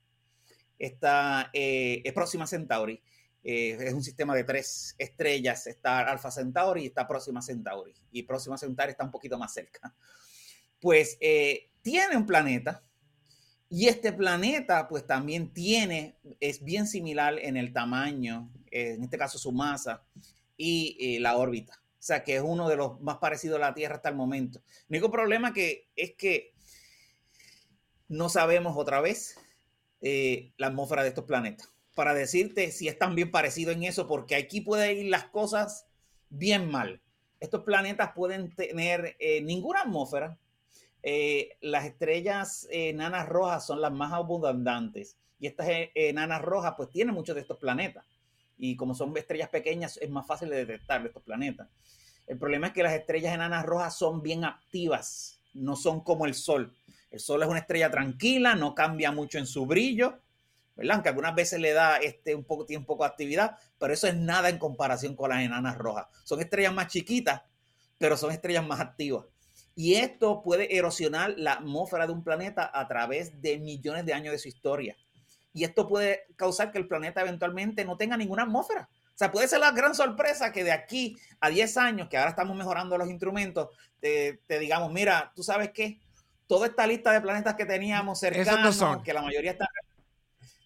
está, 0.76 1.50
eh, 1.52 2.02
es 2.04 2.50
Centauri, 2.50 3.00
eh, 3.44 3.78
es 3.78 3.94
un 3.94 4.02
sistema 4.02 4.34
de 4.34 4.42
tres 4.42 4.96
estrellas, 4.98 5.68
está 5.68 6.00
Alpha 6.00 6.32
Centauri 6.32 6.82
y 6.82 6.86
está 6.86 7.06
Próxima 7.06 7.40
Centauri, 7.40 7.94
y 8.10 8.24
Próxima 8.24 8.58
Centauri 8.58 8.90
está 8.90 9.04
un 9.04 9.12
poquito 9.12 9.38
más 9.38 9.54
cerca. 9.54 9.94
Pues 10.80 11.16
eh, 11.20 11.70
tiene 11.80 12.16
un 12.16 12.26
planeta, 12.26 12.82
y 13.68 13.86
este 13.86 14.12
planeta, 14.12 14.88
pues 14.88 15.06
también 15.06 15.52
tiene, 15.52 16.16
es 16.40 16.64
bien 16.64 16.88
similar 16.88 17.38
en 17.38 17.56
el 17.56 17.72
tamaño, 17.72 18.50
eh, 18.72 18.94
en 18.94 19.04
este 19.04 19.16
caso 19.16 19.38
su 19.38 19.52
masa 19.52 20.02
y 20.56 21.20
la 21.20 21.36
órbita. 21.36 21.80
O 22.00 22.02
sea, 22.02 22.24
que 22.24 22.34
es 22.34 22.42
uno 22.42 22.68
de 22.68 22.74
los 22.74 23.00
más 23.00 23.18
parecidos 23.18 23.58
a 23.58 23.60
la 23.60 23.74
Tierra 23.74 23.94
hasta 23.94 24.08
el 24.08 24.16
momento. 24.16 24.60
El 24.88 24.96
único 24.96 25.12
problema 25.12 25.52
que 25.52 25.90
es 25.94 26.14
que 26.14 26.54
no 28.10 28.28
sabemos 28.28 28.76
otra 28.76 29.00
vez 29.00 29.38
eh, 30.02 30.52
la 30.58 30.66
atmósfera 30.66 31.02
de 31.02 31.10
estos 31.10 31.24
planetas. 31.24 31.70
Para 31.94 32.12
decirte 32.12 32.72
si 32.72 32.88
es 32.88 32.98
tan 32.98 33.14
bien 33.14 33.30
parecido 33.30 33.70
en 33.70 33.84
eso, 33.84 34.06
porque 34.06 34.34
aquí 34.34 34.60
pueden 34.60 34.98
ir 34.98 35.10
las 35.10 35.24
cosas 35.26 35.86
bien 36.28 36.68
mal. 36.70 37.00
Estos 37.38 37.62
planetas 37.62 38.10
pueden 38.12 38.54
tener 38.54 39.16
eh, 39.20 39.40
ninguna 39.42 39.82
atmósfera, 39.82 40.36
eh, 41.02 41.56
las 41.60 41.86
estrellas 41.86 42.66
enanas 42.70 43.28
rojas 43.28 43.64
son 43.64 43.80
las 43.80 43.92
más 43.92 44.12
abundantes 44.12 45.16
y 45.38 45.46
estas 45.46 45.68
enanas 45.94 46.42
rojas 46.42 46.74
pues 46.76 46.90
tienen 46.90 47.14
muchos 47.14 47.34
de 47.34 47.40
estos 47.40 47.56
planetas 47.56 48.04
y 48.58 48.76
como 48.76 48.94
son 48.94 49.16
estrellas 49.16 49.48
pequeñas 49.48 49.96
es 49.96 50.10
más 50.10 50.26
fácil 50.26 50.50
de 50.50 50.66
detectar 50.66 51.06
estos 51.06 51.22
planetas. 51.22 51.68
El 52.26 52.38
problema 52.38 52.66
es 52.66 52.72
que 52.74 52.82
las 52.82 52.92
estrellas 52.92 53.34
enanas 53.34 53.64
rojas 53.64 53.96
son 53.96 54.20
bien 54.20 54.44
activas, 54.44 55.40
no 55.54 55.76
son 55.76 56.00
como 56.00 56.26
el 56.26 56.34
Sol. 56.34 56.74
El 57.10 57.20
Sol 57.20 57.42
es 57.42 57.48
una 57.48 57.58
estrella 57.58 57.90
tranquila, 57.90 58.54
no 58.54 58.74
cambia 58.74 59.10
mucho 59.10 59.38
en 59.38 59.46
su 59.46 59.66
brillo, 59.66 60.20
¿verdad? 60.76 60.94
Aunque 60.94 61.08
algunas 61.08 61.34
veces 61.34 61.60
le 61.60 61.72
da 61.72 61.96
este, 61.96 62.34
un 62.34 62.44
poco, 62.44 62.64
tiene 62.64 62.80
un 62.80 62.86
poco 62.86 63.04
de 63.04 63.10
actividad, 63.10 63.56
pero 63.78 63.92
eso 63.92 64.06
es 64.06 64.16
nada 64.16 64.48
en 64.48 64.58
comparación 64.58 65.16
con 65.16 65.30
las 65.30 65.42
enanas 65.42 65.76
rojas. 65.76 66.06
Son 66.24 66.40
estrellas 66.40 66.72
más 66.72 66.86
chiquitas, 66.86 67.42
pero 67.98 68.16
son 68.16 68.30
estrellas 68.30 68.66
más 68.66 68.80
activas. 68.80 69.26
Y 69.74 69.94
esto 69.94 70.42
puede 70.42 70.76
erosionar 70.76 71.34
la 71.36 71.54
atmósfera 71.54 72.06
de 72.06 72.12
un 72.12 72.22
planeta 72.22 72.70
a 72.72 72.86
través 72.86 73.40
de 73.40 73.58
millones 73.58 74.06
de 74.06 74.14
años 74.14 74.32
de 74.32 74.38
su 74.38 74.48
historia. 74.48 74.96
Y 75.52 75.64
esto 75.64 75.88
puede 75.88 76.26
causar 76.36 76.70
que 76.70 76.78
el 76.78 76.86
planeta 76.86 77.20
eventualmente 77.20 77.84
no 77.84 77.96
tenga 77.96 78.16
ninguna 78.16 78.44
atmósfera. 78.44 78.88
O 78.92 79.18
sea, 79.20 79.30
puede 79.30 79.48
ser 79.48 79.60
la 79.60 79.72
gran 79.72 79.94
sorpresa 79.94 80.52
que 80.52 80.64
de 80.64 80.72
aquí 80.72 81.16
a 81.40 81.50
10 81.50 81.76
años, 81.76 82.08
que 82.08 82.16
ahora 82.16 82.30
estamos 82.30 82.56
mejorando 82.56 82.96
los 82.96 83.10
instrumentos, 83.10 83.68
te, 84.00 84.40
te 84.46 84.58
digamos, 84.58 84.92
mira, 84.92 85.32
tú 85.34 85.42
sabes 85.42 85.70
qué, 85.72 86.00
toda 86.50 86.66
esta 86.66 86.84
lista 86.84 87.12
de 87.12 87.20
planetas 87.20 87.54
que 87.54 87.64
teníamos 87.64 88.18
cercanos, 88.18 88.64
no 88.64 88.72
son. 88.72 89.04
que 89.04 89.12
la 89.12 89.22
mayoría 89.22 89.52
están... 89.52 89.68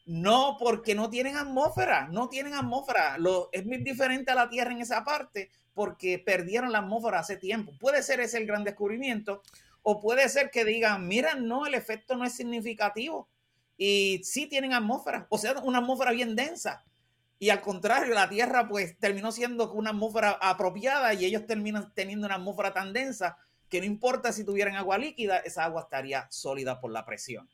No, 0.07 0.57
porque 0.59 0.95
no 0.95 1.11
tienen 1.11 1.37
atmósfera, 1.37 2.09
no 2.09 2.31
tienen 2.31 2.55
atmósfera. 2.55 3.19
Lo, 3.19 3.51
es 3.53 3.67
muy 3.67 3.77
diferente 3.77 4.31
a 4.31 4.35
la 4.35 4.49
Tierra 4.49 4.73
en 4.73 4.81
esa 4.81 5.05
parte, 5.05 5.51
porque 5.75 6.19
perdieron 6.19 6.73
la 6.73 6.79
atmósfera 6.79 7.19
hace 7.19 7.37
tiempo. 7.37 7.73
Puede 7.79 8.03
ser 8.03 8.21
ese 8.21 8.39
el 8.39 8.47
gran 8.47 8.65
descubrimiento, 8.65 9.43
o 9.83 10.01
puede 10.01 10.27
ser 10.31 10.51
que 10.51 10.65
digan, 10.65 11.07
mira, 11.07 11.35
no, 11.35 11.67
el 11.67 11.75
efecto 11.75 12.17
no 12.17 12.25
es 12.25 12.35
significativo. 12.35 13.29
Y 13.77 14.23
sí 14.25 14.47
tienen 14.47 14.73
atmósfera, 14.73 15.27
o 15.29 15.37
sea, 15.37 15.53
una 15.65 15.81
atmósfera 15.81 16.13
bien 16.13 16.35
densa. 16.35 16.83
Y 17.39 17.51
al 17.51 17.61
contrario, 17.61 18.15
la 18.15 18.31
Tierra 18.31 18.69
pues 18.69 18.99
terminó 18.99 19.33
siendo 19.33 19.71
una 19.75 19.91
atmósfera 19.91 20.39
apropiada 20.41 21.13
y 21.13 21.27
ellos 21.27 21.47
terminan 21.47 21.93
teniendo 21.93 22.25
una 22.25 22.37
atmósfera 22.37 22.73
tan 22.73 22.95
densa 22.95 23.37
que 23.75 23.81
no 23.81 23.87
importa 23.87 24.33
si 24.33 24.45
tuvieran 24.45 24.77
agua 24.77 24.99
líquida, 24.99 25.39
esa 25.39 25.65
agua 25.65 25.83
estaría 25.83 26.29
sólida 26.31 26.81
por 26.81 26.93
la 26.93 27.05
presión. 27.05 27.49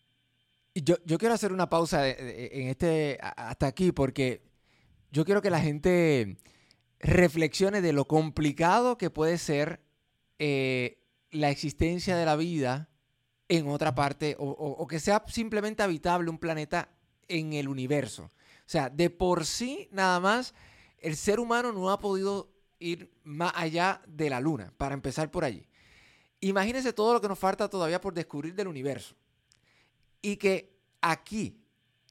Yo, 0.74 0.96
yo 1.06 1.16
quiero 1.16 1.34
hacer 1.34 1.50
una 1.50 1.70
pausa 1.70 2.02
de- 2.02 2.14
de- 2.14 2.50
en 2.60 2.68
este 2.68 3.18
hasta 3.22 3.66
aquí 3.66 3.90
porque 3.90 4.42
yo 5.10 5.24
quiero 5.24 5.40
que 5.40 5.48
la 5.48 5.60
gente 5.60 6.36
reflexione 6.98 7.80
de 7.80 7.94
lo 7.94 8.04
complicado 8.04 8.98
que 8.98 9.08
puede 9.08 9.38
ser 9.38 9.80
eh, 10.38 11.02
la 11.30 11.48
existencia 11.48 12.18
de 12.18 12.26
la 12.26 12.36
vida 12.36 12.90
en 13.48 13.66
otra 13.68 13.94
parte 13.94 14.36
o 14.38 14.86
que 14.86 15.00
sea 15.00 15.24
simplemente 15.26 15.82
habitable 15.82 16.28
un 16.28 16.38
planeta 16.38 16.90
en 17.28 17.54
el 17.54 17.66
universo. 17.66 18.24
O 18.24 18.30
sea, 18.66 18.90
de 18.90 19.08
por 19.08 19.46
sí 19.46 19.88
nada 19.90 20.20
más 20.20 20.52
el 20.98 21.16
ser 21.16 21.40
humano 21.40 21.72
no 21.72 21.90
ha 21.90 21.98
podido 21.98 22.52
ir 22.78 23.10
más 23.24 23.52
allá 23.56 24.02
de 24.06 24.28
la 24.28 24.38
luna, 24.40 24.74
para 24.76 24.94
empezar 24.94 25.30
por 25.30 25.44
allí. 25.44 25.66
Imagínense 26.40 26.92
todo 26.92 27.12
lo 27.12 27.20
que 27.20 27.28
nos 27.28 27.38
falta 27.38 27.68
todavía 27.68 28.00
por 28.00 28.14
descubrir 28.14 28.54
del 28.54 28.68
universo. 28.68 29.14
Y 30.22 30.36
que 30.36 30.76
aquí 31.00 31.60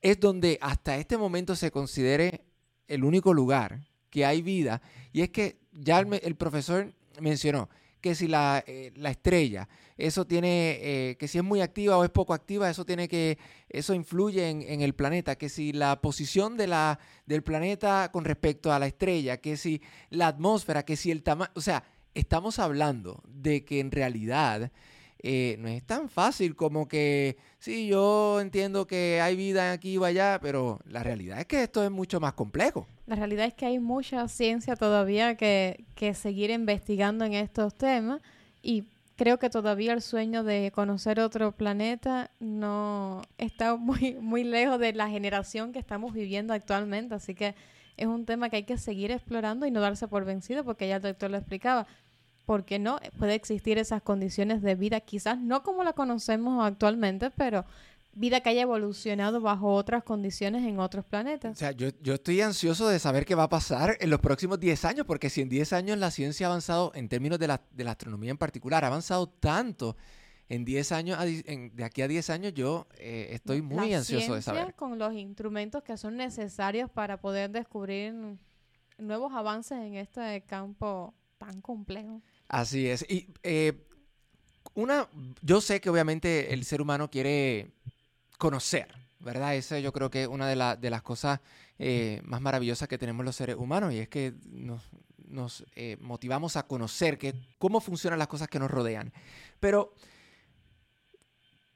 es 0.01 0.19
donde 0.19 0.57
hasta 0.61 0.97
este 0.97 1.17
momento 1.17 1.55
se 1.55 1.71
considere 1.71 2.45
el 2.87 3.03
único 3.03 3.33
lugar 3.33 3.81
que 4.09 4.25
hay 4.25 4.41
vida. 4.41 4.81
Y 5.11 5.21
es 5.21 5.29
que 5.29 5.59
ya 5.71 5.99
el, 5.99 6.35
profesor 6.35 6.93
mencionó 7.19 7.69
que 8.01 8.15
si 8.15 8.27
la, 8.27 8.63
eh, 8.65 8.91
la 8.95 9.11
estrella, 9.11 9.67
eso 9.97 10.25
tiene, 10.25 10.79
eh, 10.81 11.17
que 11.17 11.27
si 11.27 11.37
es 11.37 11.43
muy 11.43 11.61
activa 11.61 11.97
o 11.97 12.03
es 12.03 12.09
poco 12.09 12.33
activa, 12.33 12.69
eso 12.69 12.85
tiene 12.85 13.07
que, 13.07 13.37
eso 13.67 13.93
influye 13.93 14.49
en, 14.49 14.61
en 14.61 14.81
el 14.81 14.95
planeta, 14.95 15.35
que 15.35 15.49
si 15.49 15.73
la 15.73 15.99
posición 15.99 16.55
de 16.55 16.67
la, 16.67 16.99
del 17.25 17.43
planeta 17.43 18.09
con 18.11 18.23
respecto 18.23 18.71
a 18.71 18.79
la 18.79 18.87
estrella, 18.87 19.37
que 19.37 19.57
si 19.57 19.81
la 20.09 20.27
atmósfera, 20.27 20.85
que 20.85 20.95
si 20.95 21.11
el 21.11 21.23
tamaño, 21.23 21.51
o 21.55 21.61
sea, 21.61 21.83
estamos 22.13 22.59
hablando 22.59 23.21
de 23.27 23.65
que 23.65 23.79
en 23.79 23.91
realidad 23.91 24.71
eh, 25.21 25.57
no 25.59 25.67
es 25.67 25.83
tan 25.83 26.07
fácil 26.07 26.55
como 26.55 26.87
que, 26.87 27.37
sí, 27.59 27.87
yo 27.87 28.39
entiendo 28.39 28.87
que 28.87 29.19
hay 29.21 29.35
vida 29.35 29.73
aquí 29.73 29.97
o 29.97 30.05
allá, 30.05 30.39
pero 30.41 30.79
la 30.85 31.03
realidad 31.03 31.39
es 31.39 31.45
que 31.45 31.63
esto 31.63 31.83
es 31.83 31.91
mucho 31.91 32.19
más 32.21 32.33
complejo. 32.33 32.87
La 33.05 33.15
realidad 33.15 33.45
es 33.45 33.53
que 33.53 33.65
hay 33.65 33.79
mucha 33.79 34.27
ciencia 34.29 34.75
todavía 34.75 35.35
que, 35.35 35.83
que 35.95 36.13
seguir 36.13 36.51
investigando 36.51 37.25
en 37.25 37.33
estos 37.33 37.75
temas 37.75 38.21
y 38.61 38.85
creo 39.17 39.37
que 39.37 39.49
todavía 39.49 39.91
el 39.91 40.01
sueño 40.01 40.45
de 40.45 40.71
conocer 40.71 41.19
otro 41.19 41.51
planeta 41.51 42.31
no 42.39 43.21
está 43.37 43.75
muy, 43.75 44.15
muy 44.21 44.45
lejos 44.45 44.79
de 44.79 44.93
la 44.93 45.09
generación 45.09 45.73
que 45.73 45.79
estamos 45.79 46.13
viviendo 46.13 46.53
actualmente, 46.53 47.15
así 47.15 47.35
que 47.35 47.55
es 47.99 48.07
un 48.07 48.25
tema 48.25 48.49
que 48.49 48.57
hay 48.57 48.63
que 48.63 48.77
seguir 48.77 49.11
explorando 49.11 49.65
y 49.65 49.71
no 49.71 49.81
darse 49.81 50.07
por 50.07 50.25
vencido 50.25 50.63
porque 50.63 50.87
ya 50.87 50.95
el 50.97 51.01
doctor 51.01 51.29
lo 51.29 51.37
explicaba. 51.37 51.85
Porque 52.45 52.79
no 52.79 52.99
puede 53.19 53.35
existir 53.35 53.77
esas 53.77 54.01
condiciones 54.01 54.61
de 54.63 54.73
vida, 54.73 55.01
quizás 55.01 55.39
no 55.39 55.61
como 55.61 55.83
la 55.83 55.93
conocemos 55.93 56.65
actualmente, 56.65 57.29
pero 57.29 57.63
vida 58.13 58.41
que 58.41 58.49
haya 58.49 58.63
evolucionado 58.63 59.39
bajo 59.39 59.73
otras 59.73 60.03
condiciones 60.03 60.65
en 60.65 60.79
otros 60.79 61.05
O 61.05 61.07
planetas. 61.07 61.57
sea, 61.57 61.71
yo, 61.71 61.89
yo 62.01 62.15
estoy 62.15 62.41
ansioso 62.41 62.87
de 62.87 62.97
saber 62.99 63.25
qué 63.25 63.35
va 63.35 63.43
a 63.43 63.49
pasar 63.49 63.97
en 63.99 64.09
los 64.09 64.19
próximos 64.19 64.59
10 64.59 64.83
años, 64.85 65.05
porque 65.05 65.29
si 65.29 65.41
en 65.41 65.49
10 65.49 65.73
años 65.73 65.97
la 65.99 66.09
ciencia 66.09 66.47
ha 66.47 66.49
avanzado, 66.49 66.91
en 66.95 67.07
términos 67.07 67.37
de 67.37 67.47
la, 67.47 67.61
de 67.71 67.83
la 67.83 67.91
astronomía 67.91 68.31
en 68.31 68.37
particular, 68.37 68.83
ha 68.83 68.87
avanzado 68.87 69.27
tanto, 69.29 69.95
en 70.49 70.65
10 70.65 70.91
años, 70.91 71.17
en- 71.45 71.75
de 71.75 71.83
aquí 71.83 72.01
a 72.01 72.07
10 72.07 72.29
años 72.29 72.53
yo 72.53 72.87
eh, 72.97 73.29
estoy 73.31 73.61
muy 73.61 73.89
La 73.91 73.97
ansioso 73.99 74.33
de 74.35 74.41
saber. 74.41 74.73
con 74.75 74.97
los 74.97 75.13
instrumentos 75.13 75.83
que 75.83 75.95
son 75.97 76.17
necesarios 76.17 76.89
para 76.89 77.21
poder 77.21 77.51
descubrir 77.51 78.13
nuevos 78.97 79.31
avances 79.33 79.77
en 79.77 79.95
este 79.95 80.41
campo 80.41 81.13
tan 81.37 81.61
complejo. 81.61 82.21
Así 82.47 82.87
es. 82.87 83.05
Y 83.07 83.31
eh, 83.43 83.85
una, 84.73 85.07
yo 85.41 85.61
sé 85.61 85.79
que 85.81 85.89
obviamente 85.89 86.53
el 86.53 86.65
ser 86.65 86.81
humano 86.81 87.09
quiere 87.09 87.71
conocer, 88.37 88.87
¿verdad? 89.19 89.55
Esa 89.55 89.79
yo 89.79 89.93
creo 89.93 90.09
que 90.09 90.23
es 90.23 90.27
una 90.27 90.47
de, 90.47 90.55
la- 90.55 90.75
de 90.75 90.89
las 90.89 91.01
cosas 91.01 91.39
eh, 91.77 92.21
más 92.25 92.41
maravillosas 92.41 92.87
que 92.87 92.97
tenemos 92.97 93.23
los 93.25 93.35
seres 93.35 93.55
humanos 93.55 93.93
y 93.93 93.99
es 93.99 94.09
que 94.09 94.33
nos, 94.49 94.81
nos, 95.27 95.63
eh, 95.75 95.95
motivamos 96.01 96.55
a 96.57 96.67
conocer 96.67 97.17
que, 97.17 97.35
cómo 97.57 97.79
funcionan 97.81 98.19
las 98.19 98.27
cosas 98.27 98.47
que 98.49 98.59
nos 98.59 98.69
rodean. 98.71 99.13
Pero 99.59 99.93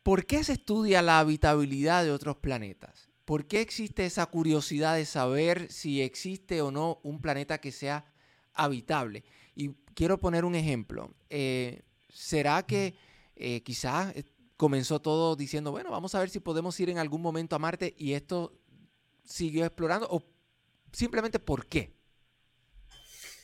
¿Por 0.03 0.25
qué 0.25 0.43
se 0.43 0.53
estudia 0.53 1.01
la 1.01 1.19
habitabilidad 1.19 2.03
de 2.03 2.11
otros 2.11 2.35
planetas? 2.37 3.09
¿Por 3.23 3.47
qué 3.47 3.61
existe 3.61 4.05
esa 4.05 4.25
curiosidad 4.25 4.95
de 4.95 5.05
saber 5.05 5.71
si 5.71 6.01
existe 6.01 6.61
o 6.61 6.71
no 6.71 6.99
un 7.03 7.21
planeta 7.21 7.59
que 7.59 7.71
sea 7.71 8.05
habitable? 8.53 9.23
Y 9.55 9.69
quiero 9.95 10.19
poner 10.19 10.43
un 10.43 10.55
ejemplo. 10.55 11.13
Eh, 11.29 11.83
¿Será 12.09 12.65
que 12.65 12.95
eh, 13.37 13.63
quizás 13.63 14.13
eh, 14.17 14.25
comenzó 14.57 15.01
todo 15.01 15.37
diciendo, 15.37 15.71
bueno, 15.71 15.89
vamos 15.89 16.13
a 16.15 16.19
ver 16.19 16.29
si 16.29 16.41
podemos 16.41 16.77
ir 16.81 16.89
en 16.89 16.97
algún 16.97 17.21
momento 17.21 17.55
a 17.55 17.59
Marte 17.59 17.95
y 17.97 18.11
esto 18.11 18.59
siguió 19.23 19.63
explorando? 19.65 20.07
¿O 20.09 20.21
simplemente 20.91 21.39
por 21.39 21.65
qué? 21.65 21.95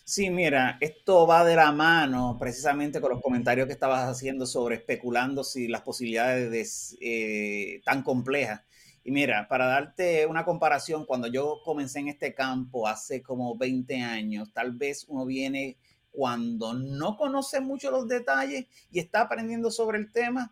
Sí, 0.10 0.32
mira, 0.32 0.80
esto 0.82 1.28
va 1.28 1.46
de 1.46 1.56
la 1.56 1.72
mano 1.72 2.36
precisamente 2.40 3.00
con 3.00 3.12
los 3.12 3.22
comentarios 3.22 3.68
que 3.68 3.74
estabas 3.74 4.10
haciendo 4.10 4.48
sobre 4.48 4.78
especulando 4.78 5.44
si 5.44 5.68
las 5.68 5.82
posibilidades 5.84 6.98
eh, 7.00 7.84
tan 7.86 8.02
complejas. 8.02 8.64
Y 9.04 9.12
mira, 9.12 9.48
para 9.48 9.68
darte 9.68 10.26
una 10.26 10.46
comparación, 10.46 11.06
cuando 11.06 11.28
yo 11.28 11.62
comencé 11.64 12.00
en 12.00 12.08
este 12.08 12.34
campo 12.34 12.88
hace 12.88 13.22
como 13.22 13.56
20 13.56 14.02
años, 14.02 14.52
tal 14.52 14.72
vez 14.72 15.06
uno 15.08 15.28
viene 15.28 15.78
cuando 16.10 16.74
no 16.74 17.16
conoce 17.16 17.62
mucho 17.62 17.92
los 17.92 18.08
detalles 18.08 18.66
y 18.92 18.98
está 18.98 19.22
aprendiendo 19.22 19.70
sobre 19.70 20.00
el 20.00 20.12
tema, 20.12 20.52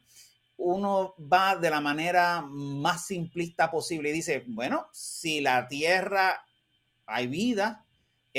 uno 0.58 1.16
va 1.18 1.55
de 1.55 1.72
la 1.72 1.82
manera 1.82 2.43
más 2.47 3.08
simplista 3.08 3.72
posible 3.72 4.12
y 4.12 4.14
dice, 4.14 4.43
bueno, 4.45 4.86
si 4.91 5.41
la 5.41 5.68
Tierra 5.68 6.45
hay 7.08 7.26
vida, 7.26 7.86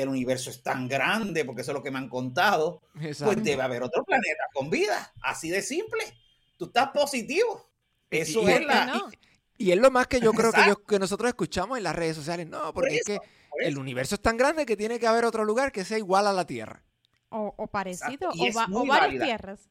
el 0.02 0.08
universo 0.08 0.50
es 0.50 0.62
tan 0.62 0.88
grande, 0.88 1.44
porque 1.44 1.62
eso 1.62 1.72
es 1.72 1.76
lo 1.76 1.82
que 1.82 1.90
me 1.90 1.98
han 1.98 2.08
contado, 2.08 2.82
pues 2.94 3.42
debe 3.42 3.62
haber 3.62 3.82
otro 3.82 4.04
planeta 4.04 4.44
con 4.52 4.70
vida, 4.70 5.12
así 5.22 5.50
de 5.50 5.62
simple. 5.62 6.02
Tú 6.56 6.66
estás 6.66 6.90
positivo. 6.90 7.70
Eso 8.10 8.48
es 8.48 8.64
la... 8.64 9.10
Y, 9.56 9.72
es 9.72 9.78
lo 9.78 9.90
más 9.90 10.06
que 10.06 10.20
yo 10.20 10.32
creo 10.32 10.52
que, 10.52 10.74
que, 10.86 10.98
nosotros 11.00 11.28
escuchamos 11.28 11.78
en 11.78 11.84
las 11.84 11.96
redes 11.96 12.14
sociales. 12.14 12.46
No, 12.46 12.72
porque 12.72 12.98
es 12.98 13.04
que 13.04 13.18
el 13.60 13.76
universo 13.76 14.14
es 14.14 14.20
tan 14.20 14.36
grande 14.36 14.64
que 14.64 14.76
tiene 14.76 15.00
que 15.00 15.06
haber 15.08 15.24
otro 15.24 15.44
lugar 15.44 15.72
que 15.72 15.84
sea 15.84 15.98
igual 15.98 16.28
a 16.28 16.32
la 16.32 16.46
Tierra. 16.46 16.84
O, 17.30 17.66
parecido, 17.66 18.30
o, 18.30 18.86
varias 18.86 19.22
tierras. 19.22 19.68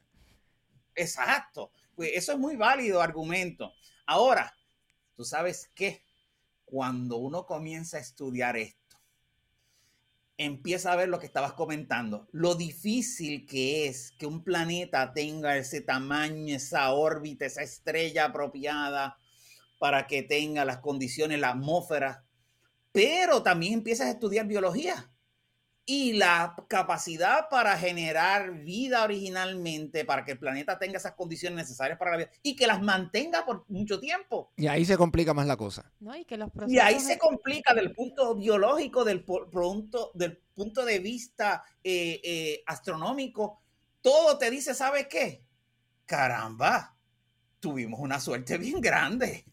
Exacto. 0.93 1.71
Pues 1.95 2.11
eso 2.13 2.33
es 2.33 2.37
muy 2.37 2.55
válido 2.55 3.01
argumento. 3.01 3.73
Ahora, 4.05 4.53
tú 5.15 5.23
sabes 5.23 5.71
qué, 5.73 6.03
cuando 6.65 7.17
uno 7.17 7.45
comienza 7.45 7.97
a 7.97 8.01
estudiar 8.01 8.57
esto, 8.57 8.86
empieza 10.37 10.91
a 10.91 10.95
ver 10.95 11.09
lo 11.09 11.19
que 11.19 11.25
estabas 11.25 11.53
comentando, 11.53 12.27
lo 12.31 12.55
difícil 12.55 13.45
que 13.45 13.87
es 13.87 14.11
que 14.11 14.27
un 14.27 14.43
planeta 14.43 15.13
tenga 15.13 15.57
ese 15.57 15.81
tamaño, 15.81 16.55
esa 16.55 16.91
órbita, 16.91 17.45
esa 17.45 17.63
estrella 17.63 18.25
apropiada 18.25 19.17
para 19.79 20.05
que 20.07 20.23
tenga 20.23 20.63
las 20.65 20.77
condiciones, 20.77 21.39
la 21.39 21.49
atmósfera, 21.49 22.23
pero 22.91 23.41
también 23.43 23.73
empiezas 23.73 24.07
a 24.07 24.11
estudiar 24.11 24.47
biología 24.47 25.11
y 25.89 26.11
la 26.13 26.53
capacidad 26.67 27.47
para 27.49 27.77
generar 27.77 28.51
vida 28.51 29.05
originalmente, 29.05 30.03
para 30.03 30.25
que 30.25 30.33
el 30.33 30.37
planeta 30.37 30.77
tenga 30.77 30.97
esas 30.97 31.13
condiciones 31.13 31.55
necesarias 31.55 31.97
para 31.97 32.11
la 32.11 32.17
vida 32.17 32.29
y 32.43 32.57
que 32.57 32.67
las 32.67 32.81
mantenga 32.81 33.45
por 33.45 33.63
mucho 33.69 33.97
tiempo. 33.97 34.51
Y 34.57 34.67
ahí 34.67 34.83
se 34.83 34.97
complica 34.97 35.33
más 35.33 35.47
la 35.47 35.55
cosa. 35.55 35.89
y, 36.67 36.79
ahí 36.79 36.99
se 36.99 37.17
complica 37.17 37.73
del 37.73 37.93
punto 37.93 38.35
biológico, 38.35 39.05
del 39.05 39.23
punto, 39.23 40.11
del 40.13 40.37
punto 40.53 40.83
de 40.83 40.99
vista 40.99 41.63
eh, 41.81 42.19
eh, 42.21 42.63
astronómico. 42.65 43.61
Todo 44.01 44.37
te 44.37 44.51
dice, 44.51 44.73
¿sabes 44.73 45.07
qué? 45.07 45.41
Caramba, 46.05 46.97
tuvimos 47.61 48.01
una 48.01 48.19
suerte 48.19 48.57
bien 48.57 48.81
grande. 48.81 49.45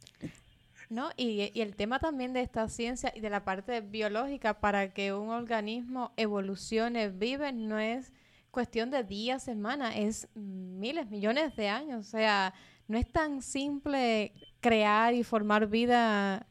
¿No? 0.94 1.10
Y, 1.16 1.50
el 1.60 1.76
tema 1.76 1.98
también 1.98 2.32
de 2.32 2.40
esta 2.40 2.68
ciencia 2.68 3.12
y 3.14 3.20
de 3.20 3.30
la 3.30 3.44
parte 3.44 3.80
biológica 3.80 4.60
para 4.60 4.92
que 4.94 5.12
un 5.12 5.30
organismo 5.30 6.12
evolucione, 6.16 7.08
vive, 7.08 7.52
no 7.52 7.78
es 7.78 8.12
cuestión 8.50 8.90
de 8.90 9.02
días, 9.02 9.42
semanas, 9.42 9.94
es 9.96 10.28
miles, 10.34 11.10
millones 11.10 11.56
de 11.56 11.68
años. 11.68 12.06
O 12.06 12.10
sea, 12.10 12.54
no 12.88 12.96
es 12.96 13.10
tan 13.10 13.42
simple 13.42 14.32
crear 14.60 15.14
y 15.14 15.24
formar 15.24 15.66
vida 15.66 16.46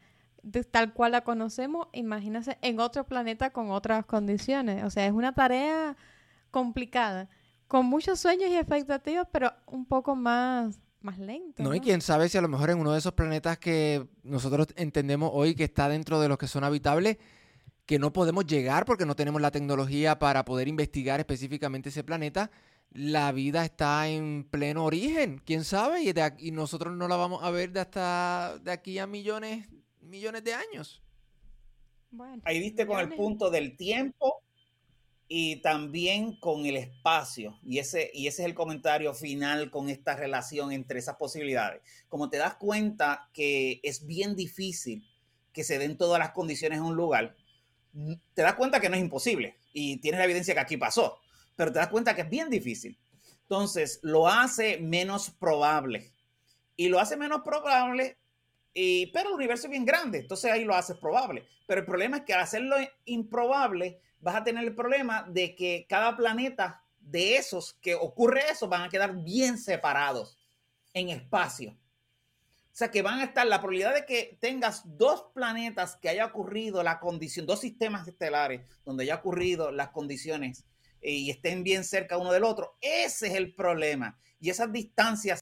tal 0.71 0.93
cual 0.93 1.13
la 1.13 1.21
conocemos, 1.21 1.87
imagínense 1.93 2.57
en 2.61 2.79
otro 2.79 3.05
planeta 3.05 3.51
con 3.51 3.71
otras 3.71 4.05
condiciones. 4.05 4.83
O 4.83 4.89
sea, 4.89 5.05
es 5.05 5.13
una 5.13 5.33
tarea 5.33 5.95
complicada, 6.51 7.29
con 7.67 7.85
muchos 7.85 8.19
sueños 8.19 8.49
y 8.49 8.57
expectativas, 8.57 9.27
pero 9.31 9.53
un 9.67 9.85
poco 9.85 10.15
más 10.15 10.79
más 11.03 11.19
lento. 11.19 11.61
No, 11.61 11.73
y 11.73 11.79
quién 11.79 12.01
sabe 12.01 12.29
si 12.29 12.37
a 12.37 12.41
lo 12.41 12.47
mejor 12.47 12.69
en 12.69 12.79
uno 12.79 12.91
de 12.93 12.99
esos 12.99 13.13
planetas 13.13 13.57
que 13.57 14.07
nosotros 14.23 14.67
entendemos 14.75 15.31
hoy 15.33 15.55
que 15.55 15.65
está 15.65 15.89
dentro 15.89 16.19
de 16.19 16.29
los 16.29 16.37
que 16.37 16.47
son 16.47 16.63
habitables, 16.63 17.17
que 17.85 17.99
no 17.99 18.13
podemos 18.13 18.45
llegar 18.45 18.85
porque 18.85 19.05
no 19.05 19.15
tenemos 19.15 19.41
la 19.41 19.51
tecnología 19.51 20.19
para 20.19 20.45
poder 20.45 20.67
investigar 20.67 21.19
específicamente 21.19 21.89
ese 21.89 22.03
planeta, 22.03 22.49
la 22.91 23.31
vida 23.31 23.65
está 23.65 24.07
en 24.07 24.47
pleno 24.49 24.85
origen, 24.85 25.41
quién 25.45 25.63
sabe, 25.63 26.03
y, 26.03 26.13
y 26.37 26.51
nosotros 26.51 26.95
no 26.95 27.07
la 27.07 27.15
vamos 27.15 27.43
a 27.43 27.49
ver 27.49 27.71
de 27.71 27.79
hasta 27.79 28.59
de 28.59 28.71
aquí 28.71 28.99
a 28.99 29.07
millones, 29.07 29.67
millones 30.01 30.43
de 30.43 30.53
años. 30.53 31.01
Bueno, 32.11 32.43
Ahí 32.45 32.59
viste 32.59 32.85
con 32.85 32.99
el 32.99 33.09
punto 33.09 33.49
del 33.49 33.75
tiempo 33.75 34.43
y 35.27 35.57
también 35.57 36.35
con 36.35 36.65
el 36.65 36.77
espacio. 36.77 37.59
Y 37.63 37.79
ese, 37.79 38.11
y 38.13 38.27
ese 38.27 38.43
es 38.43 38.47
el 38.47 38.53
comentario 38.53 39.13
final 39.13 39.71
con 39.71 39.89
esta 39.89 40.15
relación 40.15 40.71
entre 40.71 40.99
esas 40.99 41.15
posibilidades. 41.15 41.81
Como 42.09 42.29
te 42.29 42.37
das 42.37 42.55
cuenta 42.55 43.29
que 43.33 43.79
es 43.83 44.05
bien 44.05 44.35
difícil 44.35 45.07
que 45.51 45.63
se 45.63 45.79
den 45.79 45.97
todas 45.97 46.19
las 46.19 46.31
condiciones 46.31 46.79
en 46.79 46.85
un 46.85 46.95
lugar, 46.95 47.35
te 48.33 48.41
das 48.41 48.55
cuenta 48.55 48.79
que 48.79 48.89
no 48.89 48.95
es 48.95 49.01
imposible 49.01 49.55
y 49.71 49.97
tienes 49.97 50.19
la 50.19 50.25
evidencia 50.25 50.53
que 50.53 50.59
aquí 50.59 50.77
pasó, 50.77 51.19
pero 51.55 51.71
te 51.71 51.79
das 51.79 51.89
cuenta 51.89 52.15
que 52.15 52.21
es 52.21 52.29
bien 52.29 52.49
difícil. 52.49 52.97
Entonces, 53.43 53.99
lo 54.01 54.27
hace 54.27 54.79
menos 54.79 55.29
probable. 55.29 56.11
Y 56.75 56.89
lo 56.89 56.99
hace 56.99 57.15
menos 57.17 57.41
probable, 57.43 58.17
y, 58.73 59.07
pero 59.07 59.29
el 59.29 59.35
universo 59.35 59.67
es 59.67 59.71
bien 59.71 59.85
grande, 59.85 60.19
entonces 60.19 60.51
ahí 60.51 60.63
lo 60.63 60.73
haces 60.73 60.97
probable. 60.97 61.45
Pero 61.67 61.81
el 61.81 61.85
problema 61.85 62.17
es 62.17 62.23
que 62.23 62.33
al 62.33 62.41
hacerlo 62.41 62.75
improbable, 63.05 64.01
vas 64.23 64.35
a 64.35 64.43
tener 64.43 64.63
el 64.63 64.73
problema 64.73 65.23
de 65.29 65.53
que 65.55 65.85
cada 65.87 66.15
planeta 66.15 66.81
de 66.99 67.35
esos 67.35 67.73
que 67.73 67.93
ocurre 67.93 68.41
eso 68.49 68.67
van 68.67 68.83
a 68.83 68.89
quedar 68.89 69.15
bien 69.15 69.57
separados 69.57 70.37
en 70.93 71.09
espacio. 71.09 71.71
O 71.71 72.75
sea 72.75 72.89
que 72.89 73.03
van 73.03 73.19
a 73.19 73.25
estar 73.25 73.45
la 73.45 73.59
probabilidad 73.59 73.93
de 73.93 74.05
que 74.05 74.37
tengas 74.39 74.81
dos 74.97 75.25
planetas 75.33 75.97
que 75.97 76.09
haya 76.09 76.25
ocurrido 76.25 76.81
la 76.81 76.99
condición, 76.99 77.45
dos 77.45 77.59
sistemas 77.59 78.07
estelares 78.07 78.61
donde 78.83 79.03
haya 79.03 79.15
ocurrido 79.15 79.71
las 79.71 79.89
condiciones 79.89 80.63
eh, 81.01 81.11
y 81.11 81.29
estén 81.29 81.63
bien 81.63 81.83
cerca 81.83 82.17
uno 82.17 82.31
del 82.31 82.45
otro. 82.45 82.77
Ese 82.81 83.27
es 83.27 83.35
el 83.35 83.53
problema. 83.53 84.17
Y 84.39 84.49
esas 84.49 84.71
distancias 84.71 85.41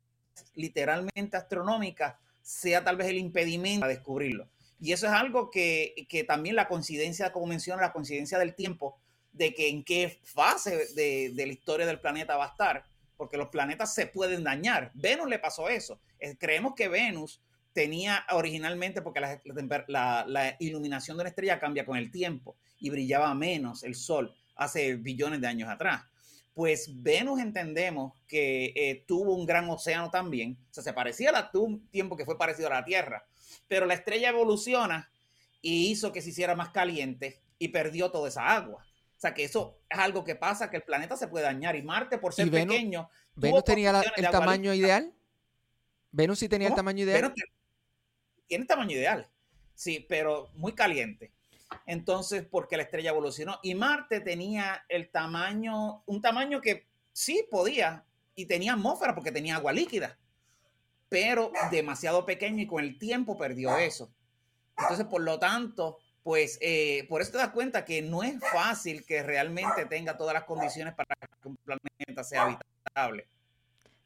literalmente 0.56 1.38
astronómicas 1.38 2.16
sea 2.42 2.84
tal 2.84 2.98
vez 2.98 3.08
el 3.08 3.18
impedimento 3.18 3.86
a 3.86 3.90
descubrirlo. 3.90 4.50
Y 4.82 4.94
eso 4.94 5.06
es 5.06 5.14
algo 5.14 5.52
que, 5.52 6.26
también 6.28 6.56
la 6.56 6.68
coincidencia, 6.68 7.32
como 7.32 7.46
menciona, 7.46 7.84
la 7.84 7.94
coincidencia 7.94 8.40
del 8.40 8.56
tiempo, 8.56 8.98
de 9.32 9.54
que 9.54 9.70
en 9.70 9.84
qué 9.84 10.20
fase 10.24 10.88
de, 10.96 11.32
la 11.36 11.54
historia 11.54 11.86
del 11.86 12.00
planeta 12.00 12.36
va 12.36 12.46
a 12.46 12.50
estar, 12.50 12.84
porque 13.16 13.38
los 13.38 13.50
planetas 13.50 13.94
se 13.94 14.08
pueden 14.08 14.44
dañar. 14.44 14.92
Venus 14.96 15.30
le 15.30 15.38
pasó 15.38 15.70
eso. 15.70 16.02
creemos 16.40 16.74
que 16.74 16.88
Venus 16.88 17.40
tenía 17.74 18.26
originalmente, 18.32 19.04
porque 19.04 19.20
la, 19.20 20.26
la, 20.28 20.56
iluminación 20.60 21.16
de 21.16 21.22
una 21.22 21.30
estrella 21.30 21.60
cambia 21.60 21.86
con 21.86 21.96
el 21.96 22.10
tiempo 22.10 22.56
y 22.80 22.90
brillaba 22.90 23.36
menos 23.36 23.84
el 23.84 23.94
Sol 23.94 24.36
hace 24.56 24.96
billones 24.96 25.42
de 25.42 25.48
años 25.48 25.70
atrás. 25.70 26.02
Pues 26.56 26.90
Venus 27.04 27.40
entendemos 27.40 28.14
que 28.28 28.74
eh, 28.76 29.04
tuvo 29.08 29.36
un 29.36 29.46
gran 29.46 29.70
océano 29.70 30.10
también, 30.10 30.58
o 30.72 30.74
sea, 30.74 30.84
se 30.84 30.92
parecía 30.92 31.38
a 31.38 31.52
tuvo 31.52 31.66
un 31.66 31.88
tiempo 31.88 32.18
que 32.18 32.26
fue 32.26 32.38
parecido 32.38 32.68
a 32.68 32.74
la 32.74 32.84
Tierra, 32.84 33.24
pero 33.68 33.86
la 33.86 33.94
estrella 33.94 34.30
evoluciona 34.30 35.12
y 35.62 35.92
hizo 35.92 36.12
que 36.12 36.22
se 36.22 36.30
hiciera 36.30 36.56
más 36.56 36.70
caliente 36.70 37.42
y 37.60 37.70
perdió 37.70 38.12
toda 38.12 38.30
esa 38.30 38.54
agua. 38.54 38.86
O 39.18 39.22
sea 39.22 39.34
que 39.34 39.44
eso 39.44 39.78
es 39.90 40.00
algo 40.00 40.24
que 40.24 40.36
pasa, 40.36 40.70
que 40.70 40.78
el 40.78 40.84
planeta 40.84 41.16
se 41.16 41.28
puede 41.28 41.46
dañar 41.46 41.76
y 41.76 41.84
Marte 41.84 42.18
por 42.18 42.34
ser 42.34 42.50
pequeño. 42.50 43.10
¿Venus 43.36 43.64
tenía 43.64 44.02
el 44.18 44.30
tamaño 44.30 44.74
ideal? 44.74 45.14
¿Venus 46.12 46.40
sí 46.40 46.50
tenía 46.50 46.70
el 46.70 46.76
tamaño 46.76 47.04
ideal? 47.04 47.34
tiene 48.48 48.64
el 48.64 48.68
tamaño 48.68 48.98
ideal, 48.98 49.30
sí, 49.76 50.06
pero 50.10 50.50
muy 50.56 50.74
caliente. 50.74 51.32
Entonces, 51.86 52.44
porque 52.44 52.76
la 52.76 52.84
estrella 52.84 53.12
evolucionó. 53.12 53.60
Y 53.64 53.76
Marte 53.76 54.20
tenía 54.20 54.84
el 54.90 55.10
tamaño, 55.10 56.04
un 56.06 56.22
tamaño 56.22 56.60
que 56.60 56.86
sí 57.14 57.46
podía 57.50 58.04
y 58.36 58.46
tenía 58.48 58.74
atmósfera 58.74 59.16
porque 59.16 59.32
tenía 59.32 59.56
agua 59.56 59.72
líquida 59.72 60.18
pero 61.12 61.52
demasiado 61.72 62.26
pequeño 62.26 62.64
y 62.64 62.68
con 62.68 62.82
el 62.82 62.98
tiempo 62.98 63.38
perdió 63.38 63.78
eso. 63.78 64.14
Entonces, 64.78 65.06
por 65.08 65.20
lo 65.22 65.38
tanto, 65.40 65.98
pues 66.24 66.58
eh, 66.62 67.06
por 67.10 67.22
eso 67.22 67.34
te 67.34 67.40
das 67.40 67.50
cuenta 67.50 67.84
que 67.84 68.02
no 68.02 68.24
es 68.24 68.40
fácil 68.40 69.06
que 69.06 69.22
realmente 69.22 69.86
tenga 69.88 70.16
todas 70.16 70.34
las 70.34 70.46
condiciones 70.46 70.94
para 70.94 71.14
que 71.42 71.50
un 71.50 71.58
planeta 71.58 72.24
sea 72.24 72.44
habitable. 72.44 73.28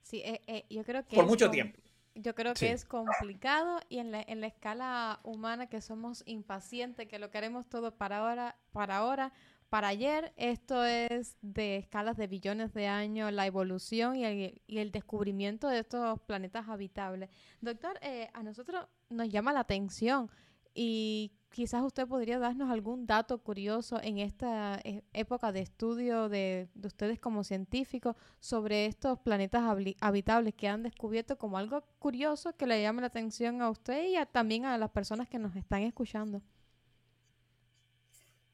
Sí, 0.01 0.23
eh, 0.25 0.41
eh, 0.47 0.65
yo 0.67 0.83
creo 0.83 1.05
que... 1.05 1.15
Por 1.15 1.27
mucho 1.27 1.51
tiempo. 1.51 1.79
yo 2.15 2.33
creo 2.33 2.55
que 2.55 2.71
es 2.71 2.85
complicado 2.85 3.79
y 3.87 3.99
en 3.99 4.09
la, 4.09 4.23
en 4.23 4.41
la 4.41 4.47
escala 4.47 5.19
humana 5.21 5.67
que 5.67 5.81
somos 5.81 6.23
impacientes, 6.25 7.07
que 7.07 7.19
lo 7.19 7.29
queremos 7.29 7.67
todo 7.67 7.95
para 7.95 8.17
ahora, 8.17 8.57
para 8.71 8.97
ahora, 8.97 9.31
para 9.75 9.89
ayer, 9.89 10.31
esto 10.37 10.85
es 10.85 11.35
de 11.41 11.75
escalas 11.75 12.15
de 12.15 12.27
billones 12.27 12.73
de 12.73 12.87
años, 12.87 13.33
la 13.33 13.45
evolución 13.45 14.15
y 14.15 14.23
el, 14.23 14.61
y 14.67 14.77
el 14.77 14.89
descubrimiento 14.89 15.67
de 15.67 15.79
estos 15.79 16.17
planetas 16.21 16.69
habitables. 16.69 17.29
Doctor, 17.59 17.99
eh, 18.01 18.29
a 18.33 18.41
nosotros 18.41 18.87
nos 19.09 19.27
llama 19.27 19.51
la 19.51 19.59
atención 19.59 20.31
y 20.73 21.33
quizás 21.49 21.83
usted 21.83 22.07
podría 22.07 22.39
darnos 22.39 22.71
algún 22.71 23.05
dato 23.05 23.37
curioso 23.39 23.99
en 24.01 24.19
esta 24.19 24.79
eh, 24.85 25.03
época 25.11 25.51
de 25.51 25.59
estudio 25.59 26.29
de, 26.29 26.69
ustedes 26.81 27.19
como 27.19 27.43
científicos 27.43 28.15
sobre 28.39 28.85
estos 28.85 29.19
planetas 29.19 29.63
habitables 29.99 30.53
que 30.53 30.69
han 30.69 30.83
descubierto 30.83 31.37
como 31.37 31.57
algo 31.57 31.83
curioso 31.99 32.55
que 32.55 32.65
le 32.65 32.81
llame 32.81 33.01
la 33.01 33.07
atención 33.07 33.61
a 33.61 33.69
usted 33.69 34.07
y 34.07 34.25
también 34.31 34.63
a 34.63 34.77
las 34.77 34.91
personas 34.91 35.27
que 35.27 35.37
nos 35.37 35.53
están 35.57 35.81
escuchando. 35.81 36.41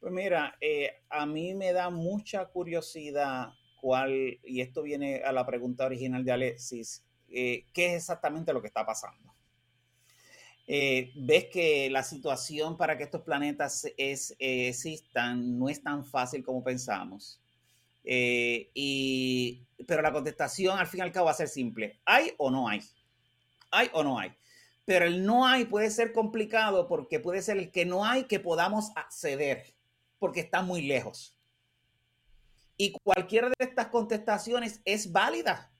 Pues 0.01 0.11
mira, 0.11 0.57
eh, 0.59 1.03
a 1.11 1.27
mí 1.27 1.53
me 1.53 1.73
da 1.73 1.91
mucha 1.91 2.47
curiosidad 2.47 3.49
cuál, 3.79 4.39
y 4.43 4.61
esto 4.61 4.81
viene 4.81 5.17
a 5.17 5.31
la 5.31 5.45
pregunta 5.45 5.85
original 5.85 6.25
de 6.25 6.31
Alexis, 6.31 7.05
eh, 7.29 7.67
¿qué 7.71 7.91
es 7.91 7.97
exactamente 7.97 8.51
lo 8.51 8.61
que 8.61 8.67
está 8.67 8.83
pasando? 8.83 9.31
Eh, 10.65 11.11
ves 11.15 11.45
que 11.53 11.87
la 11.91 12.01
situación 12.01 12.77
para 12.77 12.97
que 12.97 13.03
estos 13.03 13.21
planetas 13.21 13.85
existan 13.95 15.59
no 15.59 15.69
es 15.69 15.83
tan 15.83 16.03
fácil 16.03 16.43
como 16.43 16.63
pensamos. 16.63 17.39
Y, 18.03 19.67
pero 19.85 20.01
la 20.01 20.11
contestación 20.11 20.79
al 20.79 20.87
fin 20.87 21.01
y 21.01 21.03
al 21.03 21.11
cabo 21.11 21.25
va 21.25 21.31
a 21.31 21.35
ser 21.35 21.47
simple. 21.47 21.99
¿Hay 22.05 22.31
o 22.39 22.49
no 22.49 22.67
hay? 22.67 22.81
¿Hay 23.69 23.87
o 23.93 24.03
no 24.03 24.17
hay? 24.17 24.33
Pero 24.83 25.05
el 25.05 25.23
no 25.23 25.45
hay 25.45 25.65
puede 25.65 25.91
ser 25.91 26.11
complicado 26.11 26.87
porque 26.87 27.19
puede 27.19 27.43
ser 27.43 27.57
el 27.59 27.71
que 27.71 27.85
no 27.85 28.03
hay 28.03 28.23
que 28.23 28.39
podamos 28.39 28.89
acceder 28.95 29.79
porque 30.21 30.41
está 30.41 30.61
muy 30.61 30.83
lejos. 30.83 31.35
Y 32.77 32.91
cualquiera 32.91 33.47
de 33.47 33.55
estas 33.65 33.87
contestaciones 33.87 34.79
es 34.85 35.11
válida 35.11 35.73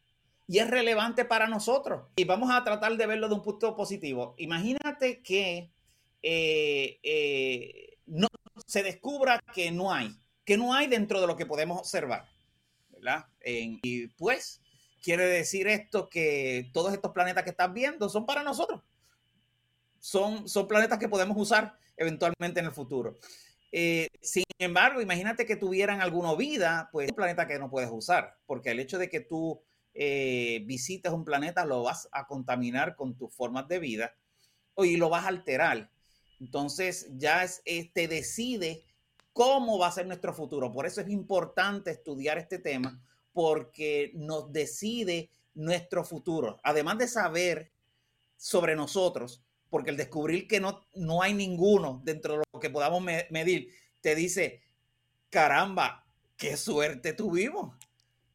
y 0.48 0.58
es 0.58 0.68
relevante 0.68 1.26
para 1.26 1.48
nosotros. 1.48 2.08
Y 2.16 2.24
vamos 2.24 2.50
a 2.52 2.64
tratar 2.64 2.98
de 2.98 3.06
verlo 3.06 3.30
de 3.30 3.36
un 3.36 3.44
punto 3.44 3.76
positivo. 3.76 4.34
Imagínate 4.40 5.22
que 5.22 5.72
eh, 6.24 7.00
eh, 7.04 8.00
no, 8.08 8.28
se 8.66 8.82
descubra 8.82 9.40
que 9.54 9.70
no 9.70 9.94
hay, 9.94 10.12
que 10.44 10.58
no 10.58 10.74
hay 10.74 10.88
dentro 10.88 11.22
de 11.22 11.28
lo 11.28 11.38
que 11.38 11.46
podemos 11.46 11.78
observar. 11.78 12.28
¿verdad? 12.90 13.28
y 13.44 14.08
pues 14.10 14.60
quiere 15.04 15.26
decir 15.26 15.68
esto 15.68 16.10
que 16.10 16.70
todos 16.74 16.94
estos 16.94 17.12
planetas 17.12 17.44
que 17.44 17.52
estás 17.52 17.72
viendo 17.72 18.10
son 18.10 18.26
para 18.26 18.42
nosotros. 18.42 18.82
Son, 20.00 20.50
son 20.50 20.68
planetas 20.68 20.98
que 20.98 21.10
podemos 21.10 21.38
usar 21.38 21.78
eventualmente 21.96 22.60
en 22.60 22.66
el 22.66 22.72
futuro. 22.72 23.18
Eh, 23.72 24.08
sin 24.22 24.44
embargo, 24.60 25.02
imagínate 25.02 25.46
que 25.46 25.56
tuvieran 25.56 26.02
alguna 26.02 26.36
vida, 26.36 26.90
pues 26.92 27.06
es 27.06 27.12
un 27.12 27.16
planeta 27.16 27.48
que 27.48 27.60
no 27.60 27.70
puedes 27.70 27.90
usar, 27.92 28.38
porque 28.46 28.72
el 28.72 28.80
hecho 28.80 28.98
de 28.98 29.10
que 29.10 29.22
tú 29.22 29.62
eh, 29.94 30.64
visitas 30.66 31.14
un 31.14 31.26
planeta, 31.26 31.66
lo 31.66 31.84
vas 31.84 32.08
a 32.12 32.26
contaminar 32.26 32.96
con 32.96 33.18
tus 33.18 33.34
formas 33.34 33.68
de 33.68 33.80
vida 33.80 34.16
y 34.78 34.98
lo 34.98 35.10
vas 35.10 35.26
a 35.26 35.30
alterar. 35.30 35.92
Entonces 36.40 37.10
ya 37.18 37.44
es, 37.44 37.62
te 37.94 38.08
decide 38.08 38.84
cómo 39.34 39.78
va 39.78 39.88
a 39.88 39.92
ser 39.92 40.08
nuestro 40.08 40.34
futuro. 40.34 40.72
Por 40.72 40.86
eso 40.86 41.02
es 41.02 41.10
importante 41.10 41.92
estudiar 41.92 42.38
este 42.38 42.60
tema, 42.60 43.02
porque 43.34 44.12
nos 44.16 44.52
decide 44.52 45.30
nuestro 45.54 46.04
futuro. 46.04 46.60
Además 46.64 46.98
de 46.98 47.08
saber 47.08 47.72
sobre 48.38 48.76
nosotros, 48.76 49.44
porque 49.72 49.90
el 49.90 49.98
descubrir 49.98 50.48
que 50.48 50.60
no, 50.60 50.86
no 50.94 51.24
hay 51.24 51.34
ninguno 51.34 52.00
dentro 52.04 52.34
de 52.34 52.44
lo 52.54 52.60
que 52.60 52.70
podamos 52.70 53.02
medir, 53.02 53.74
te 54.02 54.14
dice, 54.14 54.62
caramba, 55.32 56.06
qué 56.38 56.56
suerte 56.56 57.14
tuvimos 57.14 57.74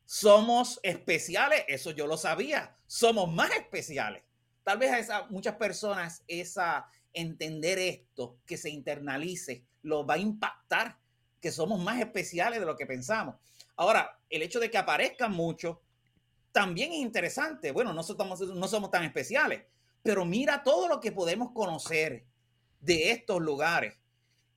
somos 0.06 0.78
especiales, 0.84 1.64
eso 1.66 1.90
yo 1.90 2.06
lo 2.06 2.16
sabía, 2.16 2.74
somos 2.86 3.30
más 3.30 3.50
especiales. 3.50 4.22
Tal 4.62 4.78
vez 4.78 4.92
a 4.92 4.98
esa, 4.98 5.26
muchas 5.26 5.56
personas 5.56 6.22
esa 6.28 6.86
entender 7.12 7.78
esto, 7.78 8.38
que 8.46 8.56
se 8.56 8.70
internalice, 8.70 9.64
lo 9.82 10.06
va 10.06 10.14
a 10.14 10.18
impactar, 10.18 10.98
que 11.40 11.50
somos 11.50 11.80
más 11.80 12.00
especiales 12.00 12.60
de 12.60 12.66
lo 12.66 12.76
que 12.76 12.86
pensamos. 12.86 13.36
Ahora, 13.76 14.18
el 14.30 14.42
hecho 14.42 14.60
de 14.60 14.70
que 14.70 14.78
aparezcan 14.78 15.32
muchos 15.32 15.78
también 16.52 16.92
es 16.92 16.98
interesante. 16.98 17.72
Bueno, 17.72 17.92
no 17.92 18.02
somos, 18.02 18.40
no 18.40 18.68
somos 18.68 18.90
tan 18.90 19.04
especiales, 19.04 19.64
pero 20.06 20.24
mira 20.24 20.62
todo 20.62 20.88
lo 20.88 21.00
que 21.00 21.12
podemos 21.12 21.50
conocer 21.52 22.24
de 22.80 23.10
estos 23.10 23.42
lugares 23.42 23.94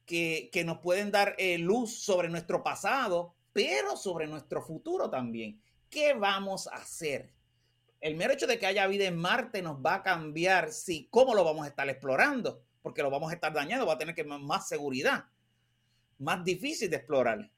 que, 0.06 0.50
que 0.54 0.64
nos 0.64 0.80
pueden 0.80 1.12
dar 1.12 1.36
eh, 1.38 1.58
luz 1.58 2.04
sobre 2.04 2.30
nuestro 2.30 2.64
pasado 2.64 3.36
pero 3.54 3.97
sobre 3.97 4.28
nuestro 4.28 4.62
futuro 4.62 5.10
también. 5.10 5.62
¿Qué 5.89 6.14
vamos 6.14 6.68
a 6.68 6.76
hacer? 6.76 7.34
El 8.00 8.16
mero 8.16 8.34
hecho 8.34 8.47
de 8.47 8.60
que 8.60 8.66
haya 8.66 8.88
vida 8.88 9.06
en 9.06 9.18
Marte 9.18 9.62
nos 9.62 9.78
va 9.78 9.95
a 9.95 10.04
cambiar 10.04 10.72
si 10.72 11.08
cómo 11.10 11.34
lo 11.34 11.43
vamos 11.43 11.66
a 11.66 11.70
estar 11.70 11.89
explorando, 11.89 12.64
porque 12.82 13.04
lo 13.04 13.10
vamos 13.10 13.32
a 13.32 13.36
estar 13.36 13.52
dañando, 13.52 13.86
va 13.86 13.93
a 13.93 13.97
tener 13.97 14.16
que 14.16 14.24
más 14.24 14.70
seguridad, 14.70 15.26
más 16.20 16.43
difícil 16.45 16.89
de 16.89 16.97
explorar. 16.97 17.52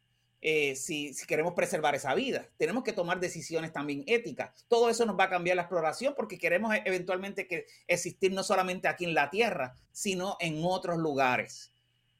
Eh, 0.43 0.75
si, 0.75 1.13
si, 1.13 1.27
queremos 1.27 1.53
preservar 1.53 1.93
esa 1.93 2.15
vida. 2.15 2.49
Tenemos 2.57 2.83
que 2.83 2.93
tomar 2.93 3.19
decisiones 3.19 3.71
también 3.71 4.03
éticas. 4.07 4.65
Todo 4.67 4.89
eso 4.89 5.05
nos 5.05 5.17
va 5.17 5.25
a 5.25 5.29
cambiar 5.29 5.55
la 5.55 5.61
exploración 5.61 6.15
porque 6.17 6.39
queremos 6.39 6.73
e, 6.73 6.81
eventualmente 6.85 7.47
que 7.47 7.67
existir 7.87 8.31
no 8.31 8.41
solamente 8.41 8.87
aquí 8.87 9.05
en 9.05 9.13
la 9.13 9.29
Tierra, 9.29 9.75
sino 9.91 10.37
en 10.39 10.61
otros 10.65 10.97
lugares. 10.97 11.71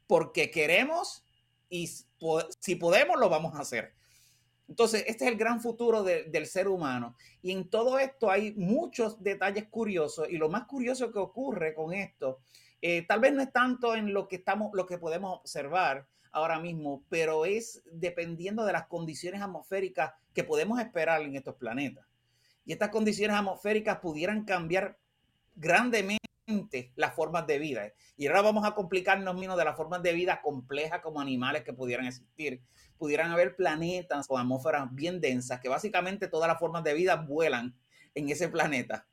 Porque 0.06 0.52
queremos 0.52 1.24
y 1.72 1.90
si 2.60 2.76
podemos, 2.76 3.20
lo 3.20 3.30
vamos 3.30 3.56
a 3.56 3.62
hacer. 3.62 3.94
Entonces, 4.68 5.04
este 5.08 5.26
es 5.26 5.32
el 5.32 5.38
gran 5.38 5.60
futuro 5.60 6.04
del 6.04 6.46
ser 6.46 6.68
humano. 6.68 7.16
Y 7.42 7.52
en 7.52 7.70
todo 7.70 7.98
esto 7.98 8.30
hay 8.30 8.54
muchos 8.54 9.22
detalles 9.24 9.68
curiosos. 9.70 10.30
Y 10.30 10.38
lo 10.38 10.50
más 10.50 10.66
curioso 10.66 11.12
que 11.12 11.20
ocurre 11.20 11.74
con 11.74 11.94
esto, 11.94 12.40
eh, 12.82 13.06
tal 13.08 13.20
vez 13.20 13.34
no 13.34 13.42
es 13.42 13.52
tanto 13.52 13.96
en 13.96 14.14
lo 14.14 14.28
que, 14.28 14.38
estamos, 14.38 14.72
lo 14.74 14.86
que 14.86 14.98
podemos 14.98 15.40
observar 15.40 16.08
ahora 16.32 16.60
mismo, 16.60 17.04
pero 17.10 17.46
es 17.46 17.84
dependiendo 17.92 18.66
de 18.66 18.74
las 18.74 18.88
condiciones 18.88 19.42
atmosféricas 19.42 20.14
que 20.34 20.44
podemos 20.44 20.80
esperar 20.80 21.22
en 21.22 21.36
estos 21.36 21.56
planetas. 21.56 22.06
Y 22.66 22.74
estas 22.74 22.90
condiciones 22.90 23.36
atmosféricas 23.36 24.00
pudieran 24.00 24.46
cambiar 24.46 24.98
grandemente 25.56 26.22
las 26.96 27.14
formas 27.14 27.48
de 27.48 27.60
vida. 27.60 27.92
Y 28.18 28.28
ahora 28.28 28.42
vamos 28.42 28.66
a 28.66 28.76
complicarnos 28.76 29.36
menos 29.36 29.58
de 29.58 29.66
las 29.66 29.76
formas 29.76 30.04
de 30.04 30.14
vida 30.14 30.42
complejas 30.42 31.02
como 31.02 31.20
animales 31.20 31.64
que 31.64 31.74
pudieran 31.74 32.06
existir. 32.06 32.62
Pudieran 32.98 33.32
haber 33.32 33.56
planetas 33.56 34.26
o 34.30 34.38
atmósferas 34.38 34.94
bien 34.94 35.22
densas, 35.22 35.60
que 35.60 35.70
básicamente 35.70 36.28
todas 36.28 36.48
las 36.48 36.60
formas 36.60 36.84
de 36.84 36.94
vida 36.94 37.16
vuelan 37.16 37.76
en 38.14 38.30
ese 38.30 38.48
planeta. 38.48 39.08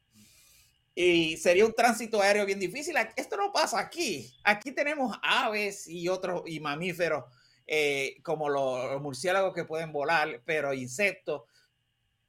Y 1.01 1.37
sería 1.37 1.65
un 1.65 1.75
tránsito 1.75 2.21
aéreo 2.21 2.45
bien 2.45 2.59
difícil. 2.59 2.97
Esto 3.15 3.37
no 3.37 3.53
pasa 3.53 3.79
aquí. 3.79 4.35
Aquí 4.43 4.73
tenemos 4.73 5.17
aves 5.23 5.87
y 5.87 6.09
otros 6.09 6.43
y 6.47 6.59
mamíferos 6.59 7.23
eh, 7.69 8.17
como 8.25 8.49
los 8.49 9.01
murciélagos 9.01 9.55
que 9.55 9.65
pueden 9.65 9.93
volar, 9.93 10.43
pero 10.45 10.75
insectos. 10.75 11.43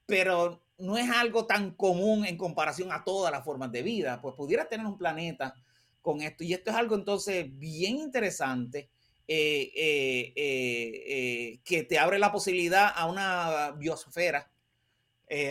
Pero 0.05 0.63
no 0.77 0.99
es 0.99 1.09
algo 1.09 1.47
tan 1.47 1.71
común 1.71 2.27
en 2.27 2.37
comparación 2.37 2.91
a 2.91 3.03
todas 3.03 3.31
las 3.31 3.43
formas 3.43 3.71
de 3.71 3.81
vida, 3.81 4.21
pues 4.21 4.35
pudiera 4.35 4.67
tener 4.67 4.85
un 4.85 4.99
planeta 4.99 5.55
con 6.03 6.21
esto. 6.21 6.43
Y 6.43 6.53
esto 6.53 6.69
es 6.69 6.77
algo 6.77 6.93
entonces 6.93 7.47
bien 7.57 7.97
interesante 7.97 8.91
eh, 9.27 9.71
eh, 9.75 10.33
eh, 10.35 11.59
que 11.63 11.85
te 11.85 11.97
abre 11.97 12.19
la 12.19 12.31
posibilidad 12.31 12.91
a 12.95 13.07
una 13.07 13.71
biosfera, 13.71 14.47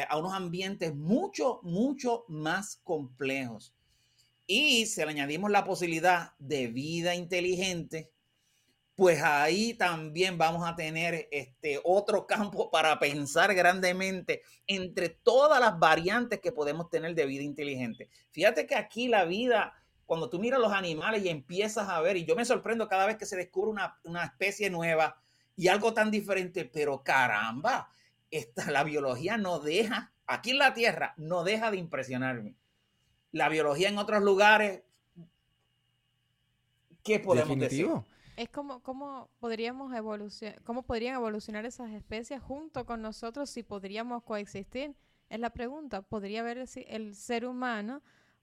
a 0.09 0.17
unos 0.17 0.33
ambientes 0.33 0.95
mucho, 0.95 1.61
mucho 1.63 2.25
más 2.29 2.81
complejos. 2.83 3.75
Y 4.47 4.87
si 4.87 5.01
le 5.03 5.11
añadimos 5.11 5.51
la 5.51 5.65
posibilidad 5.65 6.33
de 6.39 6.69
vida 6.69 7.15
inteligente, 7.15 8.11
pues 8.99 9.23
ahí 9.23 9.75
también 9.75 10.39
vamos 10.39 10.69
a 10.69 10.75
tener 10.75 11.29
este 11.31 11.81
otro 11.85 12.27
campo 12.27 12.69
para 12.73 12.99
pensar 12.99 13.55
grandemente 13.55 14.43
entre 14.67 15.09
todas 15.09 15.61
las 15.61 15.79
variantes 15.79 16.41
que 16.41 16.51
podemos 16.51 16.91
tener 16.91 17.15
de 17.15 17.25
vida 17.25 17.45
inteligente. 17.45 18.09
Fíjate 18.33 18.67
que 18.67 18.75
aquí 18.75 19.07
la 19.07 19.25
vida, 19.25 19.73
cuando 20.05 20.29
tú 20.29 20.41
miras 20.41 20.59
los 20.59 20.73
animales 20.73 21.25
y 21.25 21.29
empiezas 21.29 21.89
a 21.89 22.01
ver, 22.01 22.17
y 22.17 22.25
yo 22.25 22.35
me 22.35 22.45
sorprendo 22.45 22.89
cada 22.89 23.07
vez 23.07 23.17
que 23.17 23.25
se 23.25 23.37
descubre 23.37 23.71
una, 23.71 24.25
especie 24.25 24.69
nueva 24.69 25.23
y 25.55 25.69
algo 25.69 25.95
tan 25.95 26.11
diferente, 26.11 26.65
pero 26.65 27.05
caramba, 27.05 27.93
esta, 28.31 28.71
la 28.71 28.85
biología 28.85 29.37
no 29.37 29.59
deja, 29.59 30.13
aquí 30.27 30.51
en 30.51 30.59
la 30.59 30.75
Tierra, 30.75 31.15
no 31.17 31.45
deja 31.45 31.71
de 31.71 31.79
impresionarme. 31.79 32.55
La 33.33 33.49
biología 33.49 33.89
en 33.89 33.99
otros 33.99 34.23
lugares, 34.23 34.83
¿qué 37.03 37.21
podemos 37.21 37.59
decir? 37.59 37.89
Es 38.37 38.49
como 38.49 38.81
cómo 38.83 39.29
podríamos 39.41 39.93
evolucionar, 39.95 40.63
cómo 40.63 40.83
podrían 40.83 41.17
evolucionar 41.17 41.67
esas 41.67 41.91
especies 41.91 42.41
junto 42.41 42.87
con 42.87 43.03
nosotros 43.03 43.51
si 43.51 43.63
podríamos 43.63 44.23
coexistir. 44.23 44.95
es 45.29 45.41
la 45.41 45.51
pregunta, 45.51 46.03
¿podría 46.03 46.41
haber 46.41 46.65
el 46.87 47.15
ser 47.17 47.45
humano 47.45 48.01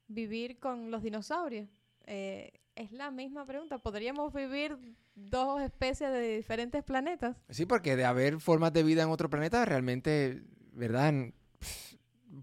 vivir 0.08 0.60
con 0.60 0.92
los 0.92 1.02
dinosaurios? 1.02 1.70
Eh, 2.06 2.52
es 2.76 2.92
la 2.92 3.10
misma 3.10 3.46
pregunta. 3.46 3.78
¿Podríamos 3.78 4.34
vivir 4.34 4.78
dos 5.16 5.62
especies 5.62 6.12
de 6.12 6.38
diferentes 6.38 6.84
planetas? 6.84 7.38
Sí, 7.50 7.66
porque 7.66 7.96
de 7.96 8.06
haber 8.06 8.40
formas 8.40 8.74
de 8.74 8.84
vida 8.84 9.04
en 9.04 9.10
otro 9.10 9.30
planeta, 9.30 9.66
realmente, 9.66 10.44
¿verdad? 10.74 11.14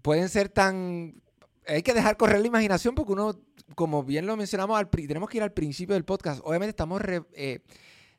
Pueden 0.01 0.29
ser 0.29 0.49
tan... 0.49 1.21
Hay 1.65 1.81
que 1.81 1.93
dejar 1.93 2.17
correr 2.17 2.41
la 2.41 2.47
imaginación 2.47 2.93
porque 2.93 3.13
uno, 3.13 3.39
como 3.75 4.03
bien 4.03 4.25
lo 4.25 4.35
mencionamos, 4.35 4.77
al 4.77 4.89
tenemos 4.89 5.29
que 5.29 5.37
ir 5.37 5.43
al 5.43 5.53
principio 5.53 5.93
del 5.93 6.03
podcast. 6.03 6.41
Obviamente 6.43 6.71
estamos 6.71 7.01
eh, 7.33 7.59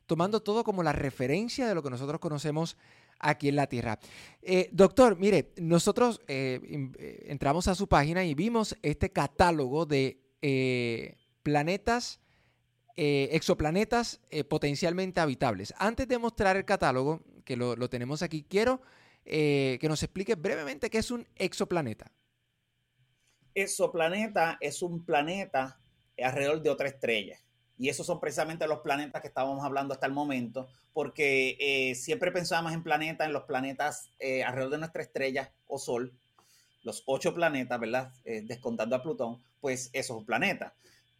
tomando 0.07 0.41
todo 0.41 0.63
como 0.63 0.81
la 0.81 0.93
referencia 0.93 1.67
de 1.67 1.75
lo 1.75 1.83
que 1.83 1.91
nosotros 1.91 2.19
conocemos 2.19 2.75
aquí 3.19 3.49
en 3.49 3.55
la 3.57 3.67
Tierra. 3.67 3.99
Eh, 4.41 4.69
doctor, 4.71 5.17
mire, 5.19 5.53
nosotros 5.57 6.21
entramos 6.27 7.67
a 7.67 7.75
su 7.75 7.87
página 7.87 8.25
y 8.25 8.33
vimos 8.33 8.75
este 8.81 9.11
catálogo 9.11 9.85
de 9.85 10.21
planetas, 11.43 12.19
eh, 12.97 13.27
exoplanetas 13.33 14.21
eh, 14.29 14.45
potencialmente 14.45 15.19
habitables. 15.19 15.73
Antes 15.77 16.07
de 16.07 16.17
mostrar 16.17 16.55
el 16.55 16.63
catálogo, 16.63 17.21
que 17.43 17.57
lo, 17.57 17.89
tenemos 17.89 18.21
aquí, 18.21 18.45
quiero 18.49 18.81
eh, 19.25 19.77
que 19.81 19.89
nos 19.89 20.01
explique 20.01 20.35
brevemente 20.35 20.89
qué 20.89 20.99
es 20.99 21.11
un 21.11 21.27
exoplaneta. 21.35 22.09
Exoplaneta 23.53 24.57
es 24.61 24.81
un 24.81 25.03
planeta 25.03 25.77
alrededor 26.23 26.61
de 26.61 26.69
otra 26.69 26.87
estrella. 26.87 27.37
Y 27.77 27.89
esos 27.89 28.05
son 28.05 28.21
precisamente 28.21 28.65
los 28.65 28.79
planetas 28.79 29.21
que 29.21 29.27
estábamos 29.27 29.65
hablando 29.65 29.93
hasta 29.93 30.05
el 30.05 30.13
momento, 30.13 30.69
porque 30.93 31.93
siempre 31.97 32.31
pensábamos 32.31 32.71
en 32.71 32.81
planetas, 32.81 33.27
en 33.27 33.33
los 33.33 33.43
planetas 33.43 34.09
alrededor 34.45 34.71
de 34.71 34.77
nuestra 34.77 35.01
estrella 35.01 35.51
o 35.67 35.77
Sol, 35.77 36.13
los 36.83 37.03
ocho 37.05 37.33
planetas, 37.33 37.77
¿verdad? 37.77 38.13
descontando 38.43 38.95
a 38.95 39.03
Plutón, 39.03 39.43
pues 39.59 39.89
esos 39.91 40.23
planetas 40.23 40.71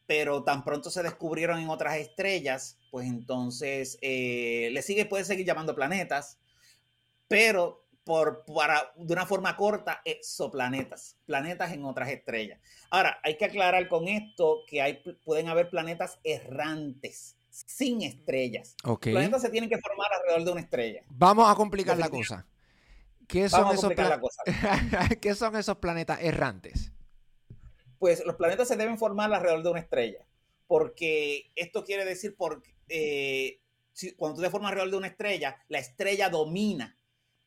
pero 0.08 0.44
tan 0.44 0.64
pronto 0.64 0.90
se 0.90 1.04
descubrieron 1.04 1.60
en 1.60 1.70
otras 1.70 1.98
estrellas, 1.98 2.78
pues 2.92 3.08
entonces 3.08 3.98
eh, 4.02 4.70
le 4.72 4.82
sigue, 4.82 5.06
puede 5.06 5.26
seguir 5.26 5.46
llamando 5.46 5.76
planetas, 5.76 6.40
pero 7.28 7.86
por, 8.04 8.46
para, 8.46 8.94
de 8.96 9.14
una 9.14 9.26
forma 9.26 9.58
corta, 9.58 10.02
exoplanetas, 10.06 11.18
planetas 11.26 11.74
en 11.74 11.86
otras 11.86 12.10
estrellas. 12.10 12.60
Ahora, 12.92 13.20
hay 13.24 13.36
que 13.38 13.46
aclarar 13.46 13.88
con 13.90 14.08
esto 14.08 14.60
que 14.68 14.82
hay, 14.82 15.02
pueden 15.24 15.50
haber 15.50 15.70
planetas 15.72 16.20
errantes, 16.24 17.36
sin 17.50 18.04
estrellas. 18.04 18.76
Okay. 18.84 19.12
Los 19.12 19.20
planetas 19.20 19.42
se 19.42 19.50
tienen 19.50 19.70
que 19.70 19.80
formar 19.80 20.12
alrededor 20.14 20.46
de 20.46 20.52
una 20.52 20.62
estrella. 20.62 21.02
Vamos 21.10 21.50
a 21.50 21.56
complicar 21.56 21.98
la 21.98 22.10
cosa. 22.10 22.46
¿Qué 23.28 23.50
son, 23.50 23.74
esos 23.74 23.92
¿Qué 25.22 25.34
son 25.34 25.56
esos 25.56 25.78
planetas 25.78 26.22
errantes? 26.22 26.92
Pues 28.06 28.24
los 28.24 28.36
planetas 28.36 28.68
se 28.68 28.76
deben 28.76 29.00
formar 29.00 29.34
alrededor 29.34 29.64
de 29.64 29.70
una 29.72 29.80
estrella. 29.80 30.28
Porque 30.68 31.52
esto 31.56 31.84
quiere 31.84 32.06
decir, 32.06 32.36
porque 32.38 32.76
eh, 32.88 33.62
cuando 34.16 34.36
tú 34.36 34.44
te 34.44 34.52
formas 34.52 34.70
alrededor 34.70 34.92
de 34.92 34.98
una 34.98 35.08
estrella, 35.08 35.58
la 35.70 35.80
estrella 35.80 36.30
domina 36.30 36.96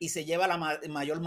y 0.01 0.09
se 0.09 0.25
lleva 0.25 0.49
la 0.49 0.57
mayor 0.89 1.23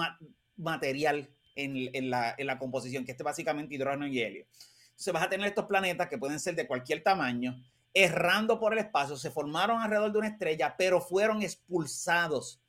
material 0.57 1.29
en, 1.55 2.09
la, 2.09 2.35
en, 2.37 2.45
la, 2.45 2.59
composición, 2.59 3.05
que 3.05 3.13
es 3.13 3.17
básicamente 3.19 3.73
hidrógeno 3.73 4.05
y 4.05 4.19
helio. 4.19 4.45
Entonces 4.89 5.13
vas 5.13 5.23
a 5.23 5.29
tener 5.29 5.47
estos 5.47 5.65
planetas 5.65 6.09
que 6.09 6.17
pueden 6.17 6.41
ser 6.41 6.55
de 6.55 6.67
cualquier 6.67 7.01
tamaño, 7.01 7.55
errando 7.93 8.59
por 8.59 8.73
el 8.73 8.79
espacio, 8.79 9.15
se 9.15 9.31
formaron 9.31 9.81
alrededor 9.81 10.11
de 10.11 10.17
una 10.17 10.27
estrella, 10.27 10.75
pero 10.77 10.99
fueron 10.99 11.41
expulsados 11.41 12.60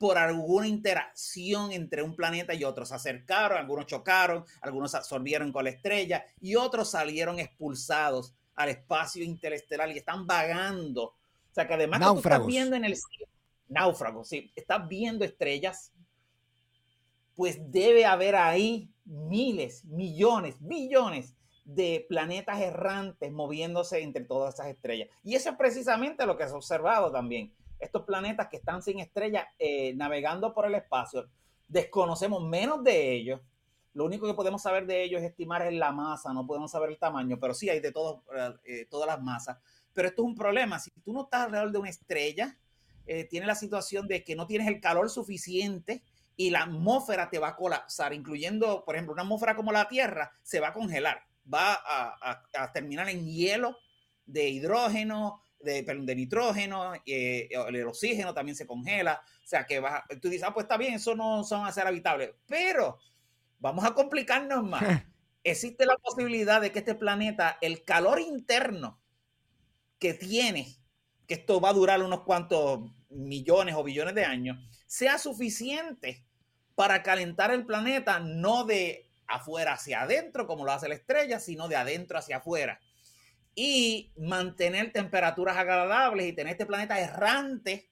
por 0.00 0.16
alguna 0.16 0.66
interacción 0.66 1.72
entre 1.72 2.02
un 2.02 2.16
planeta 2.16 2.54
y 2.54 2.64
otro. 2.64 2.86
Se 2.86 2.94
acercaron, 2.94 3.58
algunos 3.58 3.84
chocaron, 3.84 4.46
algunos 4.62 4.94
absorbieron 4.94 5.52
con 5.52 5.64
la 5.64 5.70
estrella 5.70 6.24
y 6.40 6.54
otros 6.54 6.92
salieron 6.92 7.38
expulsados 7.38 8.34
al 8.54 8.70
espacio 8.70 9.22
interestelar 9.22 9.90
y 9.90 9.98
están 9.98 10.26
vagando. 10.26 11.04
O 11.04 11.52
sea 11.52 11.68
que 11.68 11.74
además 11.74 12.00
que 12.00 12.18
estás 12.18 12.46
viendo 12.46 12.76
en 12.76 12.86
el 12.86 12.96
náufragos, 13.68 14.26
sí, 14.26 14.50
estás 14.56 14.88
viendo 14.88 15.22
estrellas, 15.22 15.92
pues 17.34 17.58
debe 17.70 18.06
haber 18.06 18.36
ahí 18.36 18.90
miles, 19.04 19.84
millones, 19.84 20.56
billones 20.60 21.36
de 21.66 22.06
planetas 22.08 22.58
errantes 22.58 23.30
moviéndose 23.30 24.00
entre 24.00 24.24
todas 24.24 24.54
esas 24.54 24.68
estrellas. 24.68 25.10
Y 25.22 25.34
eso 25.34 25.50
es 25.50 25.56
precisamente 25.56 26.24
lo 26.24 26.38
que 26.38 26.46
se 26.46 26.54
ha 26.54 26.56
observado 26.56 27.12
también 27.12 27.52
estos 27.80 28.02
planetas 28.02 28.48
que 28.48 28.58
están 28.58 28.82
sin 28.82 29.00
estrella 29.00 29.48
eh, 29.58 29.94
navegando 29.94 30.52
por 30.52 30.66
el 30.66 30.74
espacio. 30.74 31.28
Desconocemos 31.66 32.42
menos 32.42 32.84
de 32.84 33.12
ellos. 33.12 33.40
Lo 33.94 34.04
único 34.04 34.26
que 34.26 34.34
podemos 34.34 34.62
saber 34.62 34.86
de 34.86 35.02
ellos 35.02 35.20
es 35.20 35.30
estimar 35.30 35.66
es 35.66 35.72
la 35.72 35.90
masa, 35.90 36.32
no 36.32 36.46
podemos 36.46 36.70
saber 36.70 36.90
el 36.90 36.98
tamaño, 36.98 37.38
pero 37.40 37.54
sí 37.54 37.68
hay 37.68 37.80
de 37.80 37.90
todos, 37.90 38.22
eh, 38.64 38.86
todas 38.88 39.08
las 39.08 39.20
masas. 39.20 39.58
Pero 39.92 40.08
esto 40.08 40.22
es 40.22 40.26
un 40.26 40.36
problema. 40.36 40.78
Si 40.78 40.90
tú 41.02 41.12
no 41.12 41.22
estás 41.22 41.46
alrededor 41.46 41.72
de 41.72 41.78
una 41.78 41.90
estrella, 41.90 42.56
eh, 43.06 43.24
tiene 43.24 43.46
la 43.46 43.56
situación 43.56 44.06
de 44.06 44.22
que 44.22 44.36
no 44.36 44.46
tienes 44.46 44.68
el 44.68 44.80
calor 44.80 45.10
suficiente 45.10 46.04
y 46.36 46.50
la 46.50 46.62
atmósfera 46.62 47.28
te 47.28 47.38
va 47.38 47.48
a 47.48 47.56
colapsar, 47.56 48.12
incluyendo, 48.12 48.84
por 48.84 48.94
ejemplo, 48.94 49.14
una 49.14 49.22
atmósfera 49.22 49.56
como 49.56 49.72
la 49.72 49.88
Tierra, 49.88 50.32
se 50.42 50.60
va 50.60 50.68
a 50.68 50.72
congelar, 50.72 51.22
va 51.52 51.80
a 51.82 52.72
terminar 52.72 53.08
en 53.08 53.26
hielo 53.26 53.76
de 54.24 54.48
hidrógeno, 54.48 55.42
de, 55.62 55.82
de 55.82 56.14
nitrógeno, 56.14 56.92
eh, 57.06 57.48
el 57.68 57.86
oxígeno 57.86 58.34
también 58.34 58.56
se 58.56 58.66
congela. 58.66 59.20
O 59.44 59.46
sea 59.46 59.66
que 59.66 59.80
vas, 59.80 60.02
tú 60.20 60.28
dices, 60.28 60.46
ah, 60.46 60.54
pues 60.54 60.64
está 60.64 60.76
bien, 60.76 60.94
eso 60.94 61.14
no 61.14 61.44
son 61.44 61.66
a 61.66 61.72
ser 61.72 61.86
habitables. 61.86 62.30
Pero 62.46 62.98
vamos 63.58 63.84
a 63.84 63.94
complicarnos 63.94 64.64
más. 64.64 64.82
Existe 65.44 65.86
la 65.86 65.96
posibilidad 65.96 66.60
de 66.60 66.70
que 66.70 66.80
este 66.80 66.94
planeta, 66.94 67.58
el 67.60 67.84
calor 67.84 68.20
interno 68.20 69.00
que 69.98 70.14
tiene, 70.14 70.76
que 71.26 71.34
esto 71.34 71.60
va 71.60 71.70
a 71.70 71.74
durar 71.74 72.02
unos 72.02 72.22
cuantos 72.22 72.90
millones 73.08 73.74
o 73.74 73.84
billones 73.84 74.14
de 74.14 74.24
años, 74.24 74.58
sea 74.86 75.18
suficiente 75.18 76.26
para 76.74 77.02
calentar 77.02 77.50
el 77.50 77.64
planeta, 77.64 78.20
no 78.20 78.64
de 78.64 79.10
afuera 79.26 79.74
hacia 79.74 80.02
adentro, 80.02 80.46
como 80.46 80.64
lo 80.64 80.72
hace 80.72 80.88
la 80.88 80.94
estrella, 80.94 81.38
sino 81.38 81.68
de 81.68 81.76
adentro 81.76 82.18
hacia 82.18 82.38
afuera 82.38 82.80
y 83.54 84.12
mantener 84.16 84.92
temperaturas 84.92 85.56
agradables 85.56 86.26
y 86.26 86.32
tener 86.32 86.52
este 86.52 86.66
planeta 86.66 86.98
errante 86.98 87.90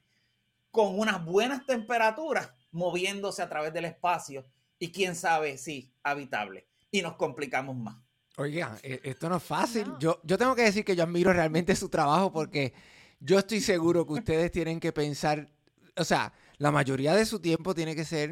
con 0.71 0.99
unas 0.99 1.25
buenas 1.25 1.67
temperaturas 1.67 2.53
moviéndose 2.71 3.43
a 3.43 3.49
través 3.49 3.73
del 3.73 3.87
espacio 3.87 4.45
y 4.79 4.93
quién 4.93 5.15
sabe 5.15 5.59
si 5.59 5.93
habitable. 6.03 6.67
Y 6.91 7.03
nos 7.03 7.17
complicamos 7.17 7.77
más. 7.77 7.97
Oiga, 8.37 8.79
e, 8.83 9.01
esto 9.03 9.29
no 9.29 9.37
es 9.37 9.43
fácil. 9.43 9.93
Yo, 9.99 10.21
yo 10.23 10.39
tengo 10.39 10.55
que 10.55 10.63
decir 10.63 10.85
que 10.85 10.95
yo 10.95 11.03
admiro 11.03 11.33
realmente 11.33 11.75
su 11.75 11.89
trabajo 11.89 12.33
porque 12.33 12.73
yo 13.21 13.39
estoy 13.39 13.61
seguro 13.61 14.07
que 14.07 14.13
ustedes 14.13 14.53
tienen 14.53 14.79
que 14.79 14.93
pensar, 14.93 15.49
o 15.97 16.05
sea, 16.05 16.33
la 16.59 16.71
mayoría 16.71 17.15
de 17.15 17.27
su 17.27 17.41
tiempo 17.41 17.75
tiene 17.75 17.97
que 17.97 18.05
ser 18.05 18.31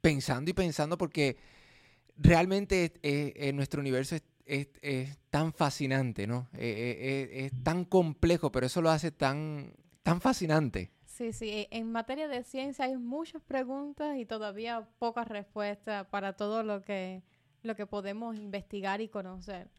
pensando 0.00 0.50
y 0.50 0.54
pensando 0.54 0.96
porque 0.96 1.36
realmente 2.16 2.92
eh, 3.02 3.52
nuestro 3.52 3.80
universo 3.80 4.14
es 4.14 4.22
es, 4.52 5.18
tan 5.30 5.52
fascinante, 5.52 6.26
¿no? 6.26 6.48
Eh, 6.54 6.58
eh, 6.60 6.98
eh, 7.00 7.44
es, 7.46 7.64
tan 7.64 7.84
complejo, 7.84 8.52
pero 8.52 8.66
eso 8.66 8.82
lo 8.82 8.90
hace 8.90 9.10
tan, 9.10 9.74
tan 10.02 10.20
fascinante. 10.20 10.90
Sí, 11.06 11.32
sí. 11.32 11.66
En 11.70 11.90
materia 11.90 12.28
de 12.28 12.42
ciencia 12.42 12.84
hay 12.84 12.96
muchas 12.96 13.42
preguntas 13.42 14.16
y 14.18 14.26
todavía 14.26 14.86
pocas 14.98 15.28
respuestas 15.28 16.06
para 16.08 16.34
todo 16.34 16.62
lo 16.62 16.82
que, 16.82 17.22
lo 17.62 17.76
que 17.76 17.86
podemos 17.86 18.36
investigar 18.36 19.00
y 19.00 19.08
conocer. 19.08 19.70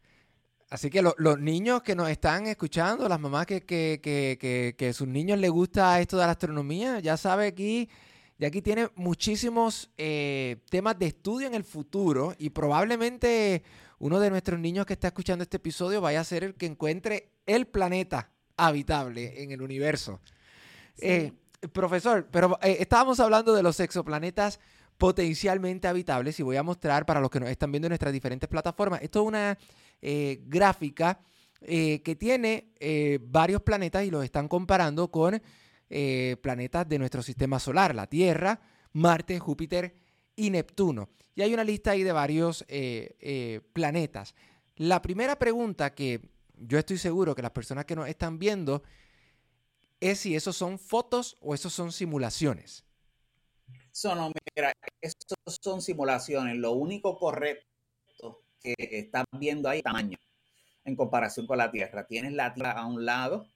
Así 0.70 0.90
que 0.90 1.02
los 1.02 1.38
niños 1.38 1.82
que 1.82 1.94
nos 1.94 2.08
están 2.08 2.46
escuchando, 2.46 3.08
las 3.08 3.20
mamás 3.20 3.46
que, 3.46 3.64
que, 3.64 4.00
que, 4.02 4.74
que, 4.76 4.92
sus 4.92 5.06
niños 5.06 5.38
les 5.38 5.50
gusta 5.50 6.00
esto 6.00 6.16
de 6.16 6.24
la 6.24 6.32
astronomía, 6.32 6.98
ya 7.00 7.16
sabe 7.16 7.46
aquí, 7.46 7.88
y 8.38 8.44
aquí 8.44 8.62
tiene 8.62 8.88
muchísimos 8.96 9.90
temas 9.94 10.98
de 10.98 11.06
estudio 11.06 11.46
en 11.46 11.54
el 11.54 11.64
futuro 11.64 12.34
y 12.38 12.50
probablemente 12.50 13.62
uno 14.04 14.20
de 14.20 14.28
nuestros 14.28 14.60
niños 14.60 14.84
que 14.84 14.92
está 14.92 15.06
escuchando 15.08 15.44
este 15.44 15.56
episodio 15.56 16.02
vaya 16.02 16.20
a 16.20 16.24
ser 16.24 16.44
el 16.44 16.54
que 16.56 16.66
encuentre 16.66 17.30
el 17.46 17.66
planeta 17.66 18.28
habitable 18.54 19.42
en 19.42 19.50
el 19.50 19.62
universo. 19.62 20.20
Eh, 20.98 21.32
profesor, 21.72 22.28
pero 22.30 22.58
eh, 22.62 22.76
estábamos 22.80 23.18
hablando 23.18 23.54
de 23.54 23.62
los 23.62 23.80
exoplanetas 23.80 24.60
potencialmente 24.98 25.88
habitables 25.88 26.38
y 26.38 26.42
voy 26.42 26.56
a 26.56 26.62
mostrar 26.62 27.06
para 27.06 27.18
los 27.18 27.30
que 27.30 27.40
nos 27.40 27.48
están 27.48 27.72
viendo 27.72 27.86
en 27.86 27.92
nuestras 27.92 28.12
diferentes 28.12 28.46
plataformas. 28.46 29.00
Esto 29.00 29.22
es 29.22 29.26
una 29.26 29.58
eh, 30.02 30.42
gráfica 30.48 31.20
que 31.66 32.16
tiene 32.20 32.74
varios 33.22 33.62
planetas 33.62 34.04
y 34.04 34.10
los 34.10 34.22
están 34.22 34.48
comparando 34.48 35.10
con 35.10 35.40
planetas 36.42 36.86
de 36.86 36.98
nuestro 36.98 37.22
sistema 37.22 37.58
solar, 37.58 37.94
la 37.94 38.06
Tierra, 38.06 38.60
Marte, 38.92 39.38
Júpiter 39.38 39.94
y 40.36 40.50
Neptuno. 40.50 41.08
Y 41.34 41.42
hay 41.42 41.52
una 41.52 41.64
lista 41.64 41.92
ahí 41.92 42.02
de 42.02 42.12
varios 42.12 42.64
eh, 42.68 43.16
eh, 43.20 43.60
planetas. 43.72 44.34
La 44.76 45.02
primera 45.02 45.38
pregunta 45.38 45.94
que 45.94 46.20
yo 46.56 46.78
estoy 46.78 46.98
seguro 46.98 47.34
que 47.34 47.42
las 47.42 47.50
personas 47.50 47.84
que 47.84 47.96
nos 47.96 48.08
están 48.08 48.38
viendo 48.38 48.82
es 50.00 50.20
si 50.20 50.34
esos 50.34 50.56
son 50.56 50.78
fotos 50.78 51.36
o 51.40 51.54
esos 51.54 51.72
son 51.72 51.92
simulaciones. 51.92 52.84
Son, 53.90 54.32
Mira, 54.56 54.72
estos 55.00 55.36
son 55.62 55.80
simulaciones. 55.80 56.56
Lo 56.56 56.72
único 56.72 57.16
correcto 57.16 58.42
que 58.60 58.74
estás 58.78 59.24
viendo 59.32 59.68
ahí 59.68 59.78
es 59.78 59.84
tamaño 59.84 60.18
en 60.84 60.96
comparación 60.96 61.46
con 61.46 61.58
la 61.58 61.70
Tierra. 61.70 62.06
Tienes 62.06 62.32
la 62.32 62.52
Tierra 62.52 62.72
a 62.72 62.86
un 62.86 63.04
lado 63.04 63.46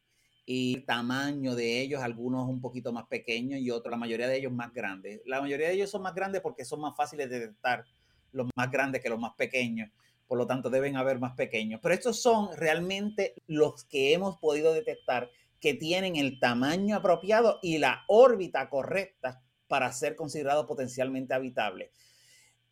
y 0.51 0.77
el 0.77 0.87
tamaño 0.87 1.55
de 1.55 1.83
ellos, 1.83 2.03
algunos 2.03 2.49
un 2.49 2.63
poquito 2.63 2.91
más 2.91 3.07
pequeños 3.07 3.61
y 3.61 3.71
otros, 3.71 3.91
la 3.91 3.99
mayoría 3.99 4.27
de 4.29 4.39
ellos 4.39 4.51
más 4.51 4.73
grandes. 4.73 5.21
La 5.27 5.43
mayoría 5.43 5.69
de 5.69 5.75
ellos 5.75 5.91
son 5.91 6.01
más 6.01 6.15
grandes 6.15 6.41
porque 6.41 6.65
son 6.65 6.81
más 6.81 6.97
fáciles 6.97 7.29
de 7.29 7.41
detectar 7.41 7.85
los 8.33 8.49
más 8.57 8.71
grandes 8.71 9.03
que 9.03 9.11
los 9.11 9.21
más 9.21 9.35
pequeños. 9.35 9.91
Por 10.27 10.39
lo 10.39 10.47
tanto, 10.47 10.71
deben 10.71 10.97
haber 10.97 11.19
más 11.19 11.35
pequeños. 11.35 11.81
Pero 11.83 11.95
estos 11.95 12.23
son 12.23 12.57
realmente 12.57 13.35
los 13.47 13.85
que 13.85 14.15
hemos 14.15 14.39
podido 14.39 14.73
detectar 14.73 15.31
que 15.61 15.75
tienen 15.75 16.17
el 16.17 16.41
tamaño 16.41 16.97
apropiado 16.97 17.59
y 17.61 17.77
la 17.77 18.05
órbita 18.09 18.71
correcta 18.71 19.43
para 19.67 19.93
ser 19.93 20.17
considerados 20.17 20.65
potencialmente 20.65 21.35
habitables. 21.35 21.91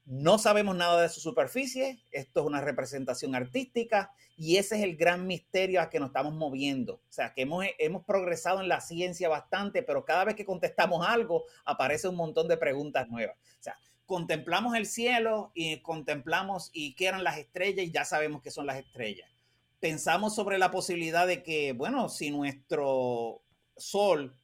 No 0.07 0.39
sabemos 0.39 0.77
nada 0.77 1.03
de 1.03 1.09
su 1.09 1.19
superficie, 1.19 1.99
esto 2.13 2.41
es 2.41 2.47
una 2.47 2.61
representación 2.61 3.35
artística 3.35 4.13
y 4.37 4.57
ese 4.57 4.77
es 4.77 4.85
el 4.85 4.97
gran 4.97 5.27
misterio 5.27 5.81
a 5.81 5.91
que 5.91 5.99
nos 5.99 6.11
estamos 6.11 6.33
moviendo. 6.33 6.95
O 6.95 7.13
sea, 7.13 7.35
que 7.35 7.43
hemos, 7.43 7.65
hemos 7.81 8.05
progresado 8.05 8.61
en 8.61 8.69
la 8.69 8.81
ciencia 8.81 9.29
bastante, 9.29 9.83
pero 9.83 10.05
cada 10.05 10.25
vez 10.25 10.37
que 10.37 10.45
contestamos 10.45 11.05
algo 11.05 11.45
aparece 11.65 12.07
un 12.07 12.15
montón 12.15 12.47
de 12.47 12.57
preguntas 12.57 13.09
nuevas. 13.09 13.37
O 13.59 13.63
sea, 13.63 13.77
contemplamos 14.05 14.77
el 14.77 14.87
cielo 14.87 15.51
y 15.55 15.81
contemplamos 15.81 16.71
y 16.73 16.95
qué 16.95 17.09
eran 17.09 17.25
las 17.25 17.39
estrellas 17.39 17.85
y 17.85 17.91
ya 17.91 18.05
sabemos 18.05 18.43
qué 18.43 18.53
son 18.53 18.67
las 18.67 18.77
estrellas. 18.77 19.29
Pensamos 19.81 20.37
sobre 20.37 20.57
la 20.57 20.71
posibilidad 20.71 21.27
de 21.27 21.43
que, 21.43 21.73
bueno, 21.73 22.09
si 22.09 22.31
nuestro 22.31 23.43
Sol 23.77 24.37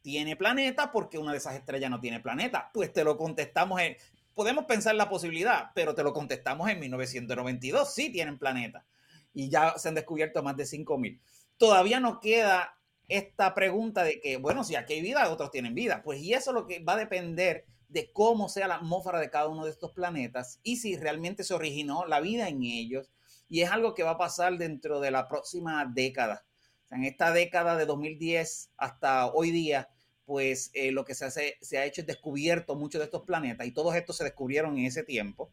tiene 0.00 0.36
planeta, 0.36 0.92
porque 0.92 1.18
una 1.18 1.32
de 1.32 1.38
esas 1.38 1.56
estrellas 1.56 1.90
no 1.90 2.00
tiene 2.00 2.20
planeta? 2.20 2.70
Pues 2.72 2.92
te 2.92 3.04
lo 3.04 3.18
contestamos 3.18 3.80
en, 3.80 3.96
podemos 4.38 4.66
pensar 4.66 4.94
la 4.94 5.08
posibilidad, 5.08 5.72
pero 5.74 5.96
te 5.96 6.04
lo 6.04 6.12
contestamos 6.12 6.70
en 6.70 6.78
1992, 6.78 7.92
sí 7.92 8.12
tienen 8.12 8.38
planeta. 8.38 8.86
Y 9.34 9.48
ya 9.50 9.76
se 9.76 9.88
han 9.88 9.96
descubierto 9.96 10.44
más 10.44 10.56
de 10.56 10.62
5.000. 10.62 11.20
Todavía 11.56 11.98
no 11.98 12.20
queda 12.20 12.78
esta 13.08 13.52
pregunta 13.52 14.04
de 14.04 14.20
que, 14.20 14.36
bueno, 14.36 14.62
si 14.62 14.76
aquí 14.76 14.92
hay 14.92 15.02
vida, 15.02 15.28
otros 15.28 15.50
tienen 15.50 15.74
vida. 15.74 16.02
Pues 16.04 16.20
y 16.20 16.34
eso 16.34 16.52
lo 16.52 16.68
que 16.68 16.78
va 16.78 16.92
a 16.92 16.98
depender 16.98 17.66
de 17.88 18.12
cómo 18.12 18.48
sea 18.48 18.68
la 18.68 18.76
atmósfera 18.76 19.18
de 19.18 19.28
cada 19.28 19.48
uno 19.48 19.64
de 19.64 19.72
estos 19.72 19.90
planetas 19.90 20.60
y 20.62 20.76
si 20.76 20.96
realmente 20.96 21.42
se 21.42 21.54
originó 21.54 22.06
la 22.06 22.20
vida 22.20 22.48
en 22.48 22.62
ellos. 22.62 23.10
Y 23.48 23.62
es 23.62 23.72
algo 23.72 23.92
que 23.92 24.04
va 24.04 24.10
a 24.12 24.18
pasar 24.18 24.56
dentro 24.56 25.00
de 25.00 25.10
la 25.10 25.26
próxima 25.26 25.84
década. 25.84 26.44
en 26.92 27.02
esta 27.02 27.32
década 27.32 27.76
de 27.76 27.86
2010 27.86 28.70
hasta 28.76 29.26
hoy 29.32 29.50
día, 29.50 29.88
pues 30.28 30.70
eh, 30.74 30.92
lo 30.92 31.06
que 31.06 31.14
se, 31.14 31.24
hace, 31.24 31.56
se 31.62 31.78
ha 31.78 31.86
hecho 31.86 32.02
es 32.02 32.06
descubierto 32.06 32.74
muchos 32.76 32.98
de 32.98 33.06
estos 33.06 33.22
planetas 33.22 33.66
y 33.66 33.72
todos 33.72 33.94
estos 33.94 34.18
se 34.18 34.24
descubrieron 34.24 34.76
en 34.76 34.84
ese 34.84 35.02
tiempo. 35.02 35.50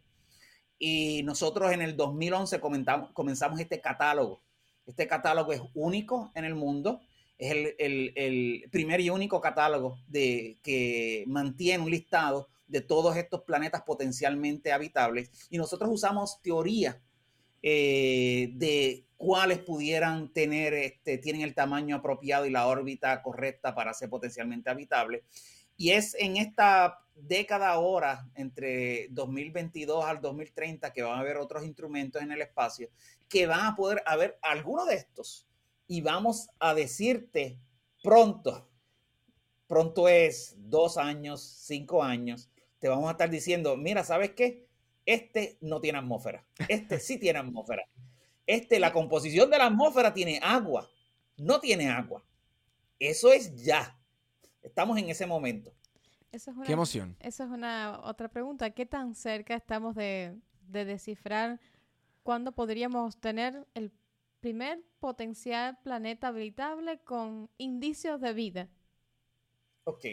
Y 0.77 1.23
nosotros 1.23 1.71
en 1.71 1.81
el 1.81 1.95
2011 1.95 2.59
comenzamos 2.59 3.61
este 3.61 3.79
catálogo. 3.79 4.41
Este 4.85 5.07
catálogo 5.07 5.53
es 5.53 5.61
único 5.75 6.29
en 6.35 6.43
el 6.43 6.55
mundo. 6.55 6.99
Es 7.37 7.51
el, 7.51 8.13
el, 8.17 8.69
primer 8.69 8.99
y 8.99 9.09
único 9.09 9.39
catálogo 9.39 9.97
de, 10.09 10.59
que 10.61 11.23
mantiene 11.25 11.81
un 11.81 11.89
listado 11.89 12.49
de 12.67 12.81
todos 12.81 13.15
estos 13.15 13.43
planetas 13.43 13.83
potencialmente 13.83 14.73
habitables. 14.73 15.31
Y 15.49 15.57
nosotros 15.57 15.89
usamos 15.89 16.41
teoría 16.41 17.01
eh, 17.63 18.49
de 18.55 19.04
cuáles 19.17 19.59
pudieran 19.59 20.29
tener, 20.33 20.73
este, 20.73 21.17
tienen 21.17 21.41
el 21.41 21.55
tamaño 21.55 21.97
apropiado 21.97 22.45
y 22.45 22.51
la 22.51 22.67
órbita 22.67 23.21
correcta 23.21 23.73
para 23.73 23.93
ser 23.93 24.09
potencialmente 24.09 24.69
habitable. 24.69 25.23
Y 25.77 25.91
es 25.91 26.15
en 26.15 26.37
esta 26.37 26.99
década 27.15 27.69
ahora, 27.69 28.29
entre 28.35 29.07
2022 29.09 30.05
al 30.05 30.21
2030, 30.21 30.91
que 30.93 31.01
van 31.01 31.17
a 31.17 31.21
haber 31.21 31.37
otros 31.37 31.65
instrumentos 31.65 32.21
en 32.21 32.31
el 32.31 32.41
espacio, 32.41 32.89
que 33.27 33.47
van 33.47 33.65
a 33.65 33.75
poder 33.75 34.01
haber 34.05 34.37
algunos 34.41 34.87
de 34.87 34.95
estos. 34.95 35.47
Y 35.87 36.01
vamos 36.01 36.49
a 36.59 36.73
decirte 36.73 37.57
pronto, 38.03 38.67
pronto 39.67 40.07
es 40.07 40.55
dos 40.57 40.97
años, 40.97 41.41
cinco 41.41 42.03
años, 42.03 42.49
te 42.79 42.89
vamos 42.89 43.07
a 43.07 43.11
estar 43.11 43.29
diciendo, 43.29 43.75
mira, 43.77 44.03
¿sabes 44.03 44.31
qué? 44.31 44.65
Este 45.05 45.57
no 45.61 45.81
tiene 45.81 45.99
atmósfera. 45.99 46.45
Este 46.67 46.99
sí 46.99 47.17
tiene 47.17 47.39
atmósfera. 47.39 47.87
Este, 48.47 48.79
la 48.79 48.93
composición 48.93 49.49
de 49.49 49.57
la 49.57 49.67
atmósfera 49.67 50.13
tiene 50.13 50.39
agua. 50.41 50.89
No 51.37 51.59
tiene 51.59 51.89
agua. 51.89 52.23
Eso 52.99 53.31
es 53.31 53.55
ya. 53.63 53.97
Estamos 54.61 54.97
en 54.97 55.09
ese 55.09 55.25
momento. 55.25 55.73
Qué 56.65 56.73
emoción. 56.73 57.15
Eso 57.19 57.43
es 57.43 57.49
una 57.49 58.01
otra 58.03 58.27
pregunta. 58.29 58.69
¿Qué 58.71 58.85
tan 58.85 59.15
cerca 59.15 59.55
estamos 59.55 59.95
de, 59.95 60.37
de 60.67 60.85
descifrar 60.85 61.59
cuándo 62.23 62.51
podríamos 62.51 63.17
tener 63.19 63.65
el 63.73 63.91
primer 64.41 64.83
potencial 64.99 65.77
planeta 65.81 66.27
habitable 66.27 66.99
con 66.99 67.49
indicios 67.57 68.19
de 68.19 68.33
vida? 68.33 68.69
Ok, 69.85 70.05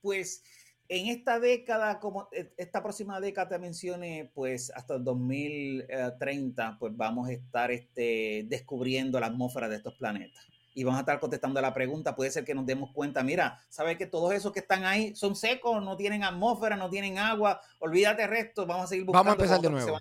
pues 0.00 0.42
en 0.88 1.08
esta 1.08 1.38
década, 1.38 2.00
como 2.00 2.28
e, 2.32 2.52
esta 2.56 2.82
próxima 2.82 3.20
década 3.20 3.50
te 3.50 3.58
mencioné, 3.58 4.30
pues 4.34 4.72
hasta 4.74 4.94
el 4.94 5.04
2030, 5.04 6.76
pues 6.78 6.96
vamos 6.96 7.28
a 7.28 7.32
estar 7.32 7.70
este, 7.70 8.44
descubriendo 8.48 9.20
la 9.20 9.26
atmósfera 9.26 9.68
de 9.68 9.76
estos 9.76 9.94
planetas. 9.94 10.46
Y 10.74 10.84
vamos 10.84 10.98
a 10.98 11.00
estar 11.00 11.18
contestando 11.18 11.60
la 11.60 11.74
pregunta. 11.74 12.14
Puede 12.14 12.30
ser 12.30 12.44
que 12.44 12.54
nos 12.54 12.64
demos 12.64 12.92
cuenta, 12.92 13.22
mira, 13.22 13.60
¿sabes 13.68 13.98
que 13.98 14.06
todos 14.06 14.32
esos 14.32 14.52
que 14.52 14.60
están 14.60 14.84
ahí 14.84 15.14
son 15.16 15.34
secos, 15.34 15.82
no 15.82 15.96
tienen 15.96 16.22
atmósfera, 16.22 16.76
no 16.76 16.88
tienen 16.88 17.18
agua? 17.18 17.60
Olvídate 17.80 18.22
el 18.22 18.30
resto, 18.30 18.64
vamos 18.64 18.84
a 18.84 18.88
seguir 18.88 19.04
buscando. 19.04 19.30
Vamos 19.30 19.40
a 19.40 19.56
empezar 19.56 19.60
de 19.60 19.70
nuevo. 19.70 20.00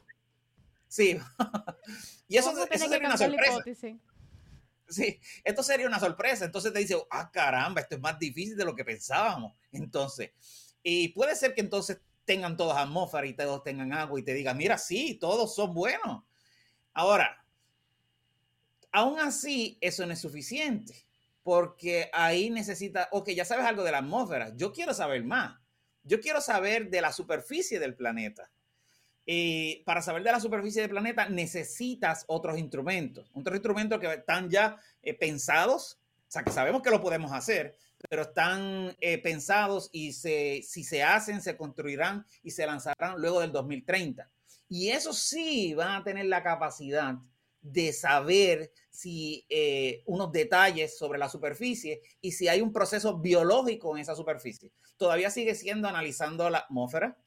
Sí. 0.88 1.18
y 2.28 2.38
eso, 2.38 2.52
eso 2.70 2.88
sería 2.88 3.08
una 3.08 3.18
sorpresa. 3.18 3.64
Sí, 4.90 5.20
esto 5.44 5.64
sería 5.64 5.88
una 5.88 6.00
sorpresa. 6.00 6.46
Entonces 6.46 6.72
te 6.72 6.80
dice, 6.80 6.96
ah, 7.10 7.30
caramba, 7.32 7.82
esto 7.82 7.96
es 7.96 8.02
más 8.02 8.18
difícil 8.18 8.56
de 8.56 8.64
lo 8.64 8.76
que 8.76 8.86
pensábamos. 8.86 9.58
Entonces, 9.72 10.32
y 10.84 11.10
puede 11.10 11.36
ser 11.36 11.54
que 11.54 11.62
entonces 11.62 12.02
tengan 12.26 12.58
todos 12.58 12.78
atmósfera 12.78 13.26
y 13.26 13.34
todos 13.34 13.64
tengan 13.64 13.94
agua 13.94 14.20
y 14.20 14.24
te 14.24 14.34
digan, 14.34 14.58
mira, 14.58 14.78
sí, 14.78 15.18
todos 15.20 15.56
son 15.56 15.74
buenos. 15.74 16.24
Ahora, 16.94 17.46
aún 18.92 19.20
así, 19.20 19.78
eso 19.82 20.06
no 20.06 20.14
es 20.14 20.20
suficiente, 20.20 21.06
porque 21.44 22.10
ahí 22.14 22.50
necesita, 22.50 23.08
ok, 23.12 23.30
ya 23.30 23.46
sabes 23.46 23.66
algo 23.66 23.84
de 23.84 23.92
la 23.92 24.00
atmósfera, 24.00 24.54
yo 24.56 24.72
quiero 24.74 24.94
saber 24.94 25.24
más. 25.24 25.58
Yo 26.04 26.22
quiero 26.22 26.40
saber 26.40 26.90
de 26.90 27.02
la 27.02 27.12
superficie 27.12 27.80
del 27.80 27.94
planeta. 27.96 28.50
Y 29.26 29.84
para 29.84 30.02
saber 30.02 30.24
de 30.24 30.32
la 30.32 30.40
superficie 30.40 30.82
del 30.82 30.90
planeta 30.90 31.28
necesitas 31.28 32.24
otros 32.28 32.58
instrumentos, 32.58 33.30
otros 33.34 33.56
instrumentos 33.56 34.00
que 34.00 34.14
están 34.14 34.50
ya 34.50 34.78
eh, 35.02 35.14
pensados, 35.14 36.00
o 36.28 36.32
sea, 36.32 36.44
que 36.44 36.52
sabemos 36.52 36.82
que 36.82 36.92
lo 36.92 37.02
podemos 37.02 37.34
hacer, 37.34 37.76
pero 38.10 38.24
están 38.24 38.96
eh, 39.00 39.18
pensados 39.18 39.90
y 39.92 40.14
se, 40.14 40.62
si 40.64 40.84
se 40.84 41.04
hacen, 41.04 41.42
se 41.42 41.58
construirán 41.58 42.26
y 42.44 42.52
se 42.52 42.66
lanzarán 42.66 43.20
luego 43.20 43.42
del 43.42 43.52
2030. 43.52 44.30
Y 44.70 44.90
eso 44.90 45.14
sí 45.14 45.74
van 45.74 46.02
a 46.02 46.04
tener 46.04 46.26
la 46.26 46.44
capacidad 46.44 47.16
de 47.62 47.92
saber 47.94 48.72
si 48.90 49.46
eh, 49.50 50.04
unos 50.06 50.32
detalles 50.32 50.98
sobre 50.98 51.20
la 51.20 51.30
superficie 51.30 52.02
y 52.22 52.32
si 52.32 52.48
hay 52.48 52.62
un 52.62 52.72
proceso 52.72 53.18
biológico 53.18 53.96
en 53.96 54.02
esa 54.02 54.16
superficie. 54.16 54.72
Todavía 54.98 55.30
sigue 55.30 55.56
siendo 55.56 55.88
analizando 55.88 56.50
la 56.50 56.60
atmósfera 56.60 57.18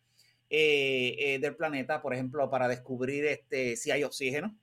eh, 0.49 1.39
del 1.41 1.57
planeta, 1.57 2.03
por 2.03 2.15
ejemplo, 2.15 2.49
para 2.51 2.69
descubrir 2.69 3.25
este, 3.27 3.77
si 3.77 3.91
hay 3.91 4.03
oxígeno, 4.03 4.57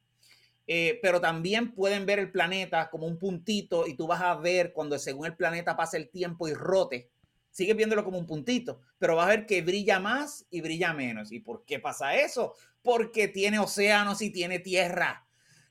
eh, 0.69 0.99
pero 1.01 1.21
también 1.21 1.73
pueden 1.73 2.05
ver 2.05 2.19
el 2.19 2.29
planeta 2.29 2.89
como 2.89 3.07
un 3.07 3.17
puntito 3.17 3.87
y 3.87 3.95
tú 3.95 4.05
vas 4.05 4.21
a 4.21 4.35
ver 4.35 4.73
cuando 4.73 4.99
según 4.99 5.25
el 5.25 5.35
planeta 5.35 5.77
pasa 5.77 5.95
el 5.95 6.09
tiempo 6.09 6.49
y 6.49 6.53
rote, 6.53 7.09
sigues 7.51 7.77
viéndolo 7.77 8.03
como 8.03 8.17
un 8.17 8.27
puntito, 8.27 8.81
pero 8.99 9.15
vas 9.15 9.27
a 9.27 9.29
ver 9.29 9.45
que 9.45 9.61
brilla 9.61 9.99
más 9.99 10.45
y 10.49 10.59
brilla 10.59 10.93
menos. 10.93 11.31
¿Y 11.31 11.39
por 11.39 11.63
qué 11.63 11.79
pasa 11.79 12.15
eso? 12.15 12.53
Porque 12.81 13.29
tiene 13.29 13.59
océanos 13.59 14.21
y 14.21 14.29
tiene 14.29 14.59
tierra. 14.59 15.25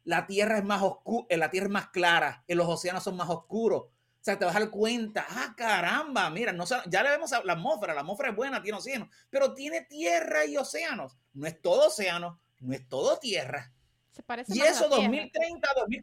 La 0.04 0.26
tierra 0.26 0.58
es 0.58 0.64
más 0.64 0.82
oscura, 0.82 1.26
eh, 1.28 1.36
la 1.36 1.50
tierra 1.50 1.66
es 1.66 1.72
más 1.72 1.88
clara, 1.88 2.44
y 2.46 2.54
los 2.54 2.66
océanos 2.66 3.04
son 3.04 3.16
más 3.16 3.28
oscuros. 3.28 3.82
O 3.82 4.24
sea, 4.26 4.38
te 4.38 4.44
vas 4.44 4.56
a 4.56 4.60
dar 4.60 4.70
cuenta, 4.70 5.26
ah, 5.28 5.54
caramba, 5.56 6.30
mira, 6.30 6.52
no, 6.52 6.64
ya 6.64 7.02
le 7.02 7.10
vemos 7.10 7.32
a 7.32 7.44
la 7.44 7.52
atmósfera, 7.52 7.94
la 7.94 8.00
atmósfera 8.00 8.30
es 8.30 8.36
buena, 8.36 8.62
tiene 8.62 8.78
océanos, 8.78 9.08
pero 9.30 9.52
tiene 9.52 9.82
tierra 9.82 10.46
y 10.46 10.56
océanos. 10.56 11.16
No 11.34 11.46
es 11.46 11.60
todo 11.60 11.88
océano, 11.88 12.40
no 12.60 12.72
es 12.72 12.88
todo 12.88 13.18
tierra 13.18 13.75
y 14.48 14.60
eso 14.60 14.88
2030, 14.88 15.68
2000, 15.76 16.02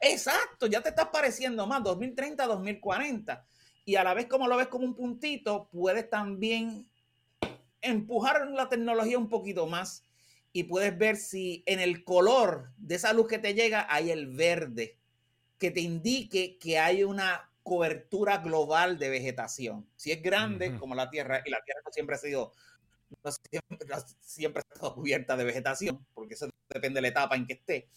exacto, 0.00 0.66
ya 0.66 0.80
te 0.80 0.90
estás 0.90 1.08
pareciendo 1.08 1.66
más, 1.66 1.82
2030, 1.82 2.46
2040. 2.46 3.44
Y 3.84 3.96
a 3.96 4.04
la 4.04 4.14
vez 4.14 4.26
como 4.26 4.48
lo 4.48 4.56
ves 4.56 4.68
como 4.68 4.84
un 4.84 4.94
puntito, 4.94 5.68
puedes 5.72 6.08
también 6.10 6.88
empujar 7.80 8.46
la 8.48 8.68
tecnología 8.68 9.18
un 9.18 9.28
poquito 9.28 9.66
más 9.66 10.04
y 10.52 10.64
puedes 10.64 10.96
ver 10.96 11.16
si 11.16 11.62
en 11.66 11.80
el 11.80 12.04
color 12.04 12.70
de 12.76 12.96
esa 12.96 13.12
luz 13.12 13.28
que 13.28 13.38
te 13.38 13.54
llega 13.54 13.86
hay 13.88 14.10
el 14.10 14.26
verde 14.28 14.98
que 15.58 15.70
te 15.70 15.80
indique 15.80 16.58
que 16.58 16.78
hay 16.78 17.02
una 17.02 17.50
cobertura 17.62 18.38
global 18.38 18.98
de 18.98 19.10
vegetación. 19.10 19.86
Si 19.96 20.10
es 20.10 20.22
grande 20.22 20.76
como 20.78 20.94
la 20.94 21.10
Tierra, 21.10 21.42
y 21.44 21.50
la 21.50 21.60
Tierra 21.62 21.82
siempre 21.90 22.16
ha 22.16 22.18
sido 22.18 22.52
siempre, 24.20 24.62
está 24.62 24.90
cubierta 24.90 25.36
de 25.36 25.44
vegetación, 25.44 26.06
porque 26.14 26.34
eso 26.34 26.48
depende 26.78 26.98
de 26.98 27.02
la 27.02 27.08
etapa 27.08 27.36
en 27.36 27.46
que 27.46 27.54
esté. 27.54 27.88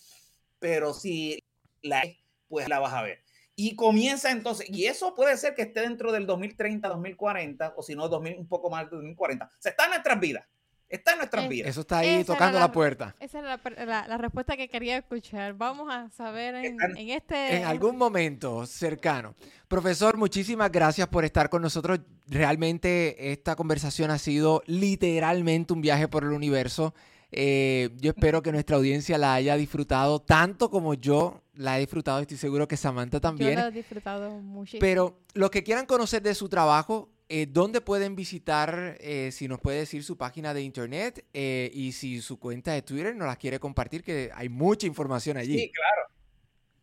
Pero 0.59 0.93
si 0.93 1.43
la 1.81 2.03
pues 2.51 2.67
la 2.67 2.79
vas 2.79 2.93
a 2.93 3.01
ver. 3.01 3.23
Y 3.55 3.75
comienza 3.75 4.31
entonces, 4.31 4.69
y 4.69 4.85
eso 4.85 5.15
puede 5.15 5.37
ser 5.37 5.55
que 5.55 5.63
esté 5.63 5.81
dentro 5.81 6.11
del 6.11 6.25
2030, 6.25 6.87
2040, 6.87 7.73
o 7.77 7.81
si 7.81 7.95
no, 7.95 8.07
2000, 8.07 8.37
un 8.37 8.47
poco 8.47 8.69
más 8.69 8.89
de 8.89 8.97
2040. 8.97 9.51
Se 9.57 9.69
está 9.69 9.85
en 9.85 9.91
nuestras 9.91 10.19
vidas. 10.19 10.45
Está 10.89 11.13
en 11.13 11.19
nuestras 11.19 11.47
vidas. 11.47 11.69
Eso 11.69 11.81
está 11.81 11.99
ahí 11.99 12.23
tocando 12.25 12.59
la, 12.59 12.69
puerta. 12.69 13.15
Esa 13.21 13.39
es 13.39 13.87
la, 13.87 14.17
respuesta 14.17 14.57
que 14.57 14.67
quería 14.67 14.97
escuchar. 14.97 15.53
Vamos 15.53 15.87
a 15.89 16.09
saber 16.09 16.53
en, 16.55 16.77
este... 16.97 17.55
En 17.55 17.63
algún 17.63 17.97
momento 17.97 18.65
cercano. 18.65 19.33
Profesor, 19.69 20.17
muchísimas 20.17 20.69
gracias 20.69 21.07
por 21.07 21.23
estar 21.23 21.49
con 21.49 21.61
nosotros. 21.61 22.01
Realmente 22.27 23.31
esta 23.31 23.55
conversación 23.55 24.11
ha 24.11 24.17
sido 24.17 24.63
literalmente 24.65 25.71
un 25.71 25.79
viaje 25.79 26.09
por 26.09 26.23
el 26.23 26.31
universo. 26.31 26.93
Eh, 27.31 27.89
yo 27.97 28.11
espero 28.11 28.41
que 28.41 28.51
nuestra 28.51 28.75
audiencia 28.75 29.17
la 29.17 29.33
haya 29.33 29.55
disfrutado 29.55 30.19
tanto 30.21 30.69
como 30.69 30.93
yo 30.93 31.41
la 31.53 31.77
he 31.77 31.81
disfrutado. 31.81 32.19
Estoy 32.19 32.37
seguro 32.37 32.67
que 32.67 32.77
Samantha 32.77 33.19
también. 33.19 33.51
Yo 33.51 33.59
la 33.59 33.67
he 33.67 33.71
disfrutado 33.71 34.31
mucho. 34.39 34.77
Pero 34.79 35.19
los 35.33 35.49
que 35.49 35.63
quieran 35.63 35.85
conocer 35.85 36.21
de 36.21 36.35
su 36.35 36.49
trabajo, 36.49 37.09
eh, 37.33 37.47
¿Dónde 37.49 37.79
pueden 37.79 38.13
visitar, 38.13 38.97
eh, 38.99 39.31
si 39.31 39.47
nos 39.47 39.61
puede 39.61 39.77
decir 39.77 40.03
su 40.03 40.17
página 40.17 40.53
de 40.53 40.63
internet 40.63 41.23
eh, 41.33 41.71
y 41.73 41.93
si 41.93 42.19
su 42.19 42.37
cuenta 42.37 42.73
de 42.73 42.81
Twitter 42.81 43.15
nos 43.15 43.25
las 43.25 43.37
quiere 43.37 43.57
compartir, 43.57 44.03
que 44.03 44.29
hay 44.33 44.49
mucha 44.49 44.85
información 44.85 45.37
allí? 45.37 45.57
Sí, 45.57 45.71
claro. 45.71 46.01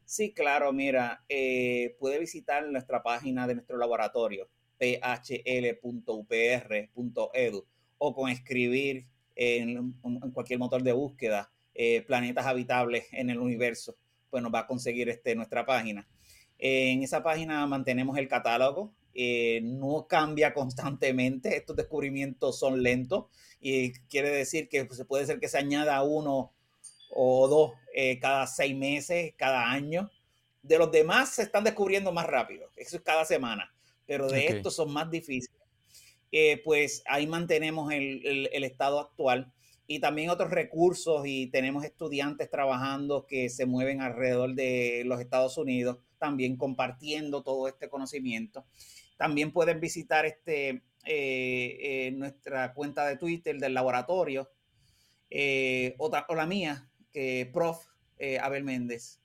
Sí, 0.06 0.32
claro, 0.32 0.72
mira, 0.72 1.22
puede 1.98 2.18
visitar 2.18 2.66
nuestra 2.66 3.02
página 3.02 3.46
de 3.46 3.56
nuestro 3.56 3.76
laboratorio, 3.76 4.48
phl.upr.edu, 4.78 6.06
o 7.98 8.14
con 8.14 8.30
escribir 8.30 9.06
en, 9.38 9.94
en, 10.04 10.30
cualquier 10.32 10.58
motor 10.58 10.82
de 10.82 10.92
búsqueda 10.92 11.50
planetas 12.06 12.44
habitables 12.44 13.06
en 13.12 13.30
el 13.30 13.38
universo, 13.38 13.96
pues 14.30 14.42
nos 14.42 14.52
va 14.52 14.60
a 14.60 14.66
conseguir 14.66 15.08
este, 15.08 15.36
nuestra 15.36 15.64
página. 15.64 16.08
en 16.58 17.04
esa 17.04 17.22
página 17.22 17.64
mantenemos 17.68 18.18
el 18.18 18.26
catálogo 18.26 18.92
eh, 19.20 19.60
no 19.64 20.06
cambia 20.08 20.54
constantemente, 20.54 21.56
estos 21.56 21.74
descubrimientos 21.74 22.56
son 22.56 22.84
lentos 22.84 23.26
y 23.60 23.92
quiere 24.08 24.30
decir 24.30 24.68
que 24.68 24.84
pues, 24.84 24.96
se 24.96 25.04
puede 25.04 25.26
ser 25.26 25.40
que 25.40 25.48
se 25.48 25.58
añada 25.58 26.00
uno 26.04 26.52
o 27.10 27.48
dos 27.48 27.72
eh, 27.92 28.20
cada 28.20 28.46
seis 28.46 28.76
meses, 28.76 29.34
cada 29.36 29.72
año. 29.72 30.08
De 30.62 30.78
los 30.78 30.92
demás 30.92 31.34
se 31.34 31.42
están 31.42 31.64
descubriendo 31.64 32.12
más 32.12 32.26
rápido, 32.26 32.70
eso 32.76 32.96
es 32.96 33.02
cada 33.02 33.24
semana, 33.24 33.74
pero 34.06 34.28
de 34.28 34.46
estos 34.46 34.76
son 34.76 34.92
más 34.92 35.10
difíciles. 35.10 35.57
Eh, 36.30 36.60
pues 36.64 37.02
ahí 37.06 37.26
mantenemos 37.26 37.92
el, 37.92 38.48
estado 38.64 39.00
actual 39.00 39.52
y 39.86 40.00
también 40.00 40.28
otros 40.28 40.50
recursos 40.50 41.22
y 41.26 41.46
tenemos 41.46 41.84
estudiantes 41.84 42.50
trabajando 42.50 43.26
que 43.26 43.48
se 43.48 43.64
mueven 43.64 44.02
alrededor 44.02 44.54
de 44.54 45.02
los 45.06 45.20
Estados 45.20 45.56
Unidos, 45.56 45.98
también 46.18 46.56
compartiendo 46.56 47.42
todo 47.42 47.68
este 47.68 47.88
conocimiento. 47.88 48.66
También 49.16 49.52
pueden 49.52 49.80
visitar 49.80 50.26
este, 50.26 50.82
eh, 51.04 51.78
eh, 51.80 52.10
nuestra 52.12 52.74
cuenta 52.74 53.06
de 53.06 53.16
Twitter 53.16 53.58
del 53.58 53.72
laboratorio 53.72 54.50
eh, 55.30 55.94
o, 55.98 56.10
la 56.34 56.46
mía, 56.46 56.90
que 57.10 57.48
prof. 57.52 57.84
Abel 58.42 58.64
Méndez. 58.64 59.20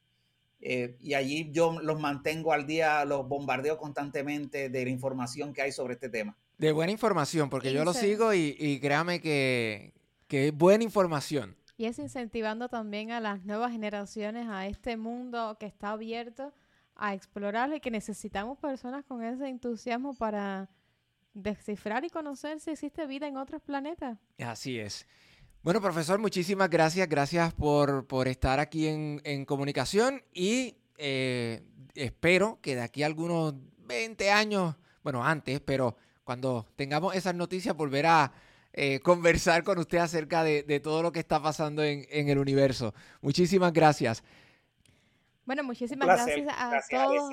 y 0.60 1.16
allí 1.16 1.50
yo 1.52 1.82
los 1.82 2.00
mantengo 2.00 2.54
al 2.54 2.68
día, 2.68 3.04
los 3.06 3.28
bombardeo 3.28 3.80
constantemente 3.80 4.70
de 4.70 4.84
la 4.84 4.92
información 4.92 5.52
que 5.52 5.64
hay 5.64 5.72
sobre 5.72 5.96
este 5.96 6.10
tema. 6.10 6.38
De 6.58 6.72
buena 6.72 6.92
información, 6.92 7.50
porque 7.50 7.74
yo 7.74 7.84
lo 7.84 7.94
sigo 7.94 8.34
y, 8.34 8.80
créame 8.82 9.22
que, 9.22 9.94
que 10.28 10.48
es 10.48 10.54
buena 10.54 10.84
información. 10.84 11.56
Y 11.78 11.86
es 11.86 12.00
incentivando 12.00 12.70
también 12.70 13.12
a 13.12 13.20
las 13.20 13.44
nuevas 13.46 13.72
generaciones 13.72 14.48
a 14.48 14.68
este 14.68 14.96
mundo 14.96 15.58
que 15.60 15.66
está 15.66 15.92
abierto 15.92 16.54
a 16.96 17.14
explorarlo 17.14 17.76
y 17.76 17.80
que 17.80 17.92
necesitamos 17.92 18.58
personas 18.60 19.04
con 19.06 19.24
ese 19.24 19.48
entusiasmo 19.48 20.14
para 20.14 20.70
descifrar 21.34 22.06
y 22.06 22.10
conocer 22.10 22.60
si 22.60 22.72
existe 22.72 23.08
vida 23.08 23.28
en 23.28 23.38
otros 23.38 23.62
planetas. 23.62 24.18
Así 24.38 24.80
es. 24.80 25.08
Bueno, 25.64 25.82
profesor, 25.82 26.20
muchísimas 26.20 26.70
gracias. 26.70 27.08
Gracias 27.08 27.54
por, 27.54 28.06
estar 28.28 28.60
aquí 28.60 28.88
en, 28.88 29.46
comunicación 29.46 30.22
y 30.34 30.76
eh, 30.98 31.64
espero 31.96 32.60
que 32.62 32.76
de 32.76 32.82
aquí 32.82 33.04
a 33.04 33.08
algunos 33.08 33.56
20 33.80 34.30
años, 34.30 34.76
bueno, 35.04 35.24
antes, 35.24 35.62
pero 35.62 35.96
cuando 36.24 36.66
tengamos 36.76 37.16
esas 37.16 37.36
noticias, 37.36 37.76
volver 37.76 38.06
a 38.06 38.32
eh, 38.74 39.00
conversar 39.02 39.64
con 39.64 39.78
usted 39.78 40.00
acerca 40.00 40.44
de, 40.44 40.80
todo 40.80 41.04
lo 41.04 41.12
que 41.12 41.20
está 41.20 41.42
pasando 41.42 41.84
en, 41.84 42.06
en 42.10 42.30
el 42.30 42.38
universo. 42.38 42.94
Muchísimas 43.22 43.72
gracias. 43.74 44.24
Bueno, 45.46 45.64
muchísimas 45.64 46.08
gracias 46.08 46.48
a 46.58 46.82
todos. 46.90 47.30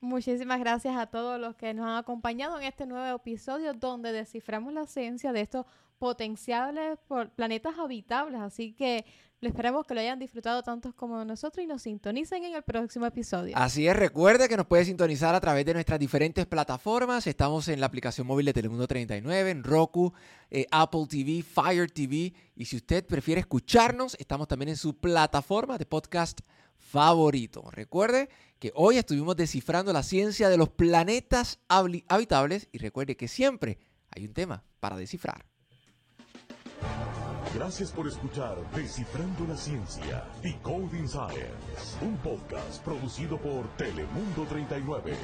Muchísimas 0.00 0.60
gracias 0.60 0.96
a 0.96 1.06
todos 1.06 1.40
los 1.40 1.56
que 1.56 1.74
nos 1.74 1.86
han 1.86 1.96
acompañado 1.96 2.58
en 2.58 2.64
este 2.64 2.86
nuevo 2.86 3.16
episodio 3.16 3.74
donde 3.74 4.12
desciframos 4.12 4.72
la 4.72 4.86
ciencia 4.86 5.32
de 5.32 5.40
estos 5.40 5.66
potenciales 5.98 6.98
planetas 7.36 7.78
habitables. 7.78 8.40
Así 8.40 8.72
que 8.72 9.04
esperamos 9.46 9.86
que 9.86 9.94
lo 9.94 10.00
hayan 10.00 10.18
disfrutado 10.18 10.62
tantos 10.62 10.94
como 10.94 11.24
nosotros 11.24 11.62
y 11.62 11.66
nos 11.66 11.82
sintonicen 11.82 12.44
en 12.44 12.54
el 12.54 12.62
próximo 12.62 13.06
episodio. 13.06 13.56
Así 13.56 13.86
es, 13.86 13.96
recuerde 13.96 14.48
que 14.48 14.56
nos 14.56 14.66
puede 14.66 14.84
sintonizar 14.84 15.34
a 15.34 15.40
través 15.40 15.64
de 15.64 15.74
nuestras 15.74 16.00
diferentes 16.00 16.46
plataformas. 16.46 17.26
Estamos 17.26 17.68
en 17.68 17.80
la 17.80 17.86
aplicación 17.86 18.26
móvil 18.26 18.46
de 18.46 18.52
Telemundo 18.52 18.86
39, 18.86 19.50
en 19.50 19.62
Roku, 19.62 20.12
eh, 20.50 20.66
Apple 20.70 21.06
TV, 21.08 21.42
Fire 21.42 21.90
TV. 21.90 22.32
Y 22.56 22.64
si 22.64 22.76
usted 22.76 23.06
prefiere 23.06 23.40
escucharnos, 23.40 24.16
estamos 24.18 24.48
también 24.48 24.70
en 24.70 24.76
su 24.76 24.96
plataforma 24.96 25.78
de 25.78 25.86
podcast 25.86 26.40
favorito. 26.78 27.70
Recuerde 27.70 28.28
que 28.58 28.72
hoy 28.74 28.96
estuvimos 28.96 29.36
descifrando 29.36 29.92
la 29.92 30.02
ciencia 30.02 30.48
de 30.48 30.56
los 30.56 30.70
planetas 30.70 31.60
habitables 31.68 32.68
y 32.72 32.78
recuerde 32.78 33.16
que 33.16 33.28
siempre 33.28 33.78
hay 34.10 34.24
un 34.24 34.32
tema 34.32 34.64
para 34.80 34.96
descifrar. 34.96 35.44
Gracias 37.54 37.90
por 37.90 38.06
escuchar 38.06 38.56
Descifrando 38.74 39.46
la 39.48 39.56
Ciencia, 39.56 40.24
Decoding 40.42 41.08
Science, 41.08 41.96
un 42.02 42.16
podcast 42.18 42.82
producido 42.84 43.38
por 43.38 43.66
Telemundo 43.76 44.44
39. 44.48 45.16